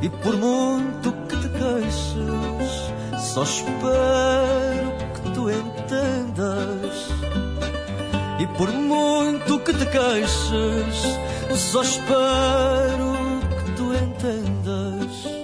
E 0.00 0.08
por 0.08 0.36
muito 0.36 1.12
que 1.28 1.36
te 1.36 1.48
queixes, 1.50 2.92
só 3.18 3.42
espero 3.42 4.92
que 5.14 5.30
tu 5.34 5.50
entendas. 5.50 7.10
E 8.38 8.46
por 8.56 8.72
muito 8.72 9.29
que 9.64 9.72
te 9.72 9.86
queixes, 9.86 11.18
só 11.56 11.82
espero 11.82 13.40
que 13.64 13.72
tu 13.72 13.92
entendas 13.94 15.40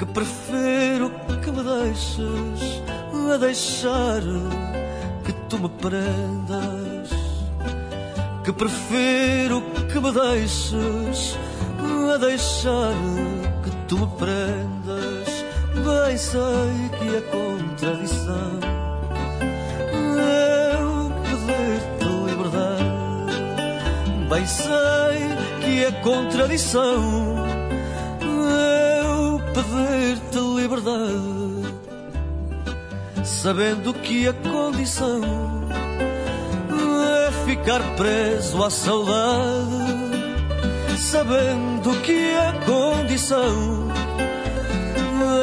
que 0.00 0.06
prefiro 0.06 1.10
que 1.42 1.50
me 1.50 1.62
deixes 1.62 2.82
a 3.30 3.36
deixar 3.36 4.22
que 5.22 5.32
tu 5.48 5.58
me 5.58 5.68
prendas. 5.68 7.10
Que 8.42 8.50
prefiro 8.50 9.62
que 9.92 10.00
me 10.00 10.10
deixes 10.10 11.36
a 12.14 12.16
deixar 12.16 12.94
que 13.62 13.70
tu 13.86 13.98
me 13.98 14.06
prendas. 14.16 15.44
Bem 15.74 16.16
sei 16.16 16.90
que 16.98 17.16
é 17.16 17.20
contradição. 17.20 17.59
Bem 24.40 24.46
sei 24.46 24.72
que 25.60 25.84
é 25.84 25.92
contradição. 26.00 27.36
Eu 28.22 29.38
pedir-te 29.52 30.38
liberdade. 30.56 31.74
Sabendo 33.22 33.92
que 33.92 34.26
a 34.28 34.32
condição 34.32 35.20
é 37.26 37.30
ficar 37.44 37.82
preso 37.96 38.64
à 38.64 38.70
saudade. 38.70 39.68
Sabendo 40.96 42.00
que 42.00 42.34
a 42.34 42.54
condição 42.64 43.88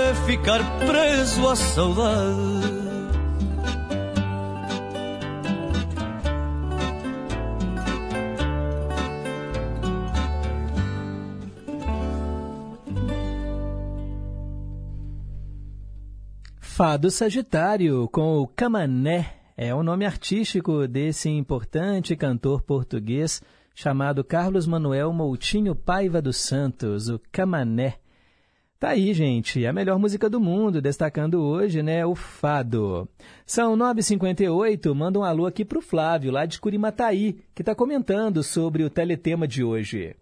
é 0.09 0.15
ficar 0.25 0.63
preso 0.87 1.47
à 1.47 1.55
saudade. 1.55 2.46
Fado 16.77 17.09
Sagitário 17.09 18.07
com 18.09 18.37
o 18.37 18.47
Camané 18.47 19.33
é 19.57 19.73
o 19.73 19.81
nome 19.81 20.05
artístico 20.05 20.87
desse 20.87 21.27
importante 21.27 22.15
cantor 22.15 22.61
português 22.61 23.41
chamado 23.73 24.23
Carlos 24.23 24.67
Manuel 24.67 25.11
Moutinho 25.11 25.73
Paiva 25.73 26.21
dos 26.21 26.37
Santos, 26.37 27.09
o 27.09 27.19
Camané. 27.31 27.95
Tá 28.79 28.89
aí, 28.89 29.11
gente, 29.11 29.65
a 29.65 29.73
melhor 29.73 29.97
música 29.97 30.29
do 30.29 30.39
mundo, 30.39 30.79
destacando 30.79 31.41
hoje, 31.41 31.81
né, 31.81 32.05
o 32.05 32.13
fado. 32.13 33.09
São 33.43 33.75
9h58, 33.75 34.93
manda 34.93 35.17
um 35.17 35.23
alô 35.23 35.47
aqui 35.47 35.65
pro 35.65 35.81
Flávio, 35.81 36.31
lá 36.31 36.45
de 36.45 36.61
Curimataí, 36.61 37.41
que 37.55 37.63
está 37.63 37.73
comentando 37.73 38.43
sobre 38.43 38.83
o 38.83 38.89
teletema 38.91 39.47
de 39.47 39.63
hoje. 39.63 40.15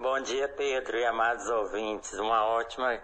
Bom 0.00 0.20
dia, 0.22 0.48
Pedro 0.48 0.96
e 0.96 1.04
amados 1.04 1.46
ouvintes. 1.48 2.12
Uma 2.14 2.44
ótima 2.46 2.98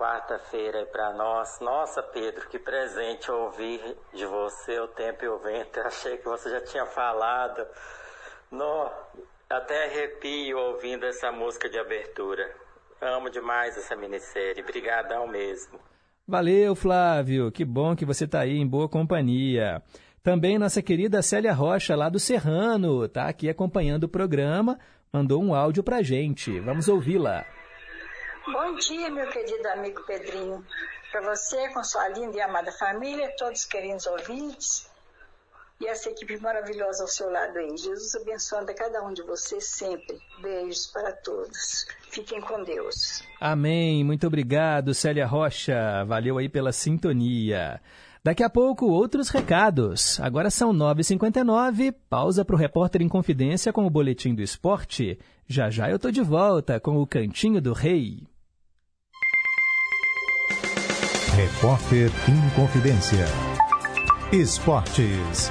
quarta-feira 0.00 0.86
para 0.86 1.12
nós. 1.12 1.60
Nossa, 1.60 2.02
Pedro, 2.02 2.48
que 2.48 2.58
presente 2.58 3.30
ouvir 3.30 3.98
de 4.14 4.24
você 4.24 4.80
o 4.80 4.88
tempo 4.88 5.22
e 5.22 5.28
o 5.28 5.38
vento. 5.38 5.78
Eu 5.78 5.86
achei 5.86 6.16
que 6.16 6.24
você 6.24 6.48
já 6.48 6.62
tinha 6.62 6.86
falado. 6.86 7.66
No, 8.50 8.90
até 9.50 9.84
arrepio 9.84 10.58
ouvindo 10.58 11.04
essa 11.04 11.30
música 11.30 11.68
de 11.68 11.78
abertura. 11.78 12.50
Amo 12.98 13.28
demais 13.28 13.76
essa 13.76 13.94
minissérie. 13.94 14.62
Brigadão 14.62 15.28
mesmo. 15.28 15.78
Valeu, 16.26 16.74
Flávio. 16.74 17.52
Que 17.52 17.64
bom 17.64 17.94
que 17.94 18.06
você 18.06 18.24
está 18.24 18.40
aí 18.40 18.56
em 18.56 18.66
boa 18.66 18.88
companhia. 18.88 19.82
Também 20.22 20.58
nossa 20.58 20.80
querida 20.80 21.20
Célia 21.20 21.52
Rocha, 21.52 21.94
lá 21.94 22.08
do 22.08 22.18
Serrano, 22.18 23.04
está 23.04 23.28
aqui 23.28 23.50
acompanhando 23.50 24.04
o 24.04 24.08
programa, 24.08 24.78
mandou 25.12 25.42
um 25.42 25.54
áudio 25.54 25.82
para 25.82 26.02
gente. 26.02 26.58
Vamos 26.60 26.88
ouvi-la. 26.88 27.44
Bom 28.46 28.74
dia, 28.76 29.10
meu 29.10 29.28
querido 29.30 29.68
amigo 29.68 30.02
Pedrinho. 30.06 30.64
Para 31.12 31.20
você, 31.22 31.68
com 31.70 31.84
sua 31.84 32.08
linda 32.08 32.36
e 32.36 32.40
amada 32.40 32.72
família, 32.72 33.34
todos 33.36 33.60
os 33.60 33.66
queridos 33.66 34.06
ouvintes 34.06 34.90
e 35.80 35.86
essa 35.86 36.10
equipe 36.10 36.38
maravilhosa 36.38 37.02
ao 37.02 37.08
seu 37.08 37.30
lado 37.30 37.58
aí. 37.58 37.76
Jesus 37.76 38.14
abençoando 38.14 38.70
a 38.70 38.74
cada 38.74 39.02
um 39.02 39.12
de 39.12 39.22
vocês 39.22 39.64
sempre. 39.64 40.18
Beijos 40.42 40.86
para 40.88 41.12
todos. 41.12 41.86
Fiquem 42.10 42.40
com 42.40 42.62
Deus. 42.62 43.22
Amém. 43.40 44.04
Muito 44.04 44.26
obrigado, 44.26 44.92
Célia 44.92 45.26
Rocha. 45.26 46.04
Valeu 46.04 46.36
aí 46.36 46.48
pela 46.48 46.70
sintonia. 46.70 47.80
Daqui 48.22 48.42
a 48.42 48.50
pouco, 48.50 48.86
outros 48.86 49.30
recados. 49.30 50.20
Agora 50.20 50.50
são 50.50 50.74
9h59, 50.74 51.94
pausa 52.10 52.44
para 52.44 52.54
o 52.54 52.58
Repórter 52.58 53.00
em 53.00 53.08
Confidência 53.08 53.72
com 53.72 53.86
o 53.86 53.90
Boletim 53.90 54.34
do 54.34 54.42
Esporte. 54.42 55.18
Já 55.46 55.70
já 55.70 55.90
eu 55.90 55.98
tô 55.98 56.10
de 56.10 56.20
volta 56.20 56.78
com 56.78 56.98
o 56.98 57.06
Cantinho 57.06 57.62
do 57.62 57.72
Rei. 57.72 58.29
Repórter 61.34 62.10
em 62.28 62.50
Confidência. 62.56 63.24
Esportes. 64.32 65.48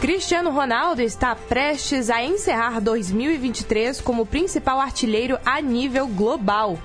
Cristiano 0.00 0.50
Ronaldo 0.52 1.02
está 1.02 1.34
prestes 1.34 2.08
a 2.08 2.22
encerrar 2.22 2.80
2023 2.80 4.00
como 4.00 4.24
principal 4.24 4.80
artilheiro 4.80 5.36
a 5.44 5.60
nível 5.60 6.06
global. 6.06 6.78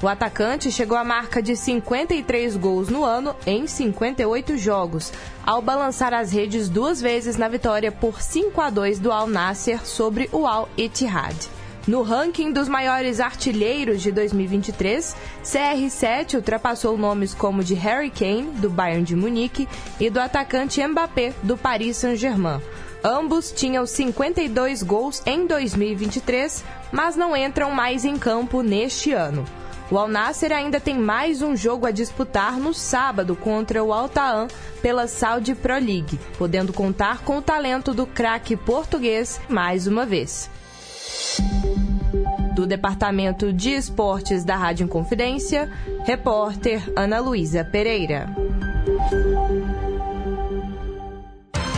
O 0.00 0.06
atacante 0.06 0.70
chegou 0.70 0.96
à 0.96 1.02
marca 1.02 1.42
de 1.42 1.56
53 1.56 2.56
gols 2.56 2.88
no 2.88 3.04
ano 3.04 3.34
em 3.44 3.66
58 3.66 4.56
jogos, 4.56 5.12
ao 5.44 5.60
balançar 5.60 6.14
as 6.14 6.32
redes 6.32 6.68
duas 6.68 7.00
vezes 7.00 7.36
na 7.36 7.48
vitória 7.48 7.90
por 7.90 8.22
5 8.22 8.60
a 8.60 8.70
2 8.70 9.00
do 9.00 9.10
Al 9.10 9.26
Nasser 9.26 9.84
sobre 9.84 10.30
o 10.32 10.46
Al 10.46 10.68
Ittihad. 10.76 11.59
No 11.90 12.02
ranking 12.02 12.52
dos 12.52 12.68
maiores 12.68 13.18
artilheiros 13.18 14.00
de 14.00 14.12
2023, 14.12 15.16
CR7 15.42 16.34
ultrapassou 16.34 16.96
nomes 16.96 17.34
como 17.34 17.64
de 17.64 17.74
Harry 17.74 18.10
Kane, 18.10 18.52
do 18.60 18.70
Bayern 18.70 19.02
de 19.02 19.16
Munique, 19.16 19.68
e 19.98 20.08
do 20.08 20.20
atacante 20.20 20.86
Mbappé, 20.86 21.34
do 21.42 21.56
Paris 21.56 21.96
Saint-Germain. 21.96 22.60
Ambos 23.02 23.50
tinham 23.50 23.84
52 23.84 24.84
gols 24.84 25.20
em 25.26 25.48
2023, 25.48 26.62
mas 26.92 27.16
não 27.16 27.36
entram 27.36 27.72
mais 27.72 28.04
em 28.04 28.16
campo 28.16 28.62
neste 28.62 29.10
ano. 29.10 29.44
O 29.90 29.98
Al 29.98 30.06
Nasser 30.06 30.52
ainda 30.52 30.78
tem 30.78 30.96
mais 30.96 31.42
um 31.42 31.56
jogo 31.56 31.86
a 31.86 31.90
disputar 31.90 32.56
no 32.56 32.72
sábado 32.72 33.34
contra 33.34 33.82
o 33.82 33.92
Al 33.92 34.08
Ta'an 34.08 34.46
pela 34.80 35.08
Saudi 35.08 35.56
Pro 35.56 35.74
League, 35.74 36.20
podendo 36.38 36.72
contar 36.72 37.24
com 37.24 37.38
o 37.38 37.42
talento 37.42 37.92
do 37.92 38.06
craque 38.06 38.56
português 38.56 39.40
mais 39.48 39.88
uma 39.88 40.06
vez. 40.06 40.48
Do 42.54 42.66
Departamento 42.66 43.52
de 43.52 43.70
Esportes 43.70 44.44
da 44.44 44.56
Rádio 44.56 44.84
Inconfidência, 44.84 45.70
repórter 46.04 46.82
Ana 46.96 47.20
Luísa 47.20 47.64
Pereira. 47.64 48.28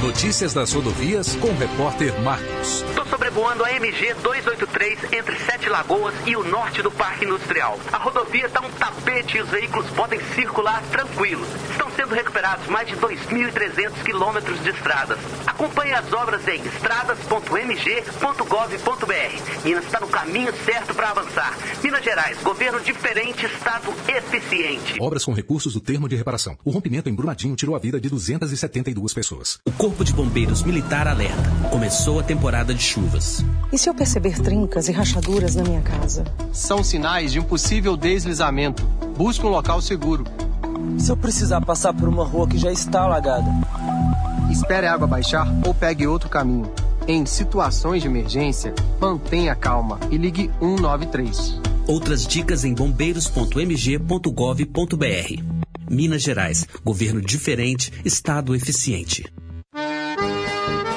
Notícias 0.03 0.53
das 0.53 0.73
rodovias 0.73 1.37
com 1.37 1.47
o 1.47 1.57
repórter 1.57 2.13
Marcos. 2.23 2.83
Estou 2.89 3.07
sobrevoando 3.07 3.65
a 3.65 3.71
MG 3.71 4.15
283 4.15 5.13
entre 5.13 5.39
Sete 5.39 5.69
Lagoas 5.69 6.13
e 6.27 6.35
o 6.35 6.43
norte 6.43 6.83
do 6.83 6.91
Parque 6.91 7.25
Industrial. 7.25 7.79
A 7.93 7.99
rodovia 7.99 8.47
está 8.47 8.61
um 8.61 8.71
tapete 8.73 9.39
e 9.39 9.43
os 9.43 9.49
veículos 9.49 9.89
podem 9.91 10.19
circular 10.35 10.83
tranquilos. 10.91 11.47
Estão 11.71 11.89
sendo 11.93 12.17
recuperados 12.17 12.67
mais 12.67 12.89
de 12.89 12.97
2.300 12.97 14.03
quilômetros 14.05 14.61
de 14.65 14.71
estradas. 14.71 15.21
Acompanhe 15.47 15.93
as 15.93 16.13
obras 16.13 16.49
em 16.49 16.61
estradas.mg.gov.br. 16.67 19.65
Minas 19.65 19.85
está 19.85 20.01
no 20.01 20.09
caminho 20.09 20.53
certo 20.65 20.93
para 20.97 21.11
avançar. 21.11 21.57
Minas 21.81 22.03
Gerais, 22.03 22.43
governo 22.43 22.81
diferente, 22.81 23.47
estado 23.47 23.95
eficiente. 24.09 24.97
Obras 25.01 25.25
com 25.25 25.33
recursos 25.33 25.75
do 25.75 25.81
termo 25.81 26.09
de 26.09 26.17
reparação. 26.17 26.59
O 26.65 26.73
rompimento 26.73 27.09
em 27.09 27.15
Brumadinho 27.15 27.55
tirou 27.55 27.77
a 27.77 27.79
vida 27.79 28.01
de 28.01 28.09
272 28.09 29.15
pessoas. 29.15 29.61
O 29.65 29.71
Corpo 29.71 29.92
de 30.03 30.15
Bombeiros 30.15 30.63
Militar 30.63 31.07
alerta. 31.07 31.51
Começou 31.71 32.19
a 32.19 32.23
temporada 32.23 32.73
de 32.73 32.83
chuvas. 32.83 33.45
E 33.71 33.77
se 33.77 33.91
eu 33.91 33.95
perceber 33.95 34.41
trincas 34.41 34.89
e 34.89 34.93
rachaduras 34.93 35.55
na 35.55 35.63
minha 35.63 35.83
casa? 35.83 36.25
São 36.53 36.83
sinais 36.83 37.33
de 37.33 37.39
um 37.39 37.43
possível 37.43 37.97
deslizamento. 37.97 38.83
Busque 39.17 39.45
um 39.45 39.51
local 39.51 39.83
seguro. 39.83 40.25
Se 40.99 41.11
eu 41.11 41.17
precisar 41.17 41.61
passar 41.61 41.93
por 41.93 42.09
uma 42.09 42.25
rua 42.25 42.49
que 42.49 42.57
já 42.57 42.73
está 42.73 43.03
alagada? 43.03 43.51
Espere 44.51 44.87
a 44.87 44.95
água 44.95 45.07
baixar 45.07 45.47
ou 45.67 45.75
pegue 45.75 46.07
outro 46.07 46.29
caminho. 46.29 46.71
Em 47.07 47.27
situações 47.27 48.01
de 48.01 48.09
emergência, 48.09 48.75
mantenha 49.01 49.55
calma 49.55 49.99
e 50.11 50.17
ligue 50.17 50.51
193. 50.61 51.61
Outras 51.87 52.27
dicas 52.27 52.65
em 52.65 52.75
bombeiros.mg.gov.br. 52.75 55.43
Minas 55.91 56.23
Gerais. 56.23 56.67
Governo 56.83 57.21
diferente, 57.21 57.93
Estado 58.05 58.55
eficiente. 58.55 59.25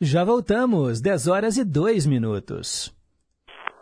Já 0.00 0.22
voltamos, 0.22 1.00
10 1.00 1.26
horas 1.26 1.56
e 1.56 1.64
2 1.64 2.06
minutos. 2.06 2.94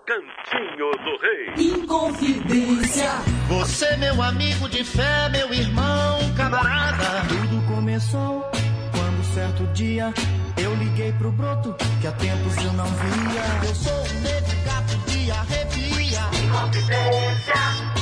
Cantinho 0.06 0.90
do 0.92 1.18
Rei. 1.20 1.82
Inconfidência. 1.82 3.10
Você, 3.48 3.98
meu 3.98 4.22
amigo 4.22 4.66
de 4.66 4.82
fé, 4.82 5.28
meu 5.28 5.52
irmão, 5.52 6.18
camarada. 6.34 7.28
Tudo 7.28 7.60
começou 7.66 8.50
quando 8.92 9.24
certo 9.34 9.66
dia 9.74 10.10
eu 10.56 10.74
liguei 10.76 11.12
pro 11.12 11.30
broto 11.32 11.74
que 12.00 12.06
há 12.06 12.12
tempos 12.12 12.56
eu 12.64 12.72
não 12.72 12.86
via. 12.86 13.68
Eu 13.68 13.74
sou 13.74 13.92
um 13.92 14.20
negro 14.22 14.56
gato 14.64 14.96
de 15.10 15.30
arrepia. 15.30 16.20
Inconfidência. 16.46 17.54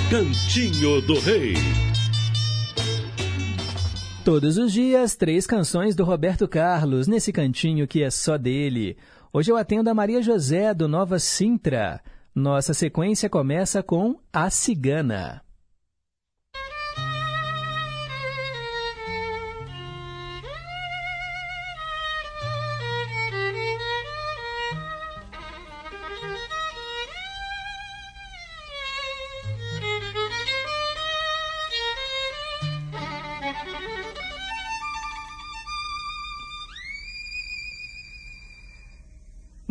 Cantinho 0.08 1.00
do 1.00 1.18
Rei. 1.18 1.54
Todos 4.24 4.56
os 4.56 4.72
dias, 4.72 5.14
três 5.14 5.46
canções 5.46 5.94
do 5.94 6.02
Roberto 6.02 6.48
Carlos, 6.48 7.06
nesse 7.06 7.30
cantinho 7.30 7.86
que 7.86 8.02
é 8.02 8.08
só 8.08 8.38
dele. 8.38 8.96
Hoje 9.30 9.52
eu 9.52 9.56
atendo 9.58 9.90
a 9.90 9.94
Maria 9.94 10.22
José, 10.22 10.72
do 10.72 10.88
Nova 10.88 11.18
Sintra. 11.18 12.00
Nossa 12.34 12.72
sequência 12.72 13.28
começa 13.28 13.82
com 13.82 14.18
A 14.32 14.48
Cigana. 14.48 15.43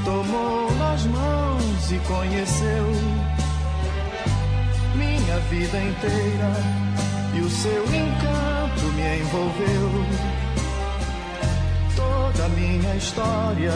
tomou 0.04 0.72
nas 0.80 1.06
mãos 1.06 1.92
e 1.92 2.00
conheceu 2.08 2.86
minha 4.96 5.38
vida 5.52 5.78
inteira 5.78 6.54
e 7.36 7.40
o 7.42 7.50
seu 7.52 7.84
encanto 7.84 8.86
me 8.96 9.20
envolveu. 9.20 9.92
Toda 11.96 12.50
minha 12.50 12.96
história 12.96 13.74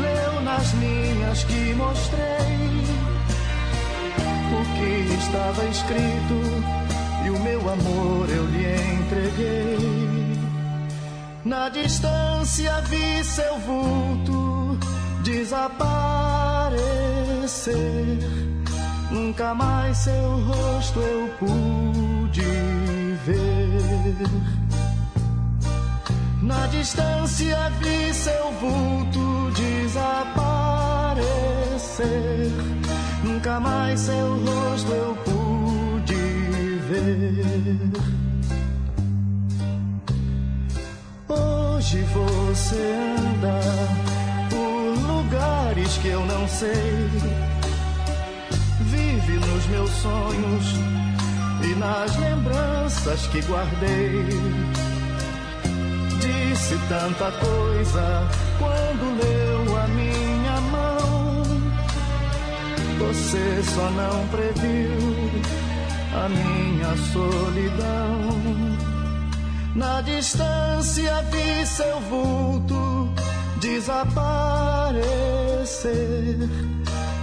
leu 0.00 0.40
nas 0.42 0.72
linhas 0.74 1.42
que 1.42 1.74
mostrei 1.74 2.93
que 4.84 5.14
estava 5.14 5.64
escrito 5.64 6.40
e 7.24 7.30
o 7.30 7.38
meu 7.40 7.60
amor 7.70 8.28
eu 8.28 8.44
lhe 8.46 8.66
entreguei. 8.96 10.38
Na 11.44 11.68
distância 11.68 12.80
vi 12.82 13.24
seu 13.24 13.58
vulto 13.60 14.78
desaparecer. 15.22 16.74
Nunca 19.10 19.54
mais 19.54 19.96
seu 19.98 20.40
rosto 20.46 21.00
eu 21.00 21.28
pude 21.38 22.42
ver. 23.24 24.28
Na 26.42 26.66
distância 26.66 27.70
vi 27.80 28.12
seu 28.12 28.52
vulto 28.52 29.50
desaparecer. 29.54 30.34
Nunca 33.24 33.58
mais 33.58 34.00
seu 34.00 34.36
rosto 34.44 34.92
eu 34.92 35.16
pude 35.24 36.14
ver. 36.88 37.90
Hoje 41.26 42.02
você 42.02 42.94
anda 43.18 43.60
por 44.50 45.10
lugares 45.10 45.96
que 46.02 46.08
eu 46.08 46.20
não 46.26 46.46
sei. 46.46 47.08
Vive 48.80 49.32
nos 49.38 49.66
meus 49.68 49.90
sonhos 49.90 50.74
e 51.62 51.74
nas 51.76 52.14
lembranças 52.18 53.26
que 53.28 53.40
guardei. 53.40 54.26
Disse 56.20 56.78
tanta 56.90 57.32
coisa 57.32 58.28
quando 58.58 59.16
leu 59.18 59.78
a 59.78 59.88
minha. 59.88 60.23
Você 63.06 63.62
só 63.62 63.90
não 63.90 64.26
previu 64.28 64.98
a 66.14 66.28
minha 66.28 66.96
solidão. 67.12 68.40
Na 69.74 70.00
distância 70.00 71.22
vi 71.30 71.66
seu 71.66 72.00
vulto 72.00 73.12
desaparecer. 73.60 75.04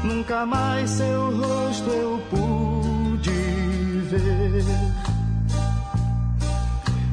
Nunca 0.04 0.46
mais 0.46 0.90
seu 0.90 1.36
rosto 1.36 1.90
eu 1.90 2.22
pude 2.30 3.32
ver. 4.10 4.66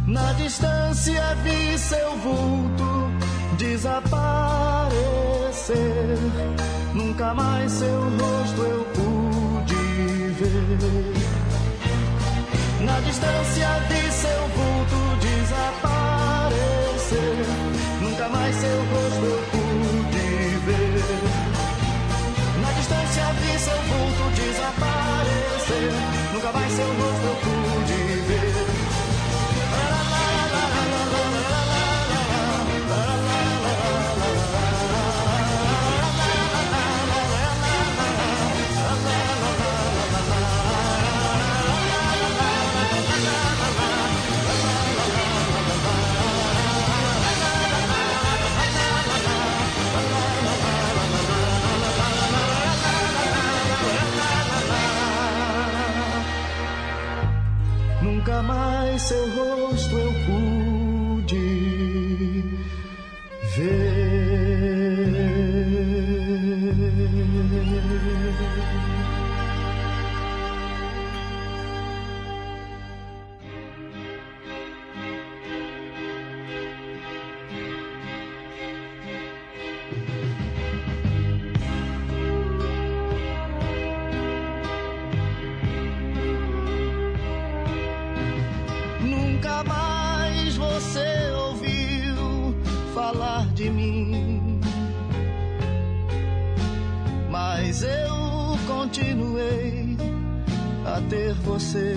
Na 0.06 0.32
distância 0.34 1.34
vi 1.42 1.78
seu 1.78 2.16
vulto 2.16 2.97
desaparecer. 3.58 4.94
Nunca 6.94 7.34
mais 7.34 7.70
seu 7.72 8.02
rosto 8.02 8.62
eu 8.62 8.84
pude 8.94 9.74
ver. 10.38 11.14
Na 12.80 13.00
distância 13.00 13.68
de 13.88 14.12
seu 14.12 14.48
vulto 14.56 15.16
desaparecer. 15.20 16.46
Nunca 18.00 18.28
mais 18.28 18.54
seu 18.54 18.78
rosto 18.92 19.24
eu 19.24 19.42
pude 19.50 20.28
ver. 20.64 21.02
Na 22.62 22.70
distância 22.72 23.26
de 23.42 23.58
seu 23.58 23.76
vulto 23.82 24.30
desaparecer. 24.36 25.92
Nunca 26.32 26.52
mais 26.52 26.72
seu 26.72 26.86
rosto 26.86 27.17
Mais 58.42 59.02
seu 59.02 59.30
rosto 59.34 60.07
você. 101.58 101.96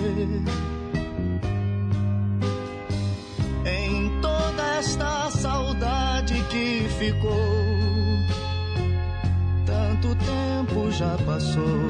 Em 3.64 4.20
toda 4.20 4.62
esta 4.78 5.30
saudade 5.30 6.34
que 6.50 6.88
ficou, 6.98 7.54
tanto 9.64 10.16
tempo 10.16 10.90
já 10.90 11.16
passou 11.24 11.80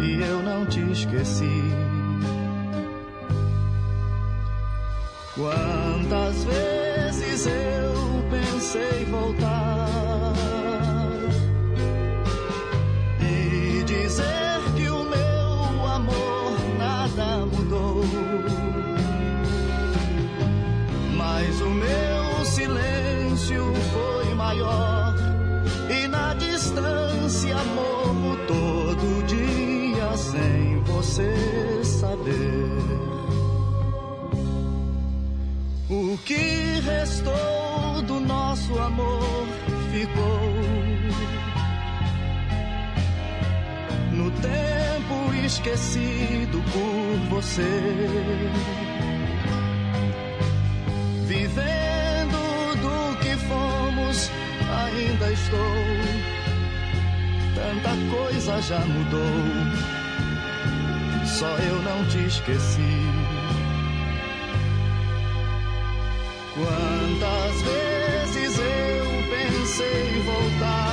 e 0.00 0.22
eu 0.22 0.42
não 0.42 0.64
te 0.66 0.80
esqueci. 0.92 1.62
Quantas 5.34 6.44
vezes 6.44 7.46
eu 7.48 7.94
pensei 8.30 9.04
voltar 9.06 10.32
e 13.20 13.82
dizer 13.82 14.43
que 36.24 36.80
restou 36.80 38.02
do 38.06 38.18
nosso 38.18 38.78
amor 38.78 39.46
ficou 39.92 40.54
no 44.10 44.30
tempo 44.30 45.34
esquecido 45.44 46.62
por 46.72 47.28
você. 47.28 47.62
Vivendo 51.26 52.74
do 52.80 53.18
que 53.18 53.36
fomos, 53.46 54.30
ainda 54.86 55.30
estou. 55.32 55.74
Tanta 57.54 58.16
coisa 58.16 58.62
já 58.62 58.80
mudou, 58.80 59.20
só 61.26 61.48
eu 61.58 61.82
não 61.82 62.04
te 62.06 62.26
esqueci. 62.26 63.13
Quantas 66.54 67.62
vezes 67.62 68.58
eu 68.60 69.06
pensei 69.28 70.20
voltar 70.20 70.83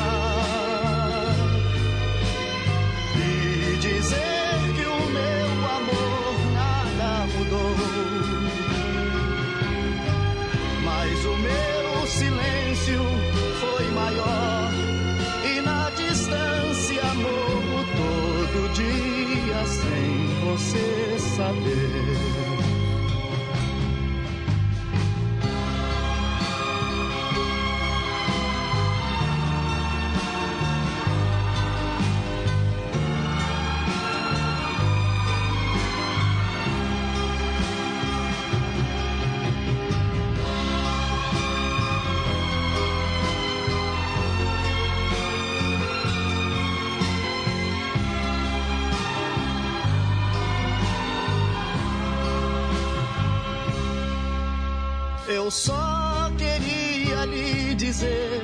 Eu 55.52 55.56
só 55.56 56.32
queria 56.38 57.26
lhe 57.26 57.76
dizer 57.76 58.41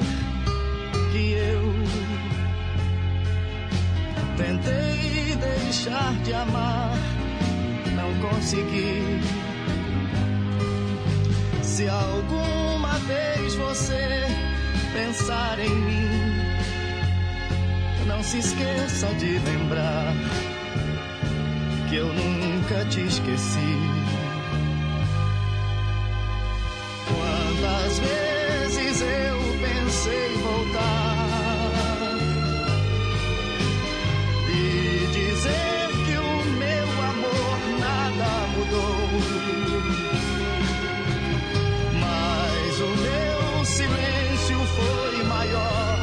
que 1.09 1.31
eu 1.31 1.73
tentei 4.35 5.37
deixar 5.37 6.13
de 6.25 6.33
amar, 6.33 6.97
não 7.95 8.29
consegui. 8.29 9.21
Se 11.63 11.87
alguma 11.87 12.99
vez 12.99 13.55
você 13.55 14.27
pensar 14.91 15.59
em 15.59 15.69
mim, 15.69 16.09
não 18.05 18.21
se 18.21 18.39
esqueça 18.39 19.07
de 19.13 19.39
lembrar 19.39 20.13
que 21.89 21.95
eu 21.95 22.07
nunca 22.07 22.83
te 22.89 22.99
esqueci. 22.99 23.96
Vezes 27.99 29.01
eu 29.01 29.37
pensei 29.59 30.33
voltar 30.37 32.17
e 34.49 35.07
dizer 35.11 35.89
que 36.05 36.17
o 36.17 36.45
meu 36.57 36.87
amor 37.11 37.59
nada 37.79 38.29
mudou, 38.55 39.09
mas 41.99 42.79
o 42.81 42.91
meu 43.01 43.65
silêncio 43.65 44.59
foi 44.75 45.23
maior 45.23 45.97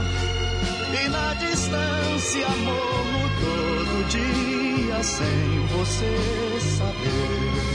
e 1.04 1.08
na 1.08 1.34
distância 1.34 2.48
morro 2.48 3.30
todo 3.40 4.08
dia 4.08 5.02
sem 5.02 5.66
você 5.68 6.14
saber. 6.76 7.73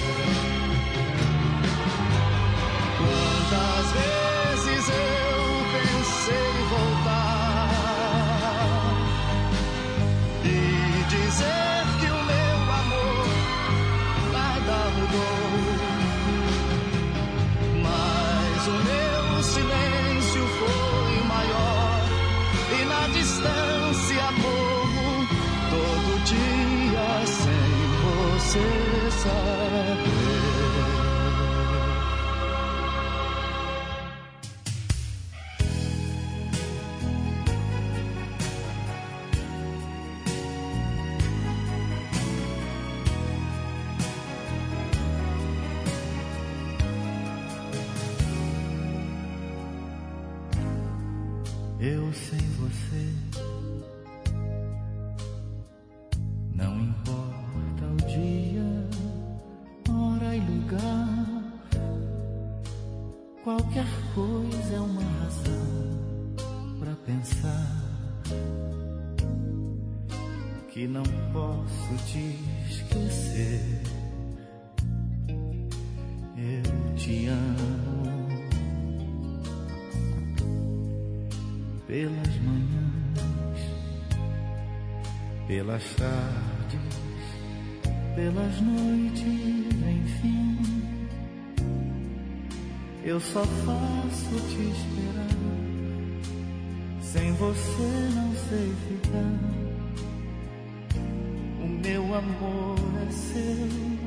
Você 28.51 30.28
que 70.71 70.87
não 70.87 71.03
posso 71.33 72.05
te 72.05 72.35
esquecer. 72.69 73.81
Eu 76.37 76.95
te 76.95 77.27
amo. 77.27 77.99
pelas 81.89 82.35
manhãs, 82.43 83.59
pelas 85.47 85.83
tardes, 85.95 86.79
pelas 88.15 88.61
noites, 88.61 89.25
enfim. 89.25 90.59
Eu 93.03 93.19
só 93.19 93.43
faço 93.43 94.35
te 94.49 94.61
esperar. 94.69 95.29
Sem 97.01 97.33
você 97.33 98.09
não 98.13 98.35
sei 98.35 98.71
ficar. 98.87 99.58
O 102.19 102.21
meu 102.21 102.47
amor 102.47 102.77
é 103.07 103.11
seu. 103.11 103.98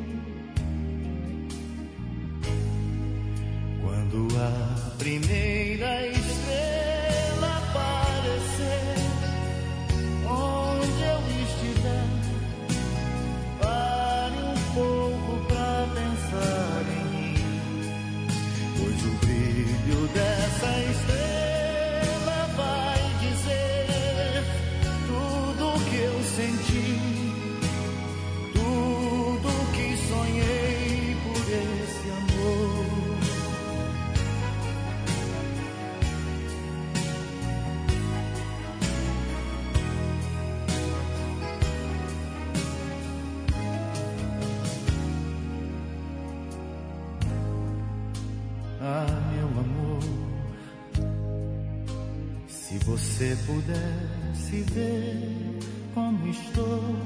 Pudesse 53.52 54.62
ver 54.72 55.58
como 55.92 56.26
estou, 56.28 56.96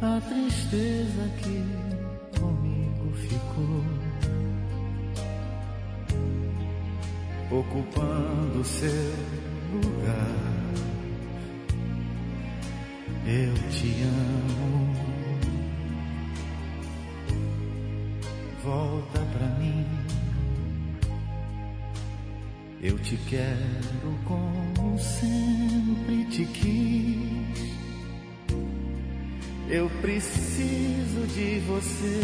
a 0.00 0.20
tristeza 0.20 1.28
que 1.42 2.38
comigo 2.38 3.12
ficou, 3.14 3.84
ocupando 7.50 8.64
seu 8.64 9.23
te 23.04 23.18
quero 23.28 24.18
como 24.24 24.98
sempre 24.98 26.24
te 26.30 26.46
quis. 26.46 27.74
Eu 29.68 29.90
preciso 30.00 31.26
de 31.34 31.60
você. 31.60 32.20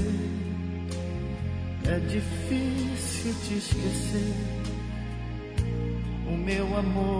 É 1.87 1.99
difícil 1.99 3.35
te 3.47 3.55
esquecer. 3.59 4.35
O 6.27 6.37
meu 6.37 6.77
amor 6.77 7.20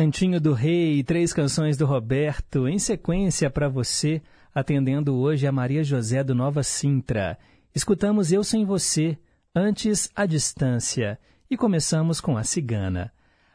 Cantinho 0.00 0.40
do 0.40 0.54
Rei, 0.54 1.04
três 1.04 1.30
canções 1.30 1.76
do 1.76 1.84
Roberto, 1.84 2.66
em 2.66 2.78
sequência 2.78 3.50
para 3.50 3.68
você, 3.68 4.22
atendendo 4.54 5.14
hoje 5.14 5.46
a 5.46 5.52
Maria 5.52 5.84
José 5.84 6.24
do 6.24 6.34
Nova 6.34 6.62
Sintra. 6.62 7.38
Escutamos 7.74 8.32
Eu 8.32 8.42
Sem 8.42 8.64
Você, 8.64 9.18
antes 9.54 10.10
A 10.16 10.24
Distância, 10.24 11.20
e 11.50 11.54
começamos 11.54 12.18
com 12.18 12.38
A 12.38 12.42
Cigana. 12.42 13.12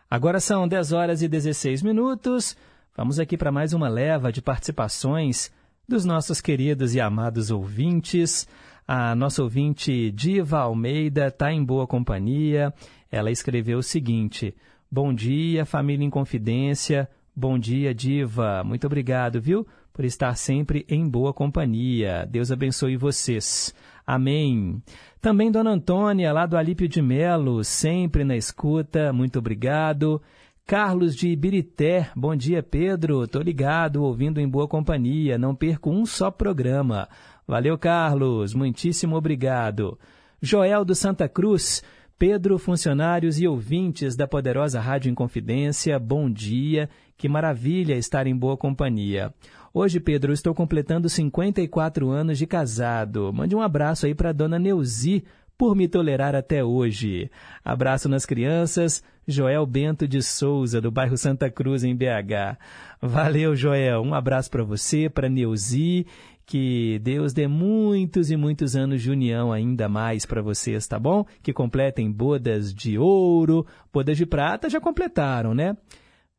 Agora 0.08 0.40
são 0.40 0.68
10 0.68 0.92
horas 0.92 1.24
e 1.24 1.28
16 1.28 1.82
minutos, 1.82 2.56
vamos 2.96 3.20
aqui 3.20 3.36
para 3.36 3.52
mais 3.52 3.74
uma 3.74 3.90
leva 3.90 4.32
de 4.32 4.40
participações 4.40 5.52
dos 5.90 6.06
nossos 6.06 6.42
queridos 6.42 6.94
e 6.94 7.02
amados 7.02 7.50
ouvintes. 7.50 8.48
A 8.88 9.16
nossa 9.16 9.42
ouvinte 9.42 10.12
Diva 10.12 10.60
Almeida 10.60 11.26
está 11.26 11.52
em 11.52 11.66
boa 11.66 11.88
companhia. 11.88 12.72
Ela 13.12 13.32
escreveu 13.32 13.80
o 13.80 13.84
seguinte: 13.84 14.54
Bom 14.96 15.14
dia, 15.14 15.66
família 15.66 16.06
em 16.06 16.10
confidência. 16.10 17.10
Bom 17.36 17.60
dia, 17.60 17.94
Diva. 17.94 18.64
Muito 18.64 18.88
obrigado, 18.88 19.42
viu, 19.42 19.68
por 19.92 20.06
estar 20.06 20.34
sempre 20.38 20.86
em 20.88 21.06
boa 21.06 21.34
companhia. 21.34 22.26
Deus 22.32 22.50
abençoe 22.50 22.96
vocês. 22.96 23.76
Amém. 24.08 24.82
Também 25.20 25.52
Dona 25.52 25.72
Antônia, 25.72 26.32
lá 26.32 26.46
do 26.46 26.56
Alípio 26.56 26.88
de 26.88 27.02
Melo, 27.02 27.62
sempre 27.62 28.24
na 28.24 28.38
escuta. 28.38 29.12
Muito 29.12 29.38
obrigado. 29.38 30.22
Carlos 30.66 31.14
de 31.14 31.28
Ibirité, 31.28 32.10
bom 32.16 32.34
dia 32.34 32.64
Pedro, 32.64 33.28
tô 33.28 33.42
ligado, 33.42 34.02
ouvindo 34.02 34.40
em 34.40 34.48
boa 34.48 34.66
companhia, 34.66 35.38
não 35.38 35.54
perco 35.54 35.92
um 35.92 36.06
só 36.06 36.32
programa. 36.32 37.10
Valeu 37.46 37.78
Carlos, 37.78 38.54
muitíssimo 38.54 39.18
obrigado. 39.18 40.00
Joel 40.42 40.86
do 40.86 40.96
Santa 40.96 41.28
Cruz, 41.28 41.84
Pedro, 42.18 42.58
funcionários 42.58 43.42
e 43.42 43.46
ouvintes 43.46 44.16
da 44.16 44.26
poderosa 44.26 44.80
Rádio 44.80 45.12
Inconfidência, 45.12 46.00
bom 46.00 46.32
dia, 46.32 46.90
que 47.18 47.28
maravilha 47.28 47.94
estar 47.96 48.26
em 48.26 48.34
boa 48.34 48.56
companhia. 48.56 49.34
Hoje, 49.74 50.00
Pedro, 50.00 50.32
estou 50.32 50.56
completando 50.56 51.10
54 51.10 52.10
anos 52.10 52.38
de 52.38 52.48
casado. 52.48 53.34
Mande 53.34 53.54
um 53.54 53.62
abraço 53.62 54.06
aí 54.06 54.16
para 54.16 54.32
dona 54.32 54.58
Neuzi, 54.58 55.26
por 55.58 55.76
me 55.76 55.90
tolerar 55.90 56.36
até 56.36 56.64
hoje. 56.64 57.30
Abraço 57.64 58.08
nas 58.08 58.26
crianças, 58.26 59.04
Joel 59.28 59.66
Bento 59.66 60.08
de 60.08 60.22
Souza, 60.22 60.80
do 60.80 60.92
bairro 60.92 61.18
Santa 61.18 61.50
Cruz, 61.50 61.84
em 61.84 61.94
BH. 61.94 62.58
Valeu, 63.02 63.58
Joel. 63.58 64.02
Um 64.02 64.14
abraço 64.14 64.50
para 64.50 64.64
você, 64.64 65.10
para 65.10 65.28
Neuzi. 65.28 66.06
Que 66.46 67.00
Deus 67.00 67.34
dê 67.34 67.48
muitos 67.48 68.30
e 68.30 68.38
muitos 68.38 68.76
anos 68.76 69.02
de 69.02 69.10
união 69.10 69.52
ainda 69.52 69.90
mais 69.90 70.26
para 70.26 70.42
vocês, 70.42 70.86
tá 70.88 71.00
bom? 71.00 71.26
Que 71.42 71.52
completem 71.52 72.12
bodas 72.12 72.74
de 72.74 72.98
ouro, 72.98 73.66
bodas 73.92 74.18
de 74.18 74.26
prata 74.26 74.70
já 74.70 74.80
completaram, 74.80 75.54
né? 75.54 75.76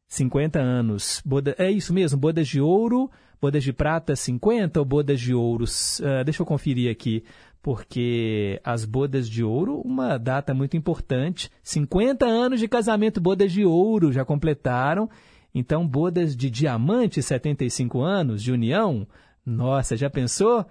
50 0.08 0.60
anos. 0.60 1.20
Boda, 1.24 1.54
é 1.58 1.70
isso 1.70 1.92
mesmo, 1.92 2.18
bodas 2.18 2.46
de 2.46 2.60
ouro, 2.60 3.10
bodas 3.40 3.64
de 3.64 3.72
prata 3.72 4.14
50 4.14 4.78
ou 4.78 4.86
bodas 4.86 5.20
de 5.20 5.34
ouros? 5.34 5.98
Uh, 5.98 6.22
deixa 6.24 6.42
eu 6.42 6.46
conferir 6.46 6.90
aqui 6.90 7.24
porque 7.66 8.60
as 8.62 8.84
bodas 8.84 9.28
de 9.28 9.42
ouro, 9.42 9.80
uma 9.84 10.18
data 10.18 10.54
muito 10.54 10.76
importante, 10.76 11.50
50 11.64 12.24
anos 12.24 12.60
de 12.60 12.68
casamento, 12.68 13.20
bodas 13.20 13.50
de 13.50 13.64
ouro 13.64 14.12
já 14.12 14.24
completaram. 14.24 15.10
Então, 15.52 15.84
bodas 15.84 16.36
de 16.36 16.48
diamante, 16.48 17.20
75 17.20 18.00
anos 18.02 18.40
de 18.40 18.52
união. 18.52 19.04
Nossa, 19.46 19.96
já 19.96 20.10
pensou? 20.10 20.66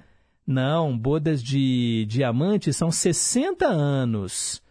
Não, 0.46 0.96
bodas 0.98 1.42
de 1.42 2.06
diamante 2.10 2.74
são 2.74 2.92
60 2.92 3.66
anos. 3.66 4.62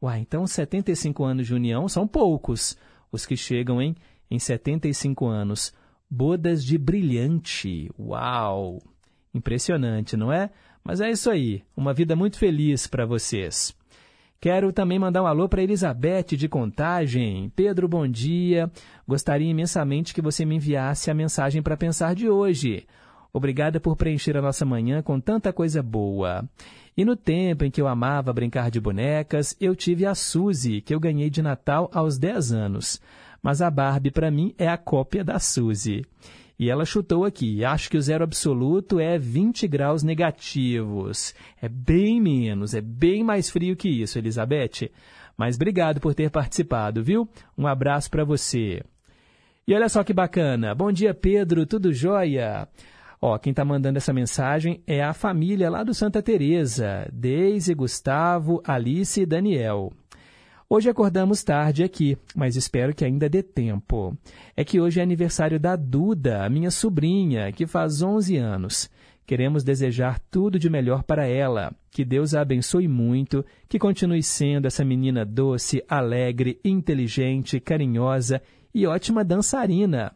Uai, 0.00 0.20
então 0.20 0.46
75 0.46 1.24
anos 1.24 1.48
de 1.48 1.54
união 1.54 1.88
são 1.88 2.06
poucos 2.06 2.76
os 3.10 3.26
que 3.26 3.36
chegam 3.36 3.82
em, 3.82 3.96
em 4.30 4.38
75 4.38 5.26
anos. 5.26 5.74
Bodas 6.08 6.64
de 6.64 6.78
brilhante. 6.78 7.90
Uau! 7.98 8.80
Impressionante, 9.34 10.16
não 10.16 10.32
é? 10.32 10.50
Mas 10.84 11.00
é 11.00 11.10
isso 11.10 11.28
aí, 11.28 11.62
uma 11.76 11.92
vida 11.92 12.16
muito 12.16 12.38
feliz 12.38 12.86
para 12.86 13.04
vocês. 13.04 13.76
Quero 14.40 14.72
também 14.72 15.00
mandar 15.00 15.22
um 15.22 15.26
alô 15.26 15.48
para 15.48 15.62
Elizabeth 15.62 16.36
de 16.36 16.48
Contagem. 16.48 17.52
Pedro, 17.56 17.88
bom 17.88 18.06
dia. 18.06 18.70
Gostaria 19.06 19.50
imensamente 19.50 20.14
que 20.14 20.22
você 20.22 20.44
me 20.44 20.54
enviasse 20.54 21.10
a 21.10 21.14
mensagem 21.14 21.60
para 21.60 21.76
pensar 21.76 22.14
de 22.14 22.28
hoje. 22.28 22.86
Obrigada 23.38 23.78
por 23.78 23.96
preencher 23.96 24.36
a 24.36 24.42
nossa 24.42 24.64
manhã 24.64 25.00
com 25.00 25.20
tanta 25.20 25.52
coisa 25.52 25.80
boa. 25.80 26.44
E 26.96 27.04
no 27.04 27.14
tempo 27.14 27.64
em 27.64 27.70
que 27.70 27.80
eu 27.80 27.86
amava 27.86 28.32
brincar 28.32 28.68
de 28.68 28.80
bonecas, 28.80 29.56
eu 29.60 29.76
tive 29.76 30.04
a 30.04 30.12
Suzy, 30.12 30.80
que 30.80 30.92
eu 30.92 30.98
ganhei 30.98 31.30
de 31.30 31.40
Natal 31.40 31.88
aos 31.94 32.18
10 32.18 32.52
anos. 32.52 33.00
Mas 33.40 33.62
a 33.62 33.70
Barbie, 33.70 34.10
para 34.10 34.28
mim, 34.28 34.52
é 34.58 34.66
a 34.66 34.76
cópia 34.76 35.22
da 35.22 35.38
Suzy. 35.38 36.04
E 36.58 36.68
ela 36.68 36.84
chutou 36.84 37.24
aqui, 37.24 37.64
acho 37.64 37.88
que 37.88 37.96
o 37.96 38.02
zero 38.02 38.24
absoluto 38.24 38.98
é 38.98 39.16
20 39.16 39.68
graus 39.68 40.02
negativos. 40.02 41.32
É 41.62 41.68
bem 41.68 42.20
menos, 42.20 42.74
é 42.74 42.80
bem 42.80 43.22
mais 43.22 43.48
frio 43.48 43.76
que 43.76 43.88
isso, 43.88 44.18
Elizabeth. 44.18 44.90
Mas 45.36 45.54
obrigado 45.54 46.00
por 46.00 46.12
ter 46.12 46.30
participado, 46.32 47.04
viu? 47.04 47.28
Um 47.56 47.68
abraço 47.68 48.10
para 48.10 48.24
você. 48.24 48.82
E 49.68 49.72
olha 49.72 49.88
só 49.88 50.02
que 50.02 50.12
bacana. 50.12 50.74
Bom 50.74 50.90
dia, 50.90 51.14
Pedro, 51.14 51.64
tudo 51.64 51.92
jóia? 51.92 52.66
Ó, 53.20 53.36
quem 53.36 53.50
está 53.50 53.64
mandando 53.64 53.98
essa 53.98 54.12
mensagem 54.12 54.80
é 54.86 55.02
a 55.02 55.12
família 55.12 55.68
lá 55.68 55.82
do 55.82 55.92
Santa 55.92 56.22
Teresa, 56.22 57.08
Deise, 57.12 57.74
Gustavo, 57.74 58.62
Alice 58.64 59.20
e 59.20 59.26
Daniel. 59.26 59.92
Hoje 60.70 60.88
acordamos 60.88 61.42
tarde 61.42 61.82
aqui, 61.82 62.16
mas 62.36 62.54
espero 62.54 62.94
que 62.94 63.04
ainda 63.04 63.28
dê 63.28 63.42
tempo. 63.42 64.16
É 64.56 64.62
que 64.62 64.80
hoje 64.80 65.00
é 65.00 65.02
aniversário 65.02 65.58
da 65.58 65.74
Duda, 65.74 66.44
a 66.44 66.48
minha 66.48 66.70
sobrinha, 66.70 67.50
que 67.50 67.66
faz 67.66 68.02
11 68.02 68.36
anos. 68.36 68.90
Queremos 69.26 69.64
desejar 69.64 70.20
tudo 70.30 70.58
de 70.58 70.70
melhor 70.70 71.02
para 71.02 71.26
ela. 71.26 71.72
Que 71.90 72.04
Deus 72.04 72.34
a 72.34 72.42
abençoe 72.42 72.86
muito, 72.86 73.44
que 73.68 73.78
continue 73.78 74.22
sendo 74.22 74.66
essa 74.66 74.84
menina 74.84 75.24
doce, 75.24 75.82
alegre, 75.88 76.60
inteligente, 76.64 77.58
carinhosa 77.58 78.40
e 78.72 78.86
ótima 78.86 79.24
dançarina. 79.24 80.12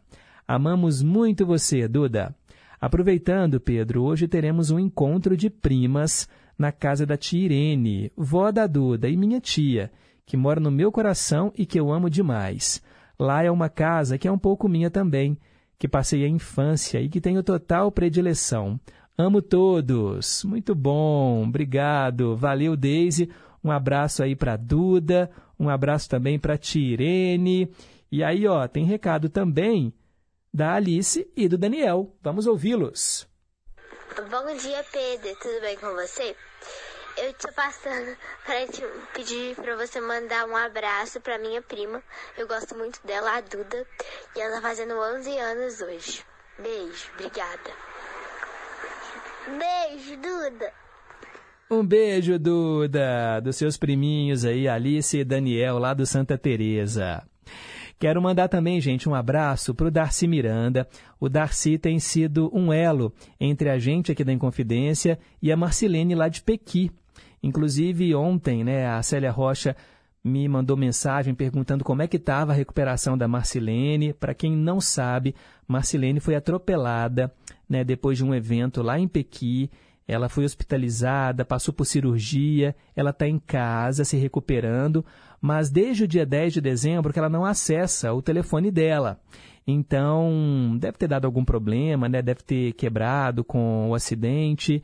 Amamos 0.47 1.01
muito 1.01 1.45
você, 1.45 1.87
Duda. 1.87 2.35
Aproveitando, 2.83 3.61
Pedro, 3.61 4.03
hoje 4.03 4.27
teremos 4.27 4.69
um 4.69 4.77
encontro 4.77 5.37
de 5.37 5.49
primas 5.49 6.27
na 6.59 6.69
casa 6.69 7.05
da 7.05 7.15
tia 7.15 7.45
Irene, 7.45 8.11
vó 8.13 8.51
da 8.51 8.67
Duda 8.67 9.07
e 9.07 9.15
minha 9.15 9.39
tia 9.39 9.89
que 10.25 10.35
mora 10.35 10.59
no 10.59 10.69
meu 10.69 10.91
coração 10.91 11.53
e 11.57 11.65
que 11.65 11.79
eu 11.79 11.93
amo 11.93 12.09
demais. 12.09 12.83
Lá 13.17 13.41
é 13.41 13.49
uma 13.49 13.69
casa 13.69 14.17
que 14.17 14.27
é 14.27 14.31
um 14.31 14.37
pouco 14.37 14.67
minha 14.67 14.89
também, 14.89 15.37
que 15.79 15.87
passei 15.87 16.25
a 16.25 16.27
infância 16.27 16.99
e 16.99 17.07
que 17.07 17.21
tenho 17.21 17.41
total 17.41 17.89
predileção. 17.89 18.77
Amo 19.17 19.41
todos. 19.41 20.43
Muito 20.43 20.75
bom. 20.75 21.41
Obrigado. 21.47 22.35
Valeu, 22.35 22.75
Daisy. 22.75 23.29
Um 23.63 23.71
abraço 23.71 24.21
aí 24.21 24.35
para 24.35 24.57
Duda, 24.57 25.31
um 25.57 25.69
abraço 25.69 26.09
também 26.09 26.37
para 26.37 26.57
Tirene. 26.57 27.69
E 28.11 28.21
aí, 28.21 28.45
ó, 28.45 28.67
tem 28.67 28.83
recado 28.83 29.29
também 29.29 29.93
da 30.53 30.75
Alice 30.75 31.27
e 31.35 31.47
do 31.47 31.57
Daniel. 31.57 32.15
Vamos 32.21 32.45
ouvi-los. 32.45 33.27
Bom 34.29 34.55
dia, 34.57 34.85
Pedro. 34.91 35.35
Tudo 35.41 35.61
bem 35.61 35.75
com 35.77 35.91
você? 35.95 36.35
Eu 37.17 37.33
tô 37.33 37.51
passando 37.53 38.15
para 38.45 38.67
te 38.67 38.81
pedir 39.13 39.55
para 39.55 39.75
você 39.75 39.99
mandar 39.99 40.47
um 40.47 40.55
abraço 40.55 41.19
para 41.19 41.39
minha 41.39 41.61
prima. 41.61 42.03
Eu 42.37 42.47
gosto 42.47 42.75
muito 42.75 43.05
dela, 43.05 43.37
a 43.37 43.41
Duda, 43.41 43.87
e 44.35 44.39
ela 44.39 44.55
tá 44.55 44.61
fazendo 44.61 44.93
11 44.93 45.37
anos 45.37 45.81
hoje. 45.81 46.23
Beijo, 46.59 47.11
obrigada. 47.15 47.71
Beijo, 49.47 50.17
Duda. 50.17 50.73
Um 51.71 51.85
beijo, 51.85 52.37
Duda, 52.37 53.39
dos 53.39 53.55
seus 53.55 53.77
priminhos 53.77 54.45
aí, 54.45 54.67
Alice 54.67 55.17
e 55.17 55.23
Daniel, 55.23 55.79
lá 55.79 55.93
do 55.93 56.05
Santa 56.05 56.37
Teresa. 56.37 57.27
Quero 58.03 58.21
mandar 58.21 58.49
também, 58.49 58.81
gente, 58.81 59.07
um 59.07 59.15
abraço 59.15 59.73
para 59.73 59.87
o 59.87 59.89
Darcy 59.89 60.27
Miranda. 60.27 60.85
O 61.21 61.29
Darcy 61.29 61.77
tem 61.77 61.99
sido 61.99 62.51
um 62.53 62.73
elo 62.73 63.13
entre 63.39 63.69
a 63.69 63.79
gente 63.79 64.11
aqui 64.11 64.25
da 64.25 64.33
Inconfidência 64.33 65.17
e 65.41 65.53
a 65.53 65.55
Marcilene 65.55 66.13
lá 66.13 66.27
de 66.27 66.41
Pequi. 66.41 66.91
Inclusive, 67.41 68.13
ontem, 68.13 68.61
né, 68.61 68.87
a 68.89 69.01
Célia 69.01 69.31
Rocha 69.31 69.73
me 70.21 70.45
mandou 70.49 70.75
mensagem 70.75 71.33
perguntando 71.33 71.85
como 71.85 72.01
é 72.01 72.07
que 72.09 72.17
estava 72.17 72.51
a 72.51 72.55
recuperação 72.55 73.17
da 73.17 73.25
Marcilene. 73.25 74.11
Para 74.11 74.33
quem 74.33 74.51
não 74.51 74.81
sabe, 74.81 75.33
Marcilene 75.65 76.19
foi 76.19 76.35
atropelada 76.35 77.33
né, 77.69 77.85
depois 77.85 78.17
de 78.17 78.25
um 78.25 78.35
evento 78.35 78.81
lá 78.81 78.99
em 78.99 79.07
Pequi. 79.07 79.71
Ela 80.07 80.29
foi 80.29 80.43
hospitalizada, 80.43 81.45
passou 81.45 81.73
por 81.73 81.85
cirurgia, 81.85 82.75
ela 82.95 83.11
está 83.11 83.27
em 83.27 83.39
casa 83.39 84.03
se 84.03 84.17
recuperando, 84.17 85.05
mas 85.41 85.69
desde 85.69 86.03
o 86.03 86.07
dia 86.07 86.25
10 86.25 86.53
de 86.53 86.61
dezembro 86.61 87.13
que 87.13 87.19
ela 87.19 87.29
não 87.29 87.45
acessa 87.45 88.13
o 88.13 88.21
telefone 88.21 88.69
dela. 88.69 89.19
Então, 89.65 90.77
deve 90.77 90.97
ter 90.97 91.07
dado 91.07 91.25
algum 91.25 91.45
problema, 91.45 92.09
né? 92.09 92.21
deve 92.21 92.43
ter 92.43 92.73
quebrado 92.73 93.43
com 93.43 93.89
o 93.89 93.95
acidente. 93.95 94.83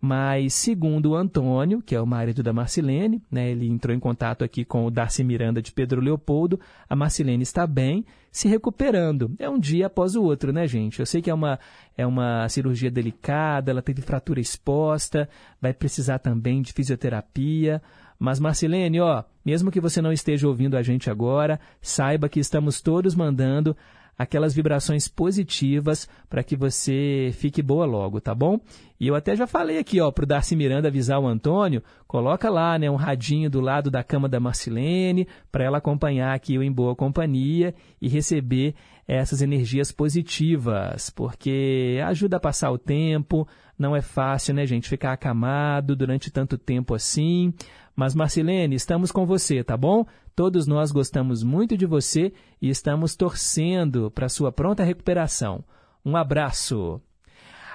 Mas, 0.00 0.54
segundo 0.54 1.10
o 1.10 1.14
Antônio, 1.14 1.82
que 1.82 1.94
é 1.94 2.00
o 2.00 2.06
marido 2.06 2.42
da 2.42 2.54
Marcilene, 2.54 3.22
né, 3.30 3.50
ele 3.50 3.68
entrou 3.68 3.94
em 3.94 4.00
contato 4.00 4.42
aqui 4.42 4.64
com 4.64 4.86
o 4.86 4.90
Darcy 4.90 5.22
Miranda 5.22 5.60
de 5.60 5.70
Pedro 5.72 6.00
Leopoldo, 6.00 6.58
a 6.88 6.96
Marcilene 6.96 7.42
está 7.42 7.66
bem, 7.66 8.06
se 8.30 8.48
recuperando. 8.48 9.34
É 9.38 9.48
um 9.48 9.58
dia 9.58 9.86
após 9.86 10.14
o 10.14 10.22
outro, 10.22 10.52
né, 10.52 10.66
gente? 10.66 11.00
Eu 11.00 11.06
sei 11.06 11.20
que 11.20 11.30
é 11.30 11.34
uma, 11.34 11.58
é 11.96 12.06
uma 12.06 12.48
cirurgia 12.48 12.90
delicada, 12.90 13.70
ela 13.70 13.82
teve 13.82 14.02
fratura 14.02 14.40
exposta, 14.40 15.28
vai 15.60 15.72
precisar 15.72 16.18
também 16.18 16.62
de 16.62 16.72
fisioterapia. 16.72 17.82
Mas, 18.18 18.38
Marcilene, 18.38 19.00
ó, 19.00 19.24
mesmo 19.44 19.70
que 19.70 19.80
você 19.80 20.02
não 20.02 20.12
esteja 20.12 20.46
ouvindo 20.46 20.76
a 20.76 20.82
gente 20.82 21.10
agora, 21.10 21.58
saiba 21.80 22.28
que 22.28 22.38
estamos 22.38 22.80
todos 22.80 23.14
mandando 23.14 23.76
aquelas 24.20 24.52
vibrações 24.52 25.08
positivas 25.08 26.06
para 26.28 26.44
que 26.44 26.54
você 26.54 27.30
fique 27.32 27.62
boa 27.62 27.86
logo, 27.86 28.20
tá 28.20 28.34
bom? 28.34 28.60
E 29.00 29.08
eu 29.08 29.14
até 29.14 29.34
já 29.34 29.46
falei 29.46 29.78
aqui, 29.78 29.98
ó, 29.98 30.10
pro 30.10 30.26
Darcy 30.26 30.54
Miranda 30.54 30.88
avisar 30.88 31.18
o 31.18 31.26
Antônio, 31.26 31.82
coloca 32.06 32.50
lá, 32.50 32.78
né, 32.78 32.90
um 32.90 32.96
radinho 32.96 33.48
do 33.48 33.62
lado 33.62 33.90
da 33.90 34.04
cama 34.04 34.28
da 34.28 34.38
Marcilene, 34.38 35.26
para 35.50 35.64
ela 35.64 35.78
acompanhar 35.78 36.34
aqui 36.34 36.58
o 36.58 36.62
Em 36.62 36.70
Boa 36.70 36.94
Companhia 36.94 37.74
e 37.98 38.10
receber 38.10 38.74
essas 39.08 39.40
energias 39.40 39.90
positivas, 39.90 41.08
porque 41.08 41.98
ajuda 42.04 42.36
a 42.36 42.40
passar 42.40 42.70
o 42.70 42.76
tempo, 42.76 43.48
não 43.78 43.96
é 43.96 44.02
fácil, 44.02 44.52
né, 44.52 44.66
gente, 44.66 44.86
ficar 44.86 45.14
acamado 45.14 45.96
durante 45.96 46.30
tanto 46.30 46.58
tempo 46.58 46.94
assim. 46.94 47.54
Mas, 47.94 48.14
Marcilene, 48.14 48.74
estamos 48.74 49.12
com 49.12 49.26
você, 49.26 49.62
tá 49.62 49.76
bom? 49.76 50.06
Todos 50.34 50.66
nós 50.66 50.90
gostamos 50.90 51.42
muito 51.42 51.76
de 51.76 51.86
você 51.86 52.32
e 52.60 52.68
estamos 52.70 53.14
torcendo 53.14 54.10
para 54.10 54.28
sua 54.28 54.50
pronta 54.50 54.84
recuperação. 54.84 55.64
Um 56.04 56.16
abraço. 56.16 57.00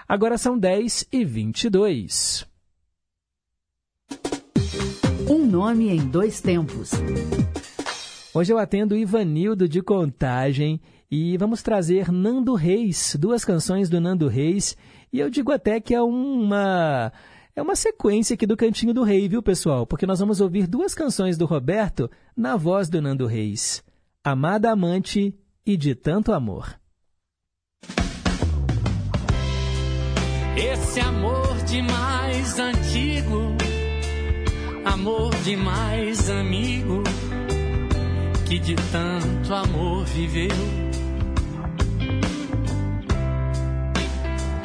Agora 0.07 0.37
são 0.37 0.57
10 0.57 1.07
e 1.11 1.23
22. 1.23 2.47
Um 5.29 5.45
nome 5.45 5.89
em 5.89 6.07
dois 6.07 6.41
tempos. 6.41 6.91
Hoje 8.33 8.51
eu 8.51 8.59
atendo 8.59 8.95
Ivanildo 8.95 9.67
de 9.67 9.81
Contagem 9.81 10.79
e 11.09 11.37
vamos 11.37 11.63
trazer 11.63 12.11
Nando 12.11 12.53
Reis, 12.53 13.15
duas 13.19 13.45
canções 13.45 13.89
do 13.89 14.01
Nando 14.01 14.27
Reis. 14.27 14.75
E 15.11 15.19
eu 15.19 15.29
digo 15.29 15.51
até 15.51 15.79
que 15.79 15.95
é 15.95 16.01
uma 16.01 17.11
é 17.55 17.61
uma 17.61 17.75
sequência 17.75 18.33
aqui 18.33 18.45
do 18.45 18.57
Cantinho 18.57 18.93
do 18.93 19.03
Rei, 19.03 19.29
viu, 19.29 19.41
pessoal? 19.41 19.87
Porque 19.87 20.05
nós 20.05 20.19
vamos 20.19 20.41
ouvir 20.41 20.67
duas 20.67 20.93
canções 20.93 21.37
do 21.37 21.45
Roberto 21.45 22.11
na 22.35 22.57
voz 22.57 22.89
do 22.89 23.01
Nando 23.01 23.25
Reis: 23.25 23.81
Amada 24.23 24.71
Amante 24.71 25.33
e 25.65 25.77
De 25.77 25.95
Tanto 25.95 26.33
Amor. 26.33 26.77
Esse 30.57 30.99
amor 30.99 31.55
demais 31.65 32.59
antigo, 32.59 33.55
amor 34.83 35.33
demais 35.43 36.29
amigo, 36.29 37.03
que 38.47 38.59
de 38.59 38.75
tanto 38.75 39.53
amor 39.53 40.05
viveu, 40.05 40.47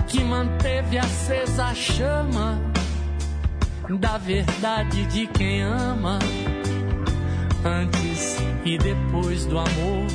que 0.07 0.23
manteve 0.23 0.99
acesa 0.99 1.67
a 1.67 1.75
chama 1.75 2.71
da 3.99 4.19
verdade 4.19 5.05
de 5.07 5.27
quem 5.27 5.63
ama, 5.63 6.19
antes 7.65 8.37
e 8.65 8.79
depois 8.79 9.47
do 9.47 9.59
amor. 9.59 10.07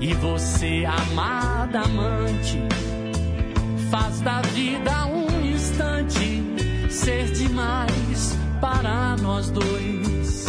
E 0.00 0.12
você, 0.14 0.84
amada 0.84 1.80
amante, 1.80 2.58
faz 3.90 4.20
da 4.20 4.42
vida 4.42 5.06
um 5.06 5.46
instante 5.46 6.90
ser 6.90 7.30
demais 7.32 8.36
para 8.60 9.16
nós 9.16 9.50
dois. 9.50 10.46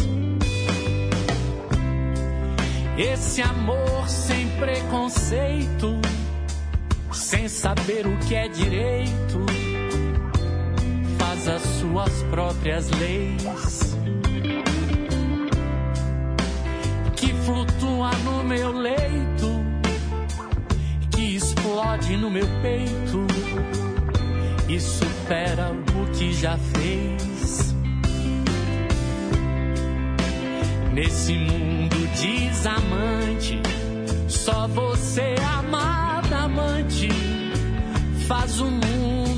Esse 2.98 3.42
amor 3.42 4.08
sem 4.08 4.48
preconceito, 4.58 6.00
sem 7.26 7.48
saber 7.48 8.06
o 8.06 8.16
que 8.18 8.36
é 8.36 8.48
direito, 8.48 9.44
faz 11.18 11.48
as 11.48 11.62
suas 11.80 12.24
próprias 12.30 12.88
leis. 12.92 13.98
que 17.16 17.34
flutua 17.44 18.12
no 18.24 18.44
meu 18.44 18.72
leito, 18.72 19.66
que 21.10 21.36
explode 21.36 22.16
no 22.16 22.30
meu 22.30 22.46
peito 22.62 23.26
e 24.70 24.80
supera 24.80 25.72
o 25.72 26.12
que 26.16 26.32
já 26.32 26.56
fez. 26.58 27.74
Nesse 30.94 31.34
mundo 31.34 31.96
desamante, 32.22 33.60
só 34.28 34.68
você, 34.68 35.34
amada 35.58 36.05
amante, 36.34 37.10
faz 38.28 38.60
o 38.60 38.66
mundo 38.66 39.35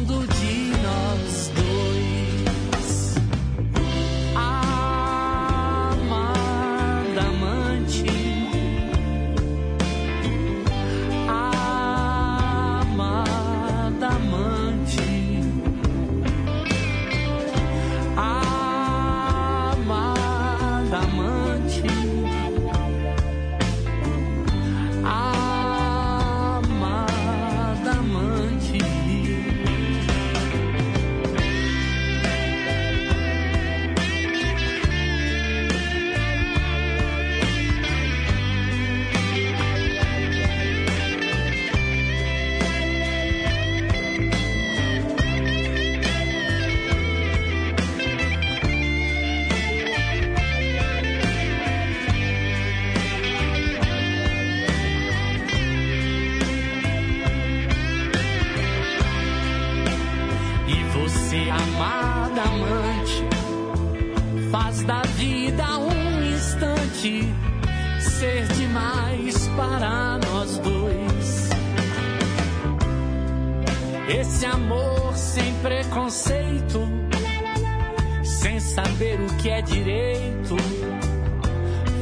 direito, 79.71 80.55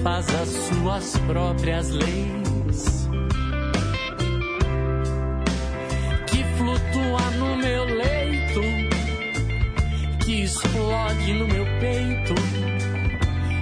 faz 0.04 0.28
as 0.36 0.50
suas 0.50 1.18
próprias 1.28 1.90
leis. 1.90 2.36
que 6.28 6.44
flutua 6.58 7.22
no 7.38 7.58
meu 7.58 7.86
leito, 7.86 8.62
que 10.24 10.44
explode 10.44 11.34
no 11.34 11.48
meu 11.48 11.66
peito 11.80 12.36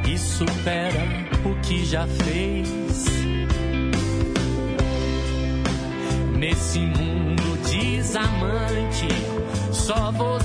e 0.10 0.18
supera 0.18 1.04
o 1.46 1.56
que 1.62 1.86
já 1.86 2.08
fez. 2.08 3.06
Nesse 6.38 6.80
mundo 6.80 7.58
desamante, 7.70 9.08
só 9.72 10.12
você, 10.12 10.43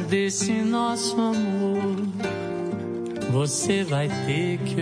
desse 0.00 0.52
nosso 0.52 1.20
amor. 1.20 1.96
Você 3.30 3.84
vai 3.84 4.08
ter 4.26 4.58
que 4.58 4.80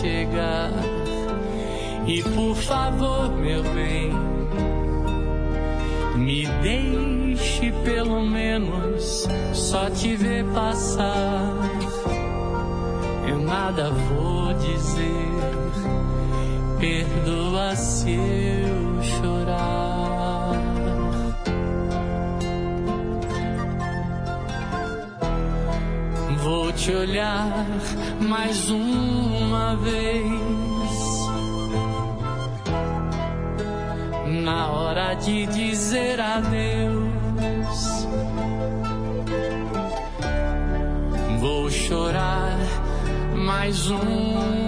chegar. 0.00 0.70
E 2.06 2.22
por 2.22 2.56
favor, 2.56 3.30
meu 3.36 3.62
bem, 3.62 4.10
me 6.16 6.46
deixe 6.62 7.70
pelo 7.84 8.24
menos 8.24 9.28
só 9.52 9.88
te 9.90 10.16
ver 10.16 10.44
passar. 10.46 11.54
Eu 13.28 13.38
nada 13.38 13.90
vou 13.90 14.52
dizer, 14.54 15.10
perdoa 16.80 17.76
se 17.76 18.10
eu 18.10 19.02
chorar. 19.02 20.50
Vou 26.42 26.72
te 26.72 26.90
olhar 26.92 27.66
mais 28.20 28.70
uma 28.70 29.76
vez. 29.76 30.40
Na 34.44 34.68
hora 34.68 35.14
de 35.14 35.46
dizer 35.46 36.20
adeus, 36.20 38.06
vou 41.40 41.70
chorar 41.70 42.58
mais 43.34 43.90
uma 43.90 44.59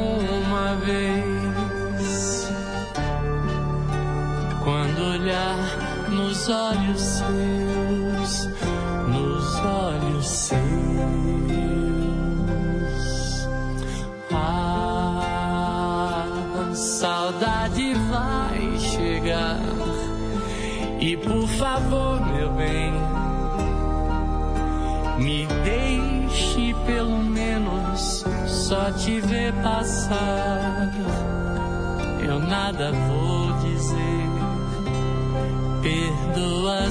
favor, 21.83 22.21
meu 22.21 22.51
bem, 22.53 22.93
me 25.19 25.47
deixe 25.65 26.75
pelo 26.87 27.19
menos 27.19 28.25
só 28.47 28.91
te 28.93 29.21
ver 29.21 29.53
passar. 29.63 30.91
Eu 32.25 32.39
nada 32.39 32.93
vou 32.93 33.53
dizer, 33.59 34.29
perdoa 35.83 36.91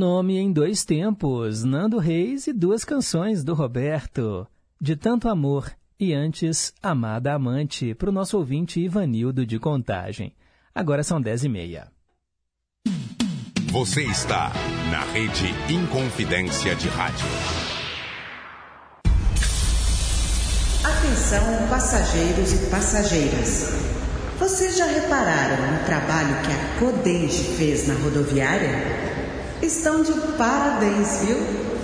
nome 0.00 0.38
em 0.38 0.50
dois 0.50 0.82
tempos, 0.82 1.62
Nando 1.62 1.98
Reis 1.98 2.46
e 2.46 2.54
duas 2.54 2.86
canções 2.86 3.44
do 3.44 3.52
Roberto. 3.52 4.46
De 4.80 4.96
tanto 4.96 5.28
amor 5.28 5.70
e 5.98 6.14
antes 6.14 6.72
Amada 6.82 7.34
Amante, 7.34 7.94
para 7.94 8.08
o 8.08 8.12
nosso 8.12 8.38
ouvinte 8.38 8.80
Ivanildo 8.80 9.44
de 9.44 9.58
Contagem. 9.58 10.32
Agora 10.74 11.02
são 11.02 11.20
dez 11.20 11.44
e 11.44 11.50
meia. 11.50 11.88
Você 13.70 14.02
está 14.04 14.50
na 14.90 15.02
rede 15.12 15.50
Inconfidência 15.70 16.74
de 16.74 16.88
Rádio. 16.88 17.26
Atenção, 20.82 21.68
passageiros 21.68 22.52
e 22.54 22.70
passageiras. 22.70 23.90
Vocês 24.38 24.78
já 24.78 24.86
repararam 24.86 25.72
no 25.72 25.84
trabalho 25.84 26.42
que 26.42 26.52
a 26.52 26.78
Codenge 26.78 27.44
fez 27.58 27.86
na 27.86 27.92
rodoviária? 27.96 29.09
Estão 29.62 30.02
de 30.02 30.12
parabéns, 30.38 31.20
viu? 31.22 31.36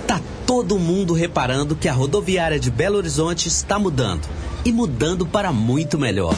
Tá 0.07 0.19
todo 0.47 0.79
mundo 0.79 1.13
reparando 1.13 1.75
que 1.75 1.87
a 1.87 1.93
rodoviária 1.93 2.59
de 2.59 2.71
Belo 2.71 2.97
Horizonte 2.97 3.47
está 3.47 3.77
mudando 3.77 4.27
e 4.65 4.71
mudando 4.71 5.27
para 5.27 5.51
muito 5.51 5.99
melhor. 5.99 6.33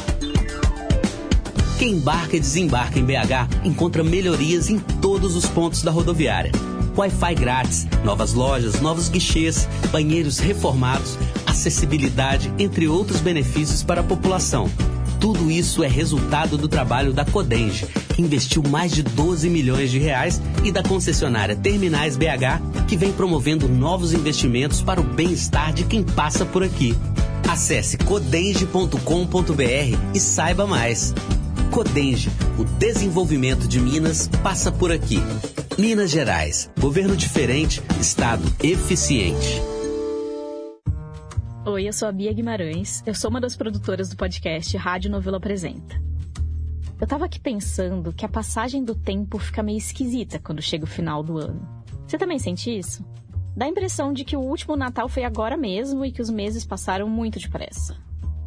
Quem 1.78 1.94
embarca 1.94 2.36
e 2.36 2.41
desembarca 2.41 2.99
em 2.99 3.06
BH 3.06 3.64
encontra 3.64 4.03
melhorias 4.03 4.70
em 4.70 4.80
todos 4.80 5.38
os 5.38 5.45
pontos 5.45 5.82
da 5.82 5.91
rodoviária. 5.91 6.52
Wi-Fi 6.98 7.36
grátis, 7.36 7.88
novas 8.03 8.34
lojas, 8.34 8.82
novos 8.82 9.07
guichês, 9.07 9.66
banheiros 9.90 10.40
reformados, 10.40 11.18
acessibilidade, 11.48 12.53
entre 12.60 12.90
outros 12.90 13.22
benefícios 13.22 13.82
para 13.82 14.02
a 14.02 14.03
população. 14.03 14.70
Tudo 15.20 15.52
isso 15.52 15.84
é 15.84 15.88
resultado 15.88 16.58
do 16.58 16.68
trabalho 16.68 17.12
da 17.12 17.26
Codenge, 17.26 17.86
que 18.16 18.22
investiu 18.22 18.64
mais 18.64 18.91
de 18.91 19.04
12 19.04 19.50
milhões 19.50 19.91
de 19.91 20.00
reais, 20.00 20.41
e 20.64 20.72
da 20.72 20.84
concessionária 20.84 21.56
Terminais 21.56 22.18
BH, 22.18 22.86
que 22.88 22.98
vem 22.98 23.12
promovendo 23.12 23.68
novos 23.68 24.14
investimentos 24.14 24.82
para 24.82 25.02
o 25.02 25.04
bem-estar 25.04 25.74
de 25.74 25.84
quem 25.84 26.04
passa 26.04 26.46
por 26.46 26.64
aqui. 26.64 26.96
Acesse 27.50 27.98
codenge.com.br 27.98 28.94
e 30.14 30.20
saiba 30.20 30.68
mais. 30.68 31.14
Codenge, 31.72 32.30
o 32.58 32.64
desenvolvimento 32.64 33.68
de 33.68 33.80
Minas 33.80 34.30
passa 34.44 34.72
por 34.72 34.91
aqui. 34.91 35.20
Minas 35.78 36.12
Gerais, 36.12 36.70
governo 36.80 37.16
diferente, 37.16 37.82
estado 38.00 38.44
eficiente. 38.62 39.62
Oi, 41.70 41.88
eu 41.88 41.94
sou 41.94 42.08
a 42.08 42.12
Bia 42.12 42.34
Guimarães. 42.34 43.04
Eu 43.06 43.14
sou 43.14 43.30
uma 43.30 43.40
das 43.40 43.56
produtoras 43.56 44.10
do 44.10 44.18
podcast 44.18 44.76
Rádio 44.76 45.12
Novelo 45.12 45.36
Apresenta. 45.36 46.02
Eu 47.00 47.06
tava 47.06 47.26
aqui 47.26 47.40
pensando 47.40 48.12
que 48.12 48.26
a 48.26 48.28
passagem 48.28 48.84
do 48.84 48.96
tempo 48.96 49.38
fica 49.38 49.62
meio 49.62 49.78
esquisita 49.78 50.40
quando 50.40 50.64
chega 50.64 50.86
o 50.86 50.88
final 50.88 51.22
do 51.22 51.38
ano. 51.38 51.62
Você 52.08 52.18
também 52.18 52.40
sente 52.40 52.76
isso? 52.76 53.06
Dá 53.56 53.66
a 53.66 53.70
impressão 53.70 54.12
de 54.12 54.26
que 54.26 54.36
o 54.36 54.41
último 54.41 54.76
Natal 54.76 55.08
foi 55.08 55.24
agora 55.24 55.56
mesmo 55.56 56.04
e 56.04 56.12
que 56.12 56.24
os 56.24 56.32
meses 56.32 56.66
passaram 56.66 57.08
muito 57.08 57.38
depressa. 57.38 57.96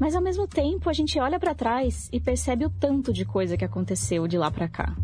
Mas 0.00 0.16
ao 0.16 0.22
mesmo 0.22 0.48
tempo, 0.48 0.90
a 0.90 0.92
gente 0.92 1.20
olha 1.20 1.38
para 1.38 1.54
trás 1.54 2.08
e 2.12 2.18
percebe 2.18 2.66
o 2.66 2.70
tanto 2.70 3.12
de 3.12 3.24
coisa 3.24 3.56
que 3.56 3.64
aconteceu 3.64 4.26
de 4.26 4.36
lá 4.36 4.50
para 4.50 4.68
cá. 4.68 4.96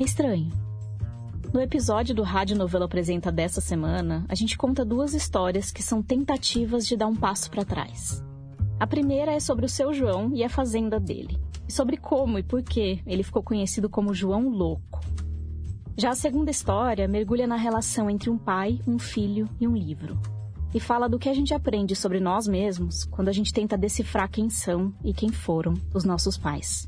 É 0.00 0.04
estranho. 0.04 0.50
No 1.50 1.62
episódio 1.62 2.14
do 2.14 2.22
Rádio 2.22 2.58
Novela 2.58 2.84
Apresenta 2.84 3.32
dessa 3.32 3.58
semana, 3.58 4.26
a 4.28 4.34
gente 4.34 4.56
conta 4.58 4.84
duas 4.84 5.14
histórias 5.14 5.70
que 5.72 5.82
são 5.82 6.02
tentativas 6.02 6.86
de 6.86 6.94
dar 6.94 7.06
um 7.06 7.16
passo 7.16 7.50
para 7.50 7.64
trás. 7.64 8.22
A 8.78 8.86
primeira 8.86 9.32
é 9.32 9.40
sobre 9.40 9.64
o 9.64 9.68
seu 9.68 9.94
João 9.94 10.30
e 10.34 10.44
a 10.44 10.48
fazenda 10.50 11.00
dele, 11.00 11.40
e 11.66 11.72
sobre 11.72 11.96
como 11.96 12.38
e 12.38 12.42
por 12.42 12.62
que 12.62 13.02
ele 13.06 13.22
ficou 13.22 13.42
conhecido 13.42 13.88
como 13.88 14.12
João 14.12 14.50
Louco. 14.50 15.00
Já 15.96 16.10
a 16.10 16.14
segunda 16.14 16.50
história 16.50 17.08
mergulha 17.08 17.46
na 17.46 17.56
relação 17.56 18.10
entre 18.10 18.28
um 18.28 18.36
pai, 18.36 18.78
um 18.86 18.98
filho 18.98 19.48
e 19.58 19.66
um 19.66 19.74
livro. 19.74 20.20
E 20.74 20.78
fala 20.78 21.08
do 21.08 21.18
que 21.18 21.30
a 21.30 21.34
gente 21.34 21.54
aprende 21.54 21.96
sobre 21.96 22.20
nós 22.20 22.46
mesmos 22.46 23.04
quando 23.04 23.28
a 23.30 23.32
gente 23.32 23.54
tenta 23.54 23.76
decifrar 23.76 24.30
quem 24.30 24.50
são 24.50 24.92
e 25.02 25.14
quem 25.14 25.30
foram 25.30 25.72
os 25.94 26.04
nossos 26.04 26.36
pais. 26.36 26.86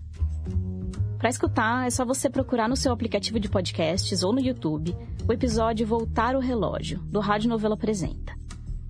Para 1.21 1.29
escutar, 1.29 1.87
é 1.87 1.91
só 1.91 2.03
você 2.03 2.31
procurar 2.31 2.67
no 2.67 2.75
seu 2.75 2.91
aplicativo 2.91 3.39
de 3.39 3.47
podcasts 3.47 4.23
ou 4.23 4.33
no 4.33 4.41
YouTube 4.41 4.97
o 5.29 5.33
episódio 5.35 5.87
Voltar 5.87 6.35
o 6.35 6.41
Relógio, 6.41 6.99
do 7.01 7.21
Rádio 7.21 7.51
Novela 7.51 7.75
Apresenta. 7.75 8.33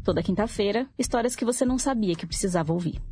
Toda 0.04 0.22
quinta-feira, 0.22 0.86
histórias 0.96 1.34
que 1.34 1.44
você 1.44 1.64
não 1.64 1.76
sabia 1.76 2.14
que 2.14 2.24
precisava 2.24 2.72
ouvir. 2.72 3.02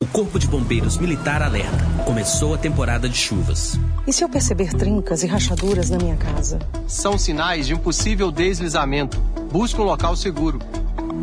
O 0.00 0.06
Corpo 0.06 0.38
de 0.38 0.46
Bombeiros 0.46 0.96
Militar 0.96 1.42
alerta. 1.42 1.84
Começou 2.06 2.54
a 2.54 2.58
temporada 2.58 3.08
de 3.08 3.16
chuvas. 3.16 3.76
E 4.06 4.12
se 4.12 4.22
eu 4.22 4.28
perceber 4.28 4.74
trincas 4.74 5.24
e 5.24 5.26
rachaduras 5.26 5.90
na 5.90 5.98
minha 5.98 6.16
casa? 6.16 6.60
São 6.86 7.18
sinais 7.18 7.66
de 7.66 7.74
um 7.74 7.78
possível 7.78 8.30
deslizamento. 8.30 9.20
Busque 9.50 9.80
um 9.80 9.84
local 9.84 10.14
seguro. 10.14 10.60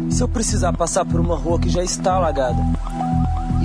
Se 0.09 0.21
eu 0.21 0.27
precisar 0.27 0.73
passar 0.73 1.05
por 1.05 1.21
uma 1.21 1.37
rua 1.37 1.61
que 1.61 1.69
já 1.69 1.81
está 1.81 2.15
alagada? 2.15 2.61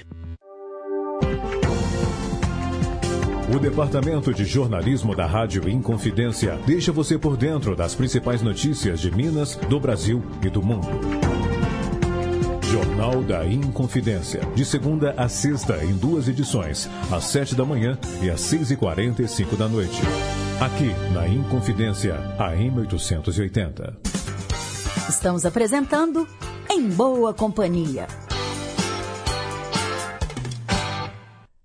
O 3.54 3.60
Departamento 3.60 4.34
de 4.34 4.46
Jornalismo 4.46 5.14
da 5.14 5.26
Rádio 5.26 5.68
Inconfidência 5.68 6.58
deixa 6.66 6.94
você 6.94 7.18
por 7.18 7.36
dentro 7.36 7.76
das 7.76 7.94
principais 7.94 8.42
notícias 8.42 9.02
de 9.02 9.12
Minas, 9.12 9.56
do 9.56 9.78
Brasil 9.78 10.24
e 10.42 10.50
do 10.50 10.64
mundo. 10.64 10.88
Jornal 12.68 13.24
da 13.24 13.46
Inconfidência. 13.46 14.42
De 14.54 14.66
segunda 14.66 15.14
a 15.16 15.30
sexta, 15.30 15.84
em 15.86 15.96
duas 15.96 16.28
edições, 16.28 16.90
às 17.10 17.24
sete 17.24 17.56
da 17.56 17.64
manhã 17.64 17.98
e 18.22 18.30
às 18.30 18.42
seis 18.42 18.70
e 18.70 18.76
quarenta 18.76 19.22
e 19.24 19.28
cinco 19.28 19.56
da 19.56 19.70
noite. 19.70 20.02
Aqui, 20.60 20.94
na 21.14 21.26
Inconfidência, 21.30 22.16
AM 22.38 22.80
880. 22.80 23.98
Estamos 25.08 25.46
apresentando 25.46 26.28
Em 26.70 26.90
Boa 26.90 27.34
Companhia. 27.34 28.06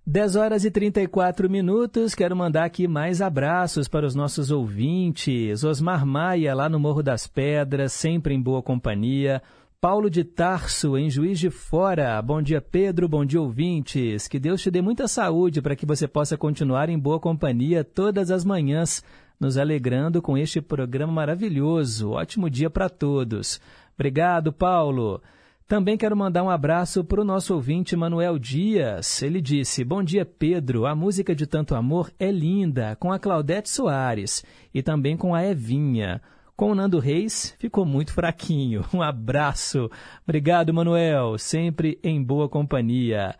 10 0.06 0.36
horas 0.36 0.64
e 0.64 0.70
34 0.70 1.48
minutos. 1.48 2.14
Quero 2.14 2.36
mandar 2.36 2.64
aqui 2.64 2.86
mais 2.86 3.22
abraços 3.22 3.88
para 3.88 4.06
os 4.06 4.14
nossos 4.14 4.50
ouvintes. 4.50 5.64
Osmar 5.64 6.04
Maia, 6.04 6.54
lá 6.54 6.68
no 6.68 6.78
Morro 6.78 7.02
das 7.02 7.26
Pedras, 7.26 7.92
sempre 7.92 8.34
em 8.34 8.40
boa 8.40 8.62
companhia. 8.62 9.42
Paulo 9.82 10.08
de 10.08 10.22
Tarso, 10.22 10.96
em 10.96 11.10
Juiz 11.10 11.40
de 11.40 11.50
Fora. 11.50 12.22
Bom 12.22 12.40
dia, 12.40 12.60
Pedro. 12.60 13.08
Bom 13.08 13.24
dia, 13.24 13.40
ouvintes. 13.40 14.28
Que 14.28 14.38
Deus 14.38 14.62
te 14.62 14.70
dê 14.70 14.80
muita 14.80 15.08
saúde 15.08 15.60
para 15.60 15.74
que 15.74 15.84
você 15.84 16.06
possa 16.06 16.38
continuar 16.38 16.88
em 16.88 16.96
boa 16.96 17.18
companhia 17.18 17.82
todas 17.82 18.30
as 18.30 18.44
manhãs, 18.44 19.02
nos 19.40 19.58
alegrando 19.58 20.22
com 20.22 20.38
este 20.38 20.60
programa 20.60 21.12
maravilhoso. 21.12 22.12
Ótimo 22.12 22.48
dia 22.48 22.70
para 22.70 22.88
todos. 22.88 23.60
Obrigado, 23.96 24.52
Paulo. 24.52 25.20
Também 25.66 25.98
quero 25.98 26.16
mandar 26.16 26.44
um 26.44 26.50
abraço 26.50 27.02
para 27.02 27.20
o 27.20 27.24
nosso 27.24 27.52
ouvinte 27.52 27.96
Manuel 27.96 28.38
Dias. 28.38 29.20
Ele 29.20 29.40
disse: 29.40 29.82
Bom 29.82 30.00
dia, 30.00 30.24
Pedro. 30.24 30.86
A 30.86 30.94
música 30.94 31.34
de 31.34 31.44
Tanto 31.44 31.74
Amor 31.74 32.08
é 32.20 32.30
linda, 32.30 32.94
com 33.00 33.10
a 33.10 33.18
Claudete 33.18 33.68
Soares 33.68 34.44
e 34.72 34.80
também 34.80 35.16
com 35.16 35.34
a 35.34 35.44
Evinha. 35.44 36.22
Com 36.56 36.70
o 36.70 36.74
Nando 36.74 36.98
Reis, 36.98 37.56
ficou 37.58 37.84
muito 37.84 38.12
fraquinho. 38.12 38.84
Um 38.92 39.02
abraço. 39.02 39.90
Obrigado, 40.22 40.72
Manuel. 40.72 41.38
Sempre 41.38 41.98
em 42.02 42.22
boa 42.22 42.48
companhia. 42.48 43.34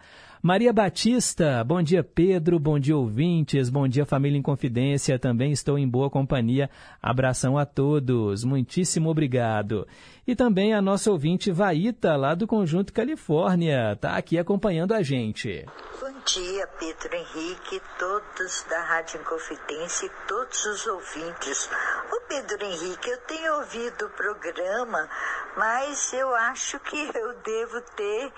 Maria 0.45 0.73
Batista, 0.73 1.63
bom 1.63 1.81
dia 1.81 2.03
Pedro, 2.03 2.59
bom 2.59 2.77
dia 2.77 2.97
ouvintes, 2.97 3.71
bom 3.71 3.87
dia 3.87 4.05
família 4.05 4.37
em 4.37 4.43
confidência, 4.43 5.17
também 5.17 5.53
estou 5.53 5.79
em 5.79 5.89
boa 5.89 6.11
companhia. 6.11 6.69
Abração 7.01 7.57
a 7.57 7.65
todos, 7.65 8.43
muitíssimo 8.43 9.09
obrigado. 9.09 9.87
E 10.27 10.35
também 10.35 10.75
a 10.75 10.83
nossa 10.83 11.13
ouvinte 11.13 11.53
Vaíta, 11.53 12.17
lá 12.17 12.35
do 12.35 12.49
Conjunto 12.49 12.93
Califórnia, 12.93 13.93
está 13.93 14.17
aqui 14.17 14.37
acompanhando 14.37 14.95
a 14.95 15.01
gente. 15.01 15.65
Bom 16.01 16.13
dia, 16.27 16.67
Pedro 16.77 17.15
Henrique, 17.15 17.81
todos 17.97 18.67
da 18.69 18.83
Rádio 18.83 19.21
Inconfidência 19.21 20.07
e 20.07 20.27
todos 20.27 20.67
os 20.67 20.87
ouvintes. 20.89 21.71
Ô 22.13 22.21
Pedro 22.27 22.65
Henrique, 22.65 23.09
eu 23.09 23.19
tenho 23.29 23.55
ouvido 23.59 24.07
o 24.07 24.11
programa, 24.11 25.09
mas 25.57 26.13
eu 26.13 26.35
acho 26.35 26.81
que 26.81 26.97
eu 26.97 27.33
devo 27.45 27.81
ter 27.97 28.33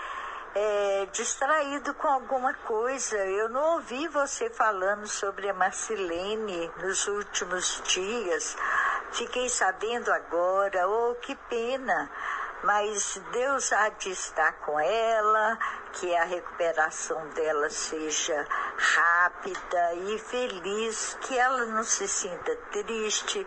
é, 0.54 1.06
distraído 1.12 1.94
com 1.94 2.08
alguma 2.08 2.54
coisa. 2.54 3.16
Eu 3.16 3.48
não 3.48 3.74
ouvi 3.74 4.06
você 4.08 4.48
falando 4.50 5.06
sobre 5.06 5.48
a 5.48 5.54
Marcilene 5.54 6.70
nos 6.80 7.06
últimos 7.08 7.82
dias. 7.84 8.56
Fiquei 9.12 9.48
sabendo 9.48 10.12
agora, 10.12 10.88
oh, 10.88 11.14
que 11.16 11.34
pena. 11.34 12.10
Mas 12.62 13.20
Deus 13.32 13.72
há 13.74 13.90
de 13.90 14.10
estar 14.10 14.52
com 14.60 14.80
ela, 14.80 15.58
que 15.92 16.16
a 16.16 16.24
recuperação 16.24 17.28
dela 17.30 17.68
seja 17.68 18.46
rápida 18.78 19.94
e 19.94 20.18
feliz, 20.18 21.18
que 21.20 21.38
ela 21.38 21.66
não 21.66 21.84
se 21.84 22.08
sinta 22.08 22.56
triste. 22.72 23.46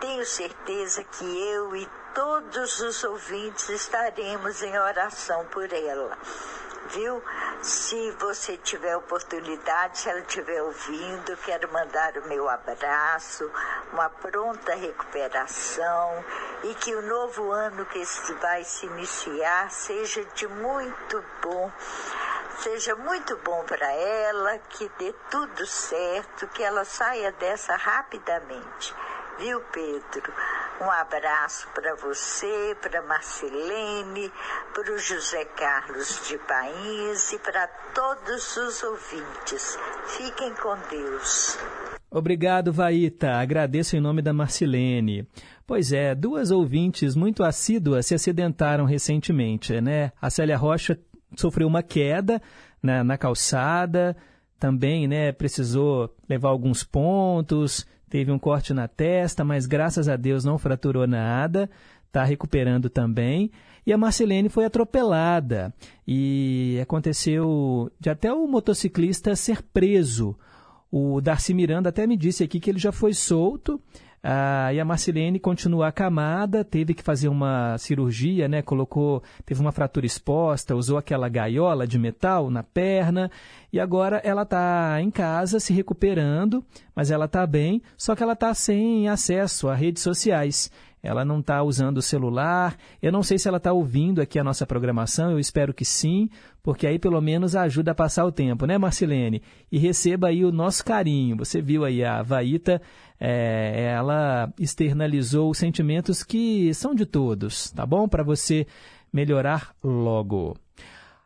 Tenho 0.00 0.26
certeza 0.26 1.02
que 1.02 1.50
eu 1.50 1.74
e 1.74 1.88
todos 2.14 2.80
os 2.80 3.04
ouvintes 3.04 3.68
estaremos 3.68 4.62
em 4.62 4.78
oração 4.78 5.44
por 5.46 5.72
ela. 5.72 6.16
Viu? 6.90 7.22
Se 7.62 8.10
você 8.18 8.56
tiver 8.56 8.96
oportunidade, 8.96 9.98
se 9.98 10.08
ela 10.08 10.18
estiver 10.18 10.62
ouvindo, 10.62 11.36
quero 11.38 11.72
mandar 11.72 12.16
o 12.18 12.28
meu 12.28 12.48
abraço, 12.48 13.50
uma 13.92 14.10
pronta 14.10 14.74
recuperação 14.74 16.24
e 16.64 16.74
que 16.74 16.94
o 16.94 17.02
novo 17.02 17.50
ano 17.52 17.86
que 17.86 18.02
vai 18.40 18.64
se 18.64 18.86
iniciar 18.86 19.70
seja 19.70 20.24
de 20.34 20.48
muito 20.48 21.24
bom 21.40 21.70
seja 22.58 22.94
muito 22.94 23.36
bom 23.38 23.64
para 23.64 23.90
ela, 23.92 24.58
que 24.68 24.88
dê 24.98 25.12
tudo 25.30 25.66
certo, 25.66 26.46
que 26.48 26.62
ela 26.62 26.84
saia 26.84 27.32
dessa 27.32 27.74
rapidamente. 27.74 28.94
Viu, 29.38 29.60
Pedro? 29.72 30.32
Um 30.80 30.90
abraço 30.90 31.68
para 31.74 31.94
você, 31.94 32.76
para 32.80 33.02
Marcelene, 33.02 34.30
para 34.74 34.92
o 34.92 34.98
José 34.98 35.44
Carlos 35.44 36.28
de 36.28 36.38
País 36.38 37.32
e 37.32 37.38
para 37.38 37.66
todos 37.94 38.56
os 38.56 38.82
ouvintes. 38.82 39.78
Fiquem 40.06 40.52
com 40.54 40.76
Deus. 40.90 41.58
Obrigado, 42.10 42.72
Vaíta. 42.72 43.32
Agradeço 43.32 43.96
em 43.96 44.00
nome 44.00 44.20
da 44.22 44.32
Marcilene. 44.32 45.26
Pois 45.66 45.92
é, 45.92 46.14
duas 46.14 46.50
ouvintes 46.50 47.14
muito 47.14 47.42
assíduas 47.42 48.06
se 48.06 48.14
acidentaram 48.14 48.84
recentemente, 48.84 49.80
né? 49.80 50.12
A 50.20 50.28
Célia 50.28 50.56
Rocha 50.56 50.98
sofreu 51.36 51.66
uma 51.66 51.82
queda 51.82 52.42
na, 52.82 53.02
na 53.02 53.16
calçada, 53.16 54.16
também, 54.58 55.08
né, 55.08 55.32
precisou 55.32 56.14
levar 56.28 56.50
alguns 56.50 56.84
pontos, 56.84 57.84
teve 58.12 58.30
um 58.30 58.38
corte 58.38 58.74
na 58.74 58.86
testa, 58.86 59.42
mas 59.42 59.64
graças 59.64 60.06
a 60.06 60.16
Deus 60.16 60.44
não 60.44 60.58
fraturou 60.58 61.06
nada, 61.06 61.70
está 62.06 62.22
recuperando 62.22 62.90
também. 62.90 63.50
E 63.86 63.92
a 63.92 63.96
Marcelene 63.96 64.50
foi 64.50 64.66
atropelada 64.66 65.72
e 66.06 66.78
aconteceu 66.82 67.90
de 67.98 68.10
até 68.10 68.30
o 68.30 68.46
motociclista 68.46 69.34
ser 69.34 69.62
preso. 69.62 70.36
O 70.90 71.22
Darcy 71.22 71.54
Miranda 71.54 71.88
até 71.88 72.06
me 72.06 72.14
disse 72.14 72.44
aqui 72.44 72.60
que 72.60 72.68
ele 72.68 72.78
já 72.78 72.92
foi 72.92 73.14
solto, 73.14 73.80
Ah, 74.24 74.72
e 74.72 74.78
a 74.78 74.84
Marcelene 74.84 75.40
continua 75.40 75.88
acamada, 75.88 76.64
teve 76.64 76.94
que 76.94 77.02
fazer 77.02 77.26
uma 77.26 77.76
cirurgia, 77.76 78.46
né? 78.46 78.62
Colocou, 78.62 79.20
teve 79.44 79.60
uma 79.60 79.72
fratura 79.72 80.06
exposta, 80.06 80.76
usou 80.76 80.96
aquela 80.96 81.28
gaiola 81.28 81.88
de 81.88 81.98
metal 81.98 82.48
na 82.48 82.62
perna 82.62 83.28
e 83.72 83.80
agora 83.80 84.18
ela 84.22 84.42
está 84.42 85.00
em 85.00 85.10
casa 85.10 85.58
se 85.58 85.72
recuperando, 85.72 86.64
mas 86.94 87.10
ela 87.10 87.24
está 87.24 87.44
bem, 87.44 87.82
só 87.96 88.14
que 88.14 88.22
ela 88.22 88.34
está 88.34 88.54
sem 88.54 89.08
acesso 89.08 89.68
a 89.68 89.74
redes 89.74 90.04
sociais. 90.04 90.70
Ela 91.02 91.24
não 91.24 91.40
está 91.40 91.62
usando 91.62 91.98
o 91.98 92.02
celular. 92.02 92.76
Eu 93.02 93.10
não 93.10 93.22
sei 93.22 93.38
se 93.38 93.48
ela 93.48 93.56
está 93.56 93.72
ouvindo 93.72 94.20
aqui 94.20 94.38
a 94.38 94.44
nossa 94.44 94.64
programação, 94.64 95.32
eu 95.32 95.38
espero 95.38 95.74
que 95.74 95.84
sim, 95.84 96.28
porque 96.62 96.86
aí 96.86 96.98
pelo 96.98 97.20
menos 97.20 97.56
ajuda 97.56 97.90
a 97.90 97.94
passar 97.94 98.24
o 98.24 98.30
tempo, 98.30 98.66
né, 98.66 98.78
Marcelene? 98.78 99.42
E 99.70 99.78
receba 99.78 100.28
aí 100.28 100.44
o 100.44 100.52
nosso 100.52 100.84
carinho. 100.84 101.36
Você 101.36 101.60
viu 101.60 101.84
aí 101.84 102.04
a 102.04 102.22
Vaíta, 102.22 102.80
é, 103.18 103.92
ela 103.96 104.52
externalizou 104.58 105.50
os 105.50 105.58
sentimentos 105.58 106.22
que 106.22 106.72
são 106.74 106.94
de 106.94 107.04
todos, 107.04 107.70
tá 107.70 107.84
bom? 107.84 108.06
Para 108.06 108.22
você 108.22 108.66
melhorar 109.12 109.74
logo. 109.82 110.56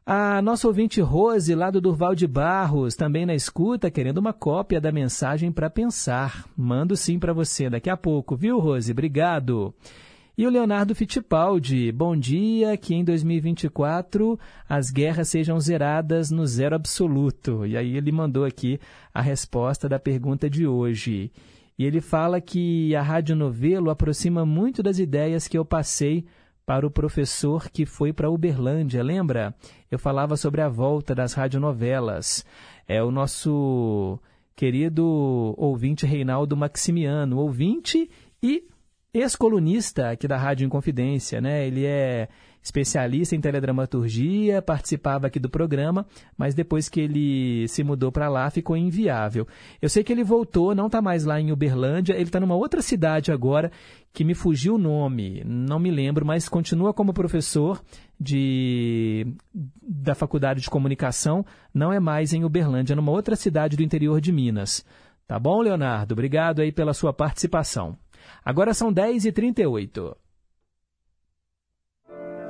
A 0.08 0.40
nossa 0.40 0.68
ouvinte 0.68 1.00
Rose, 1.00 1.52
lá 1.52 1.68
do 1.68 1.80
Durval 1.80 2.14
de 2.14 2.28
Barros, 2.28 2.94
também 2.94 3.26
na 3.26 3.34
escuta, 3.34 3.90
querendo 3.90 4.18
uma 4.18 4.32
cópia 4.32 4.80
da 4.80 4.92
mensagem 4.92 5.50
para 5.50 5.68
pensar. 5.68 6.48
Mando 6.56 6.96
sim 6.96 7.18
para 7.18 7.32
você 7.32 7.68
daqui 7.68 7.90
a 7.90 7.96
pouco, 7.96 8.36
viu, 8.36 8.60
Rose? 8.60 8.92
Obrigado. 8.92 9.74
E 10.38 10.46
o 10.46 10.48
Leonardo 10.48 10.94
Fittipaldi, 10.94 11.90
bom 11.90 12.16
dia, 12.16 12.76
que 12.76 12.94
em 12.94 13.02
2024 13.02 14.38
as 14.68 14.92
guerras 14.92 15.28
sejam 15.28 15.58
zeradas 15.58 16.30
no 16.30 16.46
zero 16.46 16.76
absoluto. 16.76 17.66
E 17.66 17.76
aí 17.76 17.96
ele 17.96 18.12
mandou 18.12 18.44
aqui 18.44 18.78
a 19.12 19.20
resposta 19.20 19.88
da 19.88 19.98
pergunta 19.98 20.48
de 20.48 20.68
hoje. 20.68 21.32
E 21.76 21.84
ele 21.84 22.00
fala 22.00 22.40
que 22.40 22.94
a 22.94 23.02
Rádio 23.02 23.34
Novelo 23.34 23.90
aproxima 23.90 24.46
muito 24.46 24.84
das 24.84 25.00
ideias 25.00 25.48
que 25.48 25.58
eu 25.58 25.64
passei 25.64 26.24
para 26.66 26.84
o 26.84 26.90
professor 26.90 27.70
que 27.70 27.86
foi 27.86 28.12
para 28.12 28.28
Uberlândia, 28.28 29.02
lembra? 29.02 29.55
Eu 29.88 30.01
falava 30.01 30.36
sobre 30.36 30.60
a 30.60 30.68
volta 30.68 31.14
das 31.14 31.32
radionovelas. 31.32 32.44
É 32.88 33.01
o 33.01 33.12
nosso 33.12 34.18
querido 34.56 35.55
ouvinte 35.56 36.05
Reinaldo 36.05 36.56
Maximiano, 36.56 37.38
ouvinte 37.38 38.10
e 38.43 38.64
ex-colunista 39.14 40.10
aqui 40.10 40.26
da 40.26 40.36
Rádio 40.36 40.66
Inconfidência, 40.66 41.40
né? 41.40 41.64
Ele 41.66 41.86
é 41.86 42.28
especialista 42.66 43.36
em 43.36 43.40
teledramaturgia, 43.40 44.60
participava 44.60 45.28
aqui 45.28 45.38
do 45.38 45.48
programa, 45.48 46.05
mas 46.36 46.52
depois 46.52 46.88
que 46.88 47.01
ele 47.01 47.68
se 47.68 47.84
mudou 47.84 48.10
para 48.10 48.28
lá 48.28 48.51
ficou 48.51 48.76
inviável. 48.76 49.47
Eu 49.80 49.88
sei 49.88 50.02
que 50.02 50.12
ele 50.12 50.24
voltou, 50.24 50.74
não 50.74 50.86
está 50.86 51.01
mais 51.01 51.24
lá 51.24 51.40
em 51.40 51.52
Uberlândia, 51.52 52.14
ele 52.14 52.24
está 52.24 52.40
numa 52.40 52.56
outra 52.56 52.82
cidade 52.82 53.30
agora 53.30 53.70
que 54.12 54.24
me 54.24 54.34
fugiu 54.34 54.74
o 54.74 54.78
nome, 54.78 55.44
não 55.47 55.78
me 55.78 55.93
lembro, 55.93 56.26
mas 56.26 56.48
continua 56.48 56.93
como 56.93 57.14
professor 57.14 57.80
de 58.18 59.26
da 59.80 60.16
Faculdade 60.16 60.60
de 60.60 60.70
Comunicação, 60.70 61.47
não 61.72 61.93
é 61.93 62.01
mais 62.01 62.32
em 62.32 62.44
Uberlândia, 62.44 62.97
numa 62.97 63.12
outra 63.12 63.36
cidade 63.36 63.76
do 63.76 63.82
interior 63.82 64.20
de 64.20 64.32
Minas. 64.32 64.84
Tá 65.28 65.38
bom, 65.38 65.60
Leonardo? 65.60 66.14
Obrigado 66.14 66.60
aí 66.60 66.72
pela 66.72 66.94
sua 66.94 67.12
participação. 67.12 67.97
Agora 68.44 68.74
são 68.74 68.93
10h38. 68.93 70.16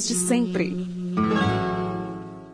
Ídolos 0.00 0.08
de 0.08 0.14
sempre. 0.14 0.76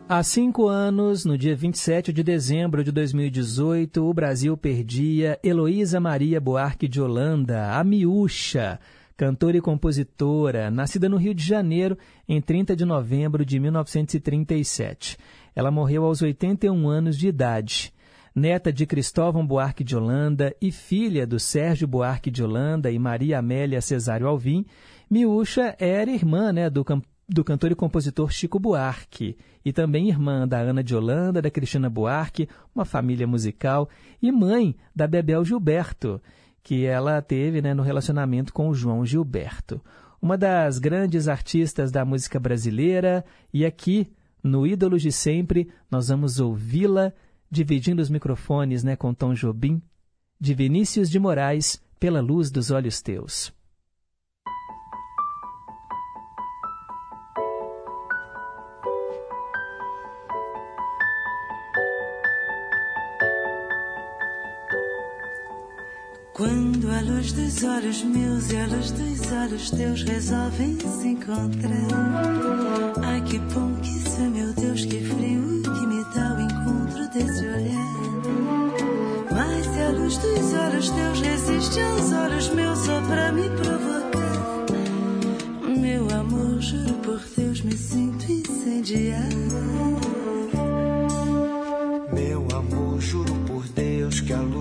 Há 0.09 0.23
cinco 0.23 0.67
anos, 0.67 1.25
no 1.25 1.37
dia 1.37 1.55
27 1.55 2.11
de 2.11 2.23
dezembro 2.23 2.83
de 2.83 2.91
2018, 2.91 4.03
o 4.03 4.13
Brasil 4.13 4.57
perdia 4.57 5.39
Heloísa 5.43 5.99
Maria 5.99 6.39
Buarque 6.39 6.87
de 6.87 7.01
Holanda, 7.01 7.71
a 7.73 7.83
miúcha, 7.83 8.79
cantora 9.15 9.57
e 9.57 9.61
compositora, 9.61 10.71
nascida 10.71 11.09
no 11.09 11.17
Rio 11.17 11.33
de 11.33 11.43
Janeiro 11.43 11.97
em 12.27 12.41
30 12.41 12.75
de 12.75 12.85
novembro 12.85 13.45
de 13.45 13.59
1937. 13.59 15.17
Ela 15.55 15.71
morreu 15.71 16.05
aos 16.05 16.21
81 16.21 16.87
anos 16.89 17.17
de 17.17 17.27
idade. 17.27 17.93
Neta 18.33 18.71
de 18.71 18.85
Cristóvão 18.85 19.45
Buarque 19.45 19.83
de 19.83 19.95
Holanda 19.95 20.55
e 20.61 20.71
filha 20.71 21.25
do 21.25 21.39
Sérgio 21.39 21.87
Buarque 21.87 22.29
de 22.29 22.43
Holanda 22.43 22.91
e 22.91 22.99
Maria 22.99 23.39
Amélia 23.39 23.81
Cesário 23.81 24.27
Alvim, 24.27 24.65
Miúcha 25.09 25.75
era 25.79 26.11
irmã 26.11 26.51
né, 26.51 26.69
do, 26.69 26.85
do 27.29 27.43
cantor 27.43 27.71
e 27.71 27.75
compositor 27.75 28.31
Chico 28.31 28.57
Buarque 28.57 29.37
e 29.65 29.73
também 29.73 30.07
irmã 30.07 30.47
da 30.47 30.59
Ana 30.59 30.81
de 30.81 30.95
Holanda, 30.95 31.41
da 31.41 31.51
Cristina 31.51 31.89
Buarque, 31.89 32.47
uma 32.73 32.85
família 32.85 33.27
musical, 33.27 33.89
e 34.21 34.31
mãe 34.31 34.75
da 34.95 35.05
Bebel 35.05 35.43
Gilberto, 35.43 36.21
que 36.63 36.85
ela 36.85 37.21
teve 37.21 37.61
né, 37.61 37.73
no 37.73 37.83
relacionamento 37.83 38.53
com 38.53 38.69
o 38.69 38.73
João 38.73 39.05
Gilberto. 39.05 39.81
Uma 40.21 40.37
das 40.37 40.79
grandes 40.79 41.27
artistas 41.27 41.91
da 41.91 42.05
música 42.05 42.39
brasileira, 42.39 43.25
e 43.53 43.65
aqui, 43.65 44.07
no 44.41 44.65
Ídolos 44.65 45.01
de 45.01 45.11
Sempre, 45.11 45.69
nós 45.91 46.07
vamos 46.07 46.39
ouvi-la 46.39 47.11
dividindo 47.51 48.01
os 48.01 48.09
microfones 48.09 48.83
né, 48.83 48.95
com 48.95 49.13
Tom 49.13 49.33
Jobim, 49.33 49.81
de 50.39 50.53
Vinícius 50.53 51.09
de 51.09 51.19
Moraes, 51.19 51.81
Pela 51.99 52.21
Luz 52.21 52.49
dos 52.49 52.71
Olhos 52.71 53.01
Teus. 53.01 53.56
Quando 66.37 66.91
a 66.91 67.01
luz 67.01 67.31
dos 67.31 67.63
olhos 67.63 68.03
meus 68.03 68.51
e 68.51 68.57
a 68.57 68.67
luz 68.67 68.91
dos 68.91 69.31
olhos 69.31 69.71
teus 69.71 70.03
resolvem 70.03 70.77
se 70.77 71.07
encontrar. 71.07 72.93
Ai 73.03 73.19
que 73.21 73.39
bom 73.39 73.73
que 73.81 73.89
isso 73.89 74.21
é, 74.21 74.27
meu 74.27 74.53
Deus, 74.53 74.85
que 74.85 75.03
frio 75.03 75.63
que 75.63 75.87
me 75.87 76.03
dá 76.13 76.35
o 76.35 76.41
encontro 76.41 77.09
desse 77.09 77.43
olhar. 77.43 77.97
Mas 79.31 79.65
se 79.65 79.81
a 79.81 79.89
luz 79.89 80.17
dos 80.17 80.53
olhos 80.53 80.91
teus 80.91 81.21
resiste 81.21 81.79
aos 81.81 82.11
olhos 82.11 82.49
meus 82.49 82.79
só 82.85 83.01
pra 83.01 83.31
me 83.31 83.49
provocar. 83.49 84.65
Meu 85.81 86.07
amor, 86.19 86.61
juro 86.61 86.93
por 87.01 87.19
Deus, 87.35 87.61
me 87.61 87.75
sinto 87.75 88.31
incendiar. 88.31 89.27
Meu 92.13 92.46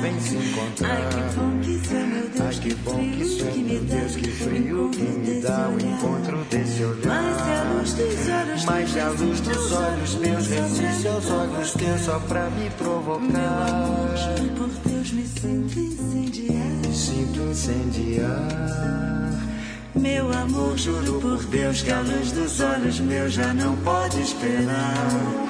Resolvem 0.00 0.20
se 0.20 0.36
encontrar. 0.36 0.90
Ai, 0.90 1.08
que 1.10 1.34
bom 1.36 1.60
que 1.60 1.70
isso 1.70 1.94
é 1.94 2.02
meu 2.02 2.28
Deus, 2.28 2.40
Ai, 2.40 2.54
que 2.54 2.74
bom 2.74 2.98
que 2.98 3.22
isso 3.22 3.42
é 3.42 3.52
meu 3.54 3.80
Deus, 3.84 4.16
que 4.16 4.30
frio 4.30 4.90
que 4.90 5.02
me 5.02 5.40
dá 5.40 5.68
o 5.68 5.78
encontro 5.78 6.44
desse 6.50 6.84
olhar. 6.84 7.22
Mas 7.22 7.40
se 7.40 7.50
a 7.50 7.62
luz 7.72 7.90
dos 7.92 8.28
olhos 8.28 8.64
Mas 8.64 8.90
se 8.90 9.00
a 9.00 9.08
luz 9.10 9.40
dos 9.40 9.72
olhos 9.72 10.14
meus 10.16 10.46
resiste 10.46 11.08
aos 11.08 11.30
olhos 11.30 11.72
teus 11.72 12.00
só 12.00 12.18
pra 12.20 12.50
me 12.50 12.70
provocar. 12.70 14.16
Juro 14.16 14.50
por 14.54 14.68
Deus, 14.90 15.12
me 15.12 15.26
sinto 15.26 15.78
incendiar. 15.78 16.66
Me 16.86 16.94
sinto 16.94 17.40
incendiar. 17.40 18.48
Meu 19.94 20.32
amor, 20.32 20.78
Juro 20.78 21.20
por 21.20 21.44
Deus 21.44 21.82
que 21.82 21.92
a 21.92 22.00
luz 22.00 22.32
dos 22.32 22.60
olhos 22.60 23.00
meus 23.00 23.32
já 23.34 23.52
não 23.52 23.76
pode 23.76 24.20
esperar. 24.22 25.49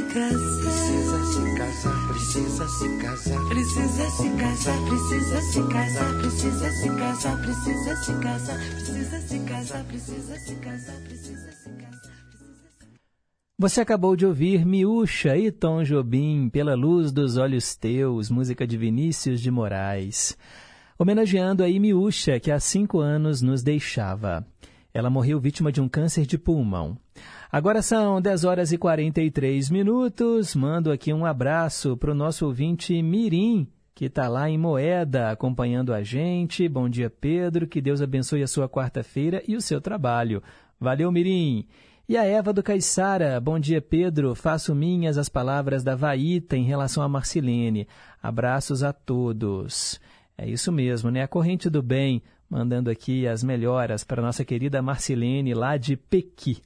Precisa 0.11 1.23
se 1.23 1.55
casar. 1.55 2.07
Precisa 2.09 2.67
se 2.67 2.97
casar. 2.97 3.47
Precisa 3.47 4.09
se 4.09 4.29
casar, 4.37 4.77
precisa 4.85 5.41
se 5.41 5.61
casar, 5.67 6.17
precisa 6.17 6.71
se 6.71 6.89
casar, 6.89 7.41
precisa 7.41 7.95
se 7.95 8.13
casar, 8.19 8.57
precisa 8.59 9.21
se 9.21 9.39
casar, 9.39 9.85
precisa 9.85 10.37
se 10.37 10.55
casar, 10.55 11.01
precisa 11.03 11.51
se 11.53 11.69
casar. 11.69 12.11
Você 13.57 13.79
acabou 13.79 14.17
de 14.17 14.25
ouvir 14.25 14.65
Miúcha 14.65 15.37
e 15.37 15.49
Tom 15.49 15.81
Jobim, 15.83 16.49
Pela 16.49 16.75
Luz 16.75 17.13
dos 17.13 17.37
Olhos 17.37 17.73
Teus, 17.77 18.29
música 18.29 18.67
de 18.67 18.75
Vinícius 18.75 19.39
de 19.39 19.49
Moraes. 19.49 20.37
Homenageando 20.99 21.63
aí 21.63 21.79
Miúcha, 21.79 22.37
que 22.37 22.51
há 22.51 22.59
cinco 22.59 22.99
anos 22.99 23.41
nos 23.41 23.63
deixava. 23.63 24.45
Ela 24.93 25.09
morreu 25.09 25.39
vítima 25.39 25.71
de 25.71 25.79
um 25.79 25.87
câncer 25.87 26.25
de 26.25 26.37
pulmão. 26.37 26.97
Agora 27.51 27.81
são 27.81 28.21
10 28.21 28.45
horas 28.45 28.71
e 28.71 28.77
43 28.77 29.69
minutos. 29.69 30.55
Mando 30.55 30.89
aqui 30.89 31.11
um 31.11 31.25
abraço 31.25 31.97
para 31.97 32.11
o 32.11 32.15
nosso 32.15 32.45
ouvinte 32.45 33.03
Mirim, 33.03 33.67
que 33.93 34.05
está 34.05 34.29
lá 34.29 34.49
em 34.49 34.57
Moeda 34.57 35.29
acompanhando 35.29 35.93
a 35.93 36.01
gente. 36.01 36.69
Bom 36.69 36.87
dia, 36.87 37.09
Pedro. 37.09 37.67
Que 37.67 37.81
Deus 37.81 38.01
abençoe 38.01 38.41
a 38.41 38.47
sua 38.47 38.69
quarta-feira 38.69 39.43
e 39.45 39.57
o 39.57 39.61
seu 39.61 39.81
trabalho. 39.81 40.41
Valeu, 40.79 41.11
Mirim. 41.11 41.67
E 42.07 42.15
a 42.15 42.23
Eva 42.23 42.53
do 42.53 42.63
Caiçara, 42.63 43.37
bom 43.39 43.59
dia 43.59 43.81
Pedro, 43.81 44.33
faço 44.33 44.73
minhas 44.73 45.17
as 45.17 45.27
palavras 45.27 45.83
da 45.83 45.95
Vaíta 45.95 46.55
em 46.55 46.63
relação 46.63 47.03
a 47.03 47.09
Marcilene. 47.09 47.85
Abraços 48.23 48.81
a 48.81 48.93
todos. 48.93 49.99
É 50.37 50.49
isso 50.49 50.71
mesmo, 50.71 51.11
né? 51.11 51.23
A 51.23 51.27
corrente 51.27 51.69
do 51.69 51.81
bem, 51.81 52.23
mandando 52.49 52.89
aqui 52.89 53.27
as 53.27 53.43
melhoras 53.43 54.05
para 54.05 54.21
nossa 54.21 54.45
querida 54.45 54.81
Marcilene 54.81 55.53
lá 55.53 55.75
de 55.75 55.97
Pequi. 55.97 56.61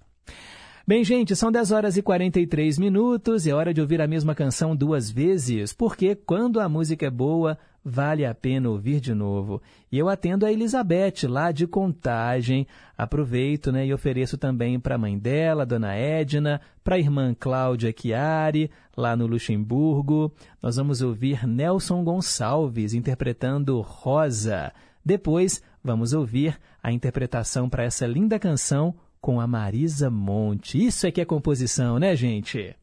Bem, 0.88 1.04
gente, 1.04 1.36
são 1.36 1.52
10 1.52 1.72
horas 1.72 1.98
e 1.98 2.02
43 2.04 2.78
minutos 2.78 3.48
e 3.48 3.50
é 3.50 3.56
hora 3.56 3.74
de 3.74 3.82
ouvir 3.82 4.00
a 4.02 4.08
mesma 4.08 4.36
canção 4.36 4.76
duas 4.76 5.10
vezes, 5.10 5.74
porque 5.74 6.14
quando 6.14 6.60
a 6.60 6.70
música 6.70 7.08
é 7.08 7.10
boa, 7.10 7.58
vale 7.84 8.24
a 8.24 8.36
pena 8.36 8.70
ouvir 8.70 9.00
de 9.00 9.12
novo. 9.12 9.60
E 9.92 9.98
eu 9.98 10.08
atendo 10.08 10.46
a 10.46 10.54
Elizabeth, 10.54 11.28
lá 11.28 11.52
de 11.52 11.66
Contagem. 11.66 12.68
Aproveito 12.96 13.72
né, 13.72 13.88
e 13.88 13.96
ofereço 13.96 14.38
também 14.38 14.80
para 14.80 14.94
a 14.94 14.98
mãe 15.00 15.18
dela, 15.18 15.66
Dona 15.66 15.96
Edna, 15.96 16.62
para 16.84 16.98
a 16.98 17.00
irmã 17.00 17.34
Cláudia 17.34 17.92
Chiari, 17.92 18.70
lá 18.96 19.16
no 19.16 19.26
Luxemburgo. 19.26 20.32
Nós 20.62 20.76
vamos 20.76 21.02
ouvir 21.02 21.48
Nelson 21.48 22.04
Gonçalves 22.04 22.94
interpretando 22.94 23.82
Rosa. 23.82 24.72
Depois, 25.04 25.64
vamos 25.84 26.14
ouvir 26.14 26.60
a 26.84 26.92
interpretação 26.92 27.68
para 27.68 27.84
essa 27.84 28.06
linda 28.06 28.38
canção 28.38 28.94
com 29.26 29.42
a 29.42 29.48
Marisa 29.48 30.08
Monte. 30.08 30.86
Isso 30.86 31.08
é 31.08 31.12
que 31.12 31.20
é 31.20 31.26
composição, 31.26 31.98
né, 31.98 32.16
gente? 32.16 32.76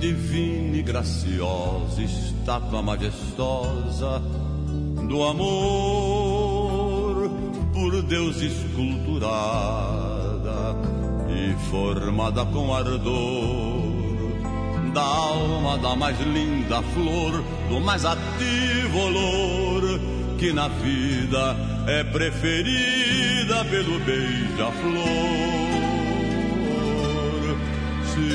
Divina 0.00 0.76
e 0.76 0.82
graciosa, 0.82 2.02
estátua 2.02 2.82
majestosa 2.82 4.20
do 5.08 5.22
amor, 5.22 6.80
por 7.72 8.02
Deus 8.02 8.40
esculturada 8.40 9.44
e 11.28 11.54
formada 11.70 12.44
com 12.46 12.74
ardor 12.74 13.94
da 14.94 15.02
alma 15.02 15.76
da 15.78 15.96
mais 15.96 16.18
linda 16.20 16.80
flor, 16.94 17.42
do 17.68 17.80
mais 17.80 18.04
ativo 18.04 18.98
olor 18.98 20.00
que 20.38 20.52
na 20.52 20.68
vida 20.68 21.56
é 21.88 22.04
preferida 22.04 23.64
pelo 23.64 23.98
beija-flor. 24.00 25.04
Se 28.06 28.28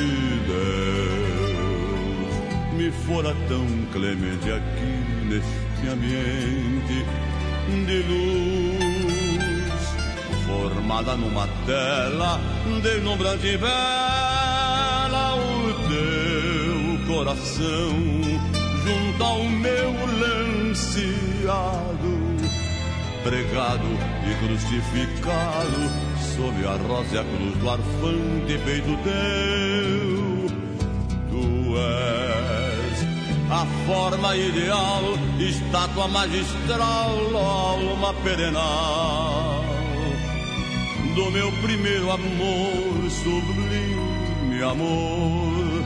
Deus 0.48 1.50
me 2.74 2.92
fora 3.06 3.34
tão 3.48 3.66
clemente 3.94 4.52
aqui 4.52 5.28
neste 5.30 5.69
ambiente 5.88 7.06
de 7.86 8.04
luz, 8.04 9.84
formada 10.46 11.16
numa 11.16 11.48
tela 11.66 12.40
deslumbrante 12.82 13.48
e 13.48 13.58
bela, 13.58 15.36
o 15.36 15.74
teu 15.88 17.16
coração 17.16 17.90
junto 18.84 19.24
ao 19.24 19.44
meu 19.44 19.92
lanceado, 20.20 21.58
pregado 23.24 23.90
e 24.26 24.34
crucificado 24.46 26.10
sob 26.36 26.66
a 26.66 26.76
rosa 26.88 27.16
e 27.16 27.20
a 27.20 27.24
cruz 27.24 27.58
do 27.58 27.70
arfante 27.70 28.58
peito 28.66 28.98
teu. 29.04 30.39
A 33.52 33.66
forma 33.88 34.36
ideal, 34.36 35.02
estátua 35.40 36.08
magistral, 36.08 37.12
alma 37.36 38.14
perenal 38.24 39.64
do 41.16 41.32
meu 41.32 41.52
primeiro 41.64 42.12
amor, 42.12 43.10
sublime 43.10 44.62
amor. 44.62 45.84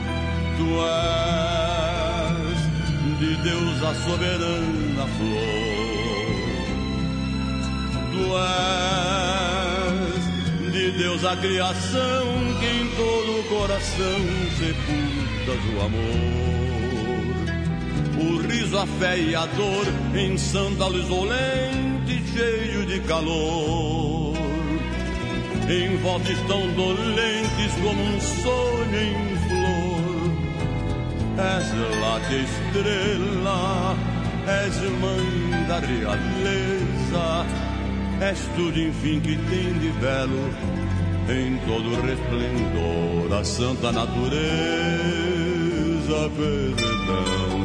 Tu 0.56 0.66
és 2.42 2.58
de 3.18 3.36
Deus 3.42 3.82
a 3.82 3.94
soberana 3.94 5.06
flor. 5.16 6.34
Tu 8.12 8.24
és 10.10 10.24
de 10.72 10.86
Deus 10.98 11.24
a 11.24 11.36
criação 11.36 12.24
que 12.60 12.66
em 12.66 12.88
todo 12.96 13.40
o 13.40 13.44
coração 13.48 14.20
sepultas 14.58 15.62
o 15.74 15.80
amor. 15.80 16.73
O 18.24 18.38
riso, 18.46 18.78
a 18.78 18.86
fé 18.86 19.18
e 19.18 19.34
a 19.34 19.46
dor 19.46 19.86
em 20.14 20.38
santa 20.38 20.86
luz 20.86 21.10
olente, 21.10 22.22
cheio 22.32 22.86
de 22.86 23.00
calor. 23.00 24.34
Em 25.68 25.96
volta 25.98 26.30
estão 26.30 26.60
dolentes 26.74 27.72
como 27.82 28.02
um 28.02 28.20
sonho 28.20 29.00
em 29.00 29.36
flor. 29.48 29.94
És 31.36 31.66
lá 32.00 32.18
de 32.28 32.44
estrela, 32.44 33.96
és 34.46 34.76
mãe 35.00 35.66
da 35.66 35.78
realeza. 35.80 37.46
És 38.20 38.38
tudo, 38.56 38.78
enfim, 38.78 39.20
que 39.20 39.36
tem 39.36 39.72
de 39.78 39.90
belo 40.00 40.50
em 41.28 41.56
todo 41.66 41.88
o 41.90 42.00
resplendor 42.02 43.28
da 43.28 43.42
santa 43.42 43.90
natureza. 43.90 44.24
Perdão, 46.36 47.63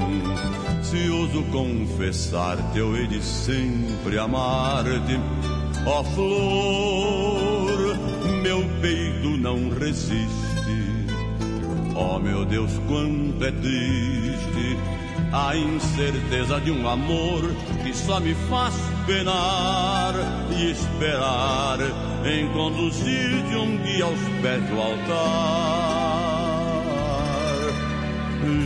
ouso 1.11 1.44
confessar-te, 1.52 2.80
eu 2.80 2.95
hei 2.95 3.07
de 3.07 3.24
sempre 3.24 4.18
amar-te, 4.18 5.20
ó 5.86 6.03
flor, 6.03 7.60
resiste. 9.80 10.28
Oh 11.95 12.20
meu 12.20 12.45
Deus, 12.45 12.72
quanto 12.88 13.44
é 13.44 13.52
triste 13.52 14.78
a 15.32 15.56
incerteza 15.56 16.60
de 16.60 16.72
um 16.72 16.88
amor 16.88 17.41
que 17.84 17.94
só 17.94 18.20
me 18.20 18.34
faz 18.49 18.74
penar 19.06 20.14
e 20.57 20.72
esperar 20.72 21.78
em 22.26 22.48
conduzir-te 22.53 23.56
um 23.56 23.78
dia 23.84 24.06
aos 24.06 24.20
pés 24.41 24.64
do 24.70 24.82
altar. 24.82 25.99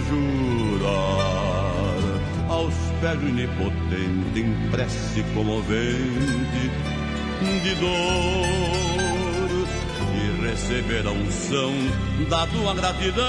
Jurar 0.10 0.53
do 3.12 3.28
onipotente 3.28 4.40
em 4.40 4.70
prece 4.72 5.24
comovente 5.34 6.72
de 7.62 7.76
dor 7.76 8.48
e 10.16 10.48
receber 10.48 11.06
a 11.06 11.12
unção 11.12 11.74
da 12.30 12.48
tua 12.48 12.74
gratidão 12.74 13.26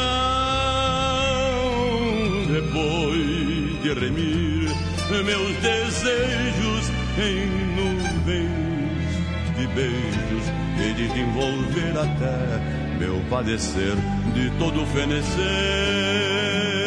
depois 2.46 3.82
de 3.82 3.92
remir 3.94 4.70
meus 5.24 5.56
desejos 5.56 6.92
em 7.18 7.46
nuvens 7.74 9.10
de 9.59 9.66
beijos 9.66 10.44
e 10.78 10.94
de 10.94 11.09
te 11.09 11.18
envolver 11.18 11.98
até 11.98 12.94
meu 13.01 13.20
padecer 13.28 13.96
de 14.34 14.51
todo 14.56 14.86
fenecer. 14.86 16.84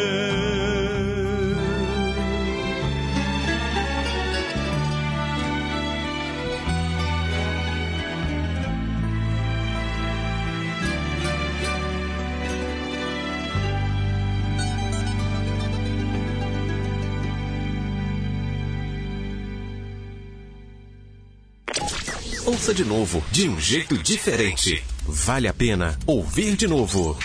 Ouça 22.58 22.74
de 22.74 22.84
novo, 22.84 23.22
de 23.30 23.48
um 23.48 23.56
jeito 23.56 23.96
diferente. 23.96 24.84
Vale 25.06 25.46
a 25.46 25.54
pena 25.54 25.96
ouvir 26.04 26.56
de 26.56 26.66
novo. 26.66 27.16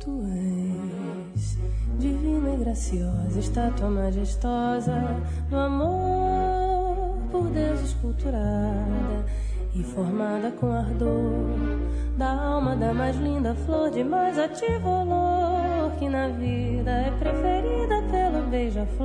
Tu 0.00 0.22
és 1.36 1.58
divina 1.98 2.54
e 2.54 2.56
graciosa, 2.56 3.38
estátua 3.38 3.90
majestosa 3.90 5.22
do 5.50 5.56
amor 5.58 7.18
por 7.30 7.50
Deus 7.50 7.82
esculturada 7.82 9.43
e 9.74 9.82
formada 9.82 10.50
com 10.52 10.72
ardor 10.72 11.84
da 12.16 12.30
alma 12.30 12.76
da 12.76 12.94
mais 12.94 13.16
linda 13.16 13.54
flor 13.66 13.90
de 13.90 14.04
mais 14.04 14.38
ativo 14.38 14.88
olor 14.88 15.90
que 15.98 16.08
na 16.08 16.28
vida 16.28 16.90
é 16.90 17.10
preferida 17.18 18.02
pelo 18.10 18.46
beija-flor. 18.48 19.04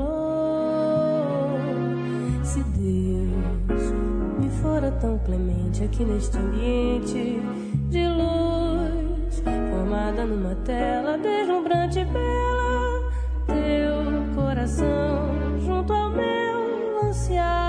Se 2.43 2.63
Deus 2.63 3.93
me 4.39 4.49
fora 4.61 4.91
tão 4.91 5.17
clemente 5.19 5.83
aqui 5.83 6.03
neste 6.03 6.37
ambiente 6.37 7.41
de 7.89 8.07
luz, 8.07 9.43
formada 9.69 10.25
numa 10.25 10.55
tela 10.65 11.17
deslumbrante 11.17 11.99
e 11.99 12.05
bela, 12.05 13.11
teu 13.47 14.35
coração 14.35 15.59
junto 15.59 15.93
ao 15.93 16.09
meu 16.09 17.03
ansiado, 17.03 17.68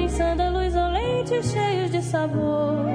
Em 0.00 0.08
sândalos 0.08 0.74
olentes 0.74 1.52
cheios 1.52 1.90
de 1.90 2.00
sabor. 2.02 2.86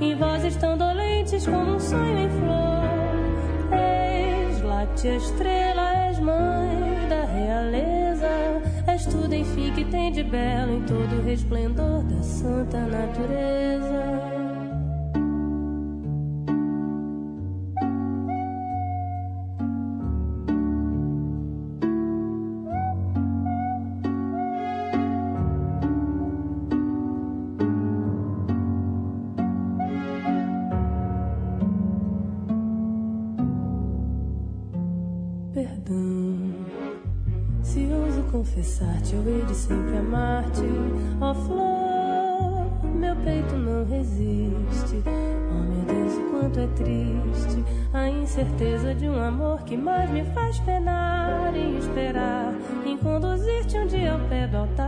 Em 0.00 0.14
vozes 0.14 0.54
tão 0.54 0.78
dolentes 0.78 1.44
como 1.44 1.74
um 1.74 1.80
sonho 1.80 2.18
em 2.18 2.30
flor. 2.30 3.76
És 3.76 4.62
láctea 4.62 5.16
estrela, 5.16 6.06
és 6.06 6.20
mãe 6.20 7.08
da 7.08 7.24
realeza. 7.24 8.28
És 8.86 9.04
tudo, 9.06 9.34
enfim, 9.34 9.72
que 9.72 9.84
tem 9.84 10.12
de 10.12 10.22
belo 10.22 10.76
em 10.76 10.82
todo 10.82 11.18
o 11.18 11.24
resplendor 11.24 12.04
da 12.04 12.22
santa 12.22 12.78
natureza. 12.78 14.25
A 48.36 48.42
incerteza 48.42 48.94
de 48.94 49.08
um 49.08 49.18
amor 49.18 49.62
que 49.62 49.76
mais 49.78 50.10
me 50.10 50.22
faz 50.34 50.58
penar 50.60 51.56
e 51.56 51.78
esperar 51.78 52.52
em 52.84 52.98
conduzir-te 52.98 53.78
um 53.78 53.86
dia 53.86 54.12
ao 54.12 54.20
pé 54.28 54.46
do 54.46 54.58
altar. 54.58 54.84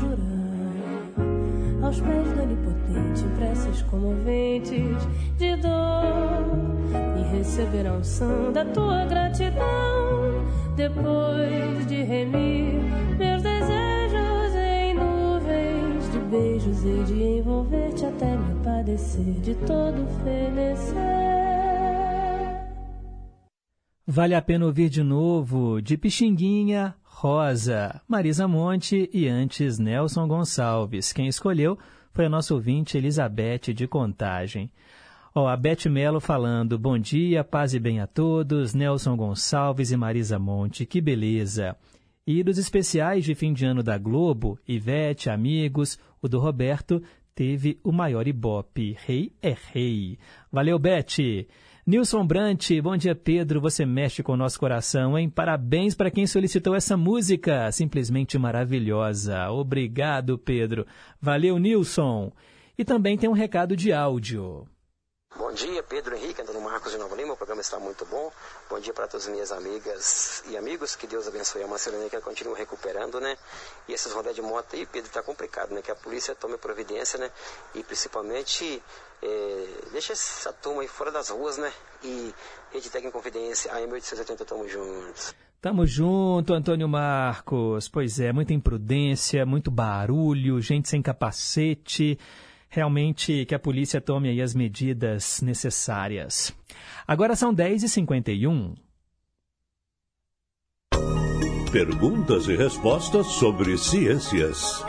Jurar 0.00 1.84
aos 1.84 2.00
pés 2.00 2.32
do 2.32 2.42
onipotente, 2.42 3.24
preces 3.36 3.82
comoventes 3.82 5.06
de 5.36 5.54
dor 5.56 6.80
e 7.16 7.36
receber 7.36 7.86
a 7.86 7.92
unção 7.92 8.52
da 8.52 8.64
tua 8.64 9.04
gratidão 9.04 10.44
depois 10.74 11.86
de 11.86 12.02
remir 12.02 12.82
meus 13.16 13.42
desejos 13.44 14.54
em 14.56 14.94
nuvens 14.94 16.10
de 16.10 16.18
beijos 16.18 16.84
e 16.84 17.04
de 17.04 17.22
envolver-te 17.22 18.04
até 18.04 18.36
me 18.36 18.57
padecer 18.88 19.34
de 19.42 19.54
todo. 19.54 20.08
Vale 24.06 24.34
a 24.34 24.40
pena 24.40 24.64
ouvir 24.64 24.88
de 24.88 25.02
novo 25.02 25.82
de 25.82 25.98
Pixinguinha, 25.98 26.94
Rosa, 27.02 28.00
Marisa 28.08 28.48
Monte 28.48 29.10
e 29.12 29.28
antes 29.28 29.78
Nelson 29.78 30.26
Gonçalves. 30.26 31.12
Quem 31.12 31.28
escolheu 31.28 31.78
foi 32.14 32.24
a 32.24 32.30
nossa 32.30 32.54
ouvinte 32.54 32.96
Elizabeth 32.96 33.74
de 33.74 33.86
Contagem. 33.86 34.70
Ó, 35.34 35.46
a 35.46 35.56
Beth 35.56 35.84
Melo 35.90 36.20
falando, 36.20 36.78
bom 36.78 36.98
dia, 36.98 37.44
paz 37.44 37.74
e 37.74 37.78
bem 37.78 38.00
a 38.00 38.06
todos, 38.06 38.72
Nelson 38.72 39.14
Gonçalves 39.14 39.92
e 39.92 39.96
Marisa 39.96 40.38
Monte, 40.38 40.86
que 40.86 41.02
beleza. 41.02 41.76
E 42.26 42.42
dos 42.42 42.56
especiais 42.56 43.24
de 43.24 43.34
fim 43.34 43.52
de 43.52 43.66
ano 43.66 43.82
da 43.82 43.98
Globo, 43.98 44.58
Ivete, 44.66 45.28
amigos, 45.28 45.98
o 46.20 46.28
do 46.28 46.38
Roberto 46.38 47.02
teve 47.38 47.78
o 47.84 47.92
maior 47.92 48.26
ibope, 48.26 48.96
Rei 49.06 49.30
é 49.40 49.54
Rei. 49.72 50.18
Valeu, 50.50 50.76
Beth! 50.76 51.46
Nilson 51.86 52.26
Brant, 52.26 52.68
bom 52.82 52.96
dia, 52.96 53.14
Pedro, 53.14 53.60
você 53.60 53.86
mexe 53.86 54.24
com 54.24 54.32
o 54.32 54.36
nosso 54.36 54.58
coração, 54.58 55.16
hein? 55.16 55.30
Parabéns 55.30 55.94
para 55.94 56.10
quem 56.10 56.26
solicitou 56.26 56.74
essa 56.74 56.96
música, 56.96 57.70
simplesmente 57.70 58.36
maravilhosa. 58.36 59.52
Obrigado, 59.52 60.36
Pedro. 60.36 60.84
Valeu, 61.22 61.60
Nilson. 61.60 62.32
E 62.76 62.84
também 62.84 63.16
tem 63.16 63.30
um 63.30 63.34
recado 63.34 63.76
de 63.76 63.92
áudio. 63.92 64.66
Bom 65.36 65.52
dia, 65.52 65.82
Pedro 65.82 66.16
Henrique, 66.16 66.40
Antônio 66.40 66.62
Marcos 66.62 66.90
de 66.90 66.98
Nova 66.98 67.14
Lima. 67.14 67.34
O 67.34 67.36
programa 67.36 67.60
está 67.60 67.78
muito 67.78 68.04
bom. 68.06 68.32
Bom 68.68 68.80
dia 68.80 68.94
para 68.94 69.06
todas 69.06 69.26
as 69.26 69.32
minhas 69.32 69.52
amigas 69.52 70.42
e 70.48 70.56
amigos. 70.56 70.96
Que 70.96 71.06
Deus 71.06 71.28
abençoe 71.28 71.62
a 71.62 71.66
Marcelina, 71.66 72.08
que 72.08 72.16
ela 72.16 72.24
continue 72.24 72.54
recuperando, 72.54 73.20
né? 73.20 73.36
E 73.86 73.92
esses 73.92 74.10
rodés 74.12 74.34
de 74.34 74.40
moto 74.40 74.74
aí, 74.74 74.86
Pedro, 74.86 75.10
tá 75.10 75.22
complicado, 75.22 75.74
né? 75.74 75.82
Que 75.82 75.90
a 75.90 75.94
polícia 75.94 76.34
tome 76.34 76.56
providência, 76.56 77.18
né? 77.18 77.30
E 77.74 77.82
principalmente 77.84 78.82
é, 79.22 79.66
deixa 79.92 80.14
essa 80.14 80.52
turma 80.52 80.80
aí 80.80 80.88
fora 80.88 81.12
das 81.12 81.28
ruas, 81.28 81.58
né? 81.58 81.72
E 82.02 82.34
Rede 82.72 82.88
Tec 82.88 83.04
em 83.04 83.10
Confidência, 83.10 83.70
AM 83.74 83.92
880, 83.92 84.44
tamo 84.46 84.66
juntos. 84.66 85.34
Tamo 85.60 85.86
junto, 85.86 86.54
Antônio 86.54 86.88
Marcos. 86.88 87.88
Pois 87.88 88.18
é, 88.18 88.32
muita 88.32 88.54
imprudência, 88.54 89.44
muito 89.44 89.70
barulho, 89.70 90.60
gente 90.62 90.88
sem 90.88 91.02
capacete. 91.02 92.18
Realmente 92.68 93.46
que 93.46 93.54
a 93.54 93.58
polícia 93.58 94.00
tome 94.00 94.28
aí 94.28 94.42
as 94.42 94.54
medidas 94.54 95.40
necessárias. 95.40 96.54
Agora 97.06 97.34
são 97.34 97.54
10h51. 97.54 98.76
Perguntas 101.72 102.48
e 102.48 102.56
respostas 102.56 103.26
sobre 103.26 103.76
ciências. 103.76 104.84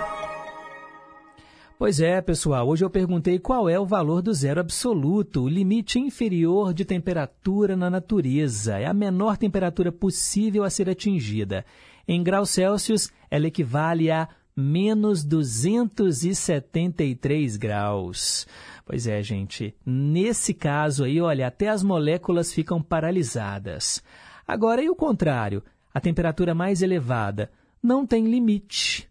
Pois 1.77 2.01
é, 2.01 2.19
pessoal, 2.19 2.67
hoje 2.67 2.83
eu 2.83 2.89
perguntei 2.89 3.39
qual 3.39 3.69
é 3.69 3.79
o 3.79 3.85
valor 3.85 4.21
do 4.21 4.33
zero 4.33 4.59
absoluto, 4.59 5.43
o 5.43 5.47
limite 5.47 5.97
inferior 5.97 6.73
de 6.73 6.83
temperatura 6.83 7.77
na 7.77 7.89
natureza. 7.89 8.77
É 8.77 8.85
a 8.85 8.93
menor 8.93 9.37
temperatura 9.37 9.89
possível 9.89 10.65
a 10.65 10.69
ser 10.69 10.89
atingida. 10.89 11.65
Em 12.05 12.21
graus 12.21 12.49
Celsius, 12.49 13.09
ela 13.31 13.47
equivale 13.47 14.11
a 14.11 14.27
menos 14.59 15.23
273 15.23 17.57
graus. 17.57 18.45
Pois 18.85 19.07
é, 19.07 19.23
gente, 19.23 19.73
nesse 19.85 20.53
caso 20.53 21.05
aí, 21.05 21.21
olha, 21.21 21.47
até 21.47 21.69
as 21.69 21.81
moléculas 21.81 22.53
ficam 22.53 22.81
paralisadas. 22.81 24.03
Agora, 24.47 24.83
e 24.83 24.89
o 24.89 24.95
contrário? 24.95 25.63
A 25.93 26.01
temperatura 26.01 26.53
mais 26.53 26.81
elevada 26.81 27.49
não 27.81 28.05
tem 28.05 28.25
limite. 28.25 29.09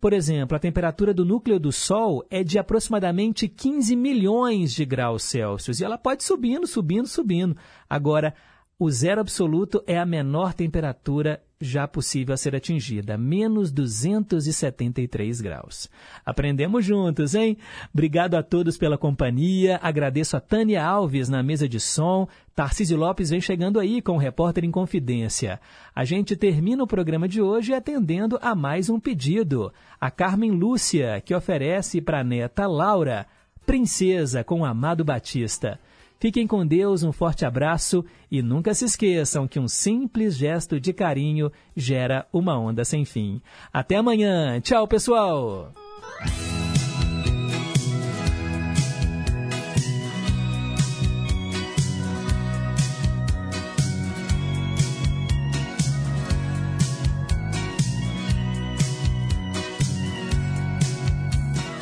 Por 0.00 0.12
exemplo, 0.12 0.56
a 0.56 0.60
temperatura 0.60 1.14
do 1.14 1.24
núcleo 1.24 1.58
do 1.58 1.72
Sol 1.72 2.24
é 2.30 2.44
de 2.44 2.58
aproximadamente 2.58 3.48
15 3.48 3.96
milhões 3.96 4.72
de 4.72 4.84
graus 4.84 5.22
Celsius 5.22 5.80
e 5.80 5.84
ela 5.84 5.96
pode 5.96 6.22
subindo, 6.22 6.66
subindo, 6.66 7.08
subindo. 7.08 7.56
Agora, 7.88 8.34
o 8.78 8.90
zero 8.90 9.20
absoluto 9.20 9.82
é 9.86 9.98
a 9.98 10.04
menor 10.04 10.52
temperatura 10.52 11.42
já 11.60 11.88
possível 11.88 12.34
a 12.34 12.36
ser 12.36 12.54
atingida, 12.54 13.16
menos 13.16 13.72
273 13.72 15.40
graus. 15.40 15.88
Aprendemos 16.24 16.84
juntos, 16.84 17.34
hein? 17.34 17.56
Obrigado 17.92 18.34
a 18.34 18.42
todos 18.42 18.76
pela 18.76 18.98
companhia. 18.98 19.80
Agradeço 19.82 20.36
a 20.36 20.40
Tânia 20.40 20.84
Alves 20.84 21.28
na 21.28 21.42
mesa 21.42 21.68
de 21.68 21.80
som. 21.80 22.28
Tarcísio 22.54 22.96
Lopes 22.96 23.30
vem 23.30 23.40
chegando 23.40 23.80
aí 23.80 24.02
com 24.02 24.12
o 24.12 24.18
Repórter 24.18 24.64
em 24.64 24.70
Confidência. 24.70 25.60
A 25.94 26.04
gente 26.04 26.36
termina 26.36 26.82
o 26.82 26.86
programa 26.86 27.26
de 27.26 27.40
hoje 27.40 27.72
atendendo 27.72 28.38
a 28.42 28.54
mais 28.54 28.90
um 28.90 29.00
pedido. 29.00 29.72
A 30.00 30.10
Carmen 30.10 30.50
Lúcia, 30.50 31.22
que 31.24 31.34
oferece 31.34 32.00
para 32.00 32.20
a 32.20 32.24
neta 32.24 32.66
Laura, 32.66 33.26
Princesa 33.64 34.44
com 34.44 34.64
Amado 34.64 35.04
Batista. 35.04 35.80
Fiquem 36.18 36.46
com 36.46 36.66
Deus, 36.66 37.02
um 37.02 37.12
forte 37.12 37.44
abraço 37.44 38.04
e 38.30 38.40
nunca 38.40 38.72
se 38.72 38.86
esqueçam 38.86 39.46
que 39.46 39.60
um 39.60 39.68
simples 39.68 40.36
gesto 40.36 40.80
de 40.80 40.92
carinho 40.92 41.52
gera 41.76 42.26
uma 42.32 42.58
onda 42.58 42.84
sem 42.84 43.04
fim. 43.04 43.40
Até 43.72 43.96
amanhã. 43.96 44.60
Tchau, 44.60 44.88
pessoal! 44.88 45.72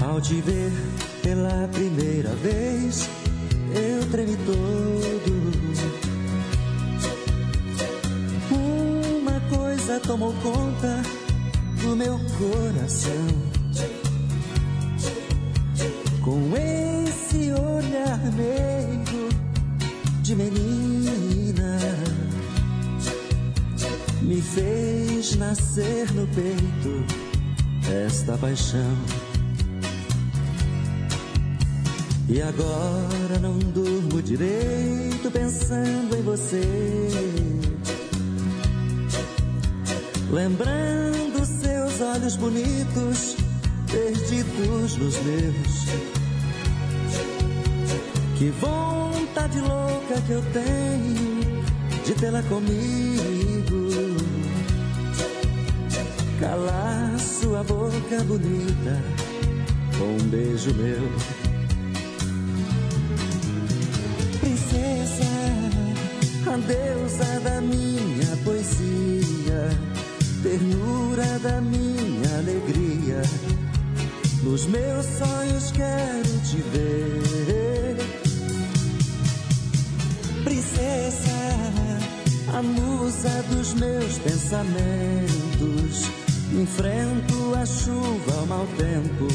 Ao 0.00 0.20
te 0.20 0.40
ver 0.40 0.70
pela 1.22 1.66
primeira 1.68 2.34
vez, 2.36 3.08
eu 3.74 4.10
tremi 4.10 4.36
todo. 4.36 5.34
Uma 8.50 9.40
coisa 9.56 10.00
tomou 10.00 10.32
conta 10.34 11.02
do 11.82 11.96
meu 11.96 12.18
coração. 12.38 13.26
Com 16.22 16.56
esse 16.56 17.52
olhar 17.52 18.20
meio 18.32 19.28
de 20.22 20.34
menina, 20.34 21.78
me 24.22 24.40
fez 24.40 25.36
nascer 25.36 26.10
no 26.12 26.26
peito 26.28 27.04
esta 28.06 28.38
paixão. 28.38 29.23
E 32.26 32.40
agora 32.40 33.38
não 33.40 33.58
durmo 33.58 34.22
direito 34.22 35.30
pensando 35.30 36.16
em 36.16 36.22
você. 36.22 36.62
Lembrando 40.30 41.44
seus 41.44 42.00
olhos 42.00 42.36
bonitos, 42.36 43.36
perdidos 43.90 44.96
nos 44.96 45.22
meus. 45.22 45.84
Que 48.38 48.50
vontade 48.50 49.60
louca 49.60 50.20
que 50.26 50.32
eu 50.32 50.42
tenho 50.52 51.62
de 52.04 52.14
tê-la 52.14 52.42
comigo. 52.44 53.88
Calar 56.40 57.18
sua 57.20 57.62
boca 57.62 58.24
bonita 58.24 59.02
com 59.98 60.04
um 60.04 60.28
beijo 60.28 60.74
meu. 60.74 61.43
A 66.54 66.56
deusa 66.56 67.40
da 67.40 67.60
minha 67.60 68.36
poesia, 68.44 69.70
ternura 70.40 71.36
da 71.40 71.60
minha 71.60 72.38
alegria. 72.38 73.22
Nos 74.44 74.64
meus 74.66 75.04
sonhos 75.04 75.72
quero 75.72 76.38
te 76.48 76.62
ver, 76.70 77.96
princesa, 80.44 81.40
a 82.56 82.62
musa 82.62 83.42
dos 83.50 83.74
meus 83.74 84.18
pensamentos. 84.18 86.04
Enfrento 86.52 87.54
a 87.56 87.66
chuva 87.66 88.32
ao 88.38 88.46
mau 88.46 88.66
tempo, 88.76 89.26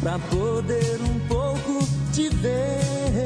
pra 0.00 0.20
poder 0.20 1.00
um 1.00 1.18
pouco 1.26 1.84
te 2.12 2.28
ver. 2.28 3.25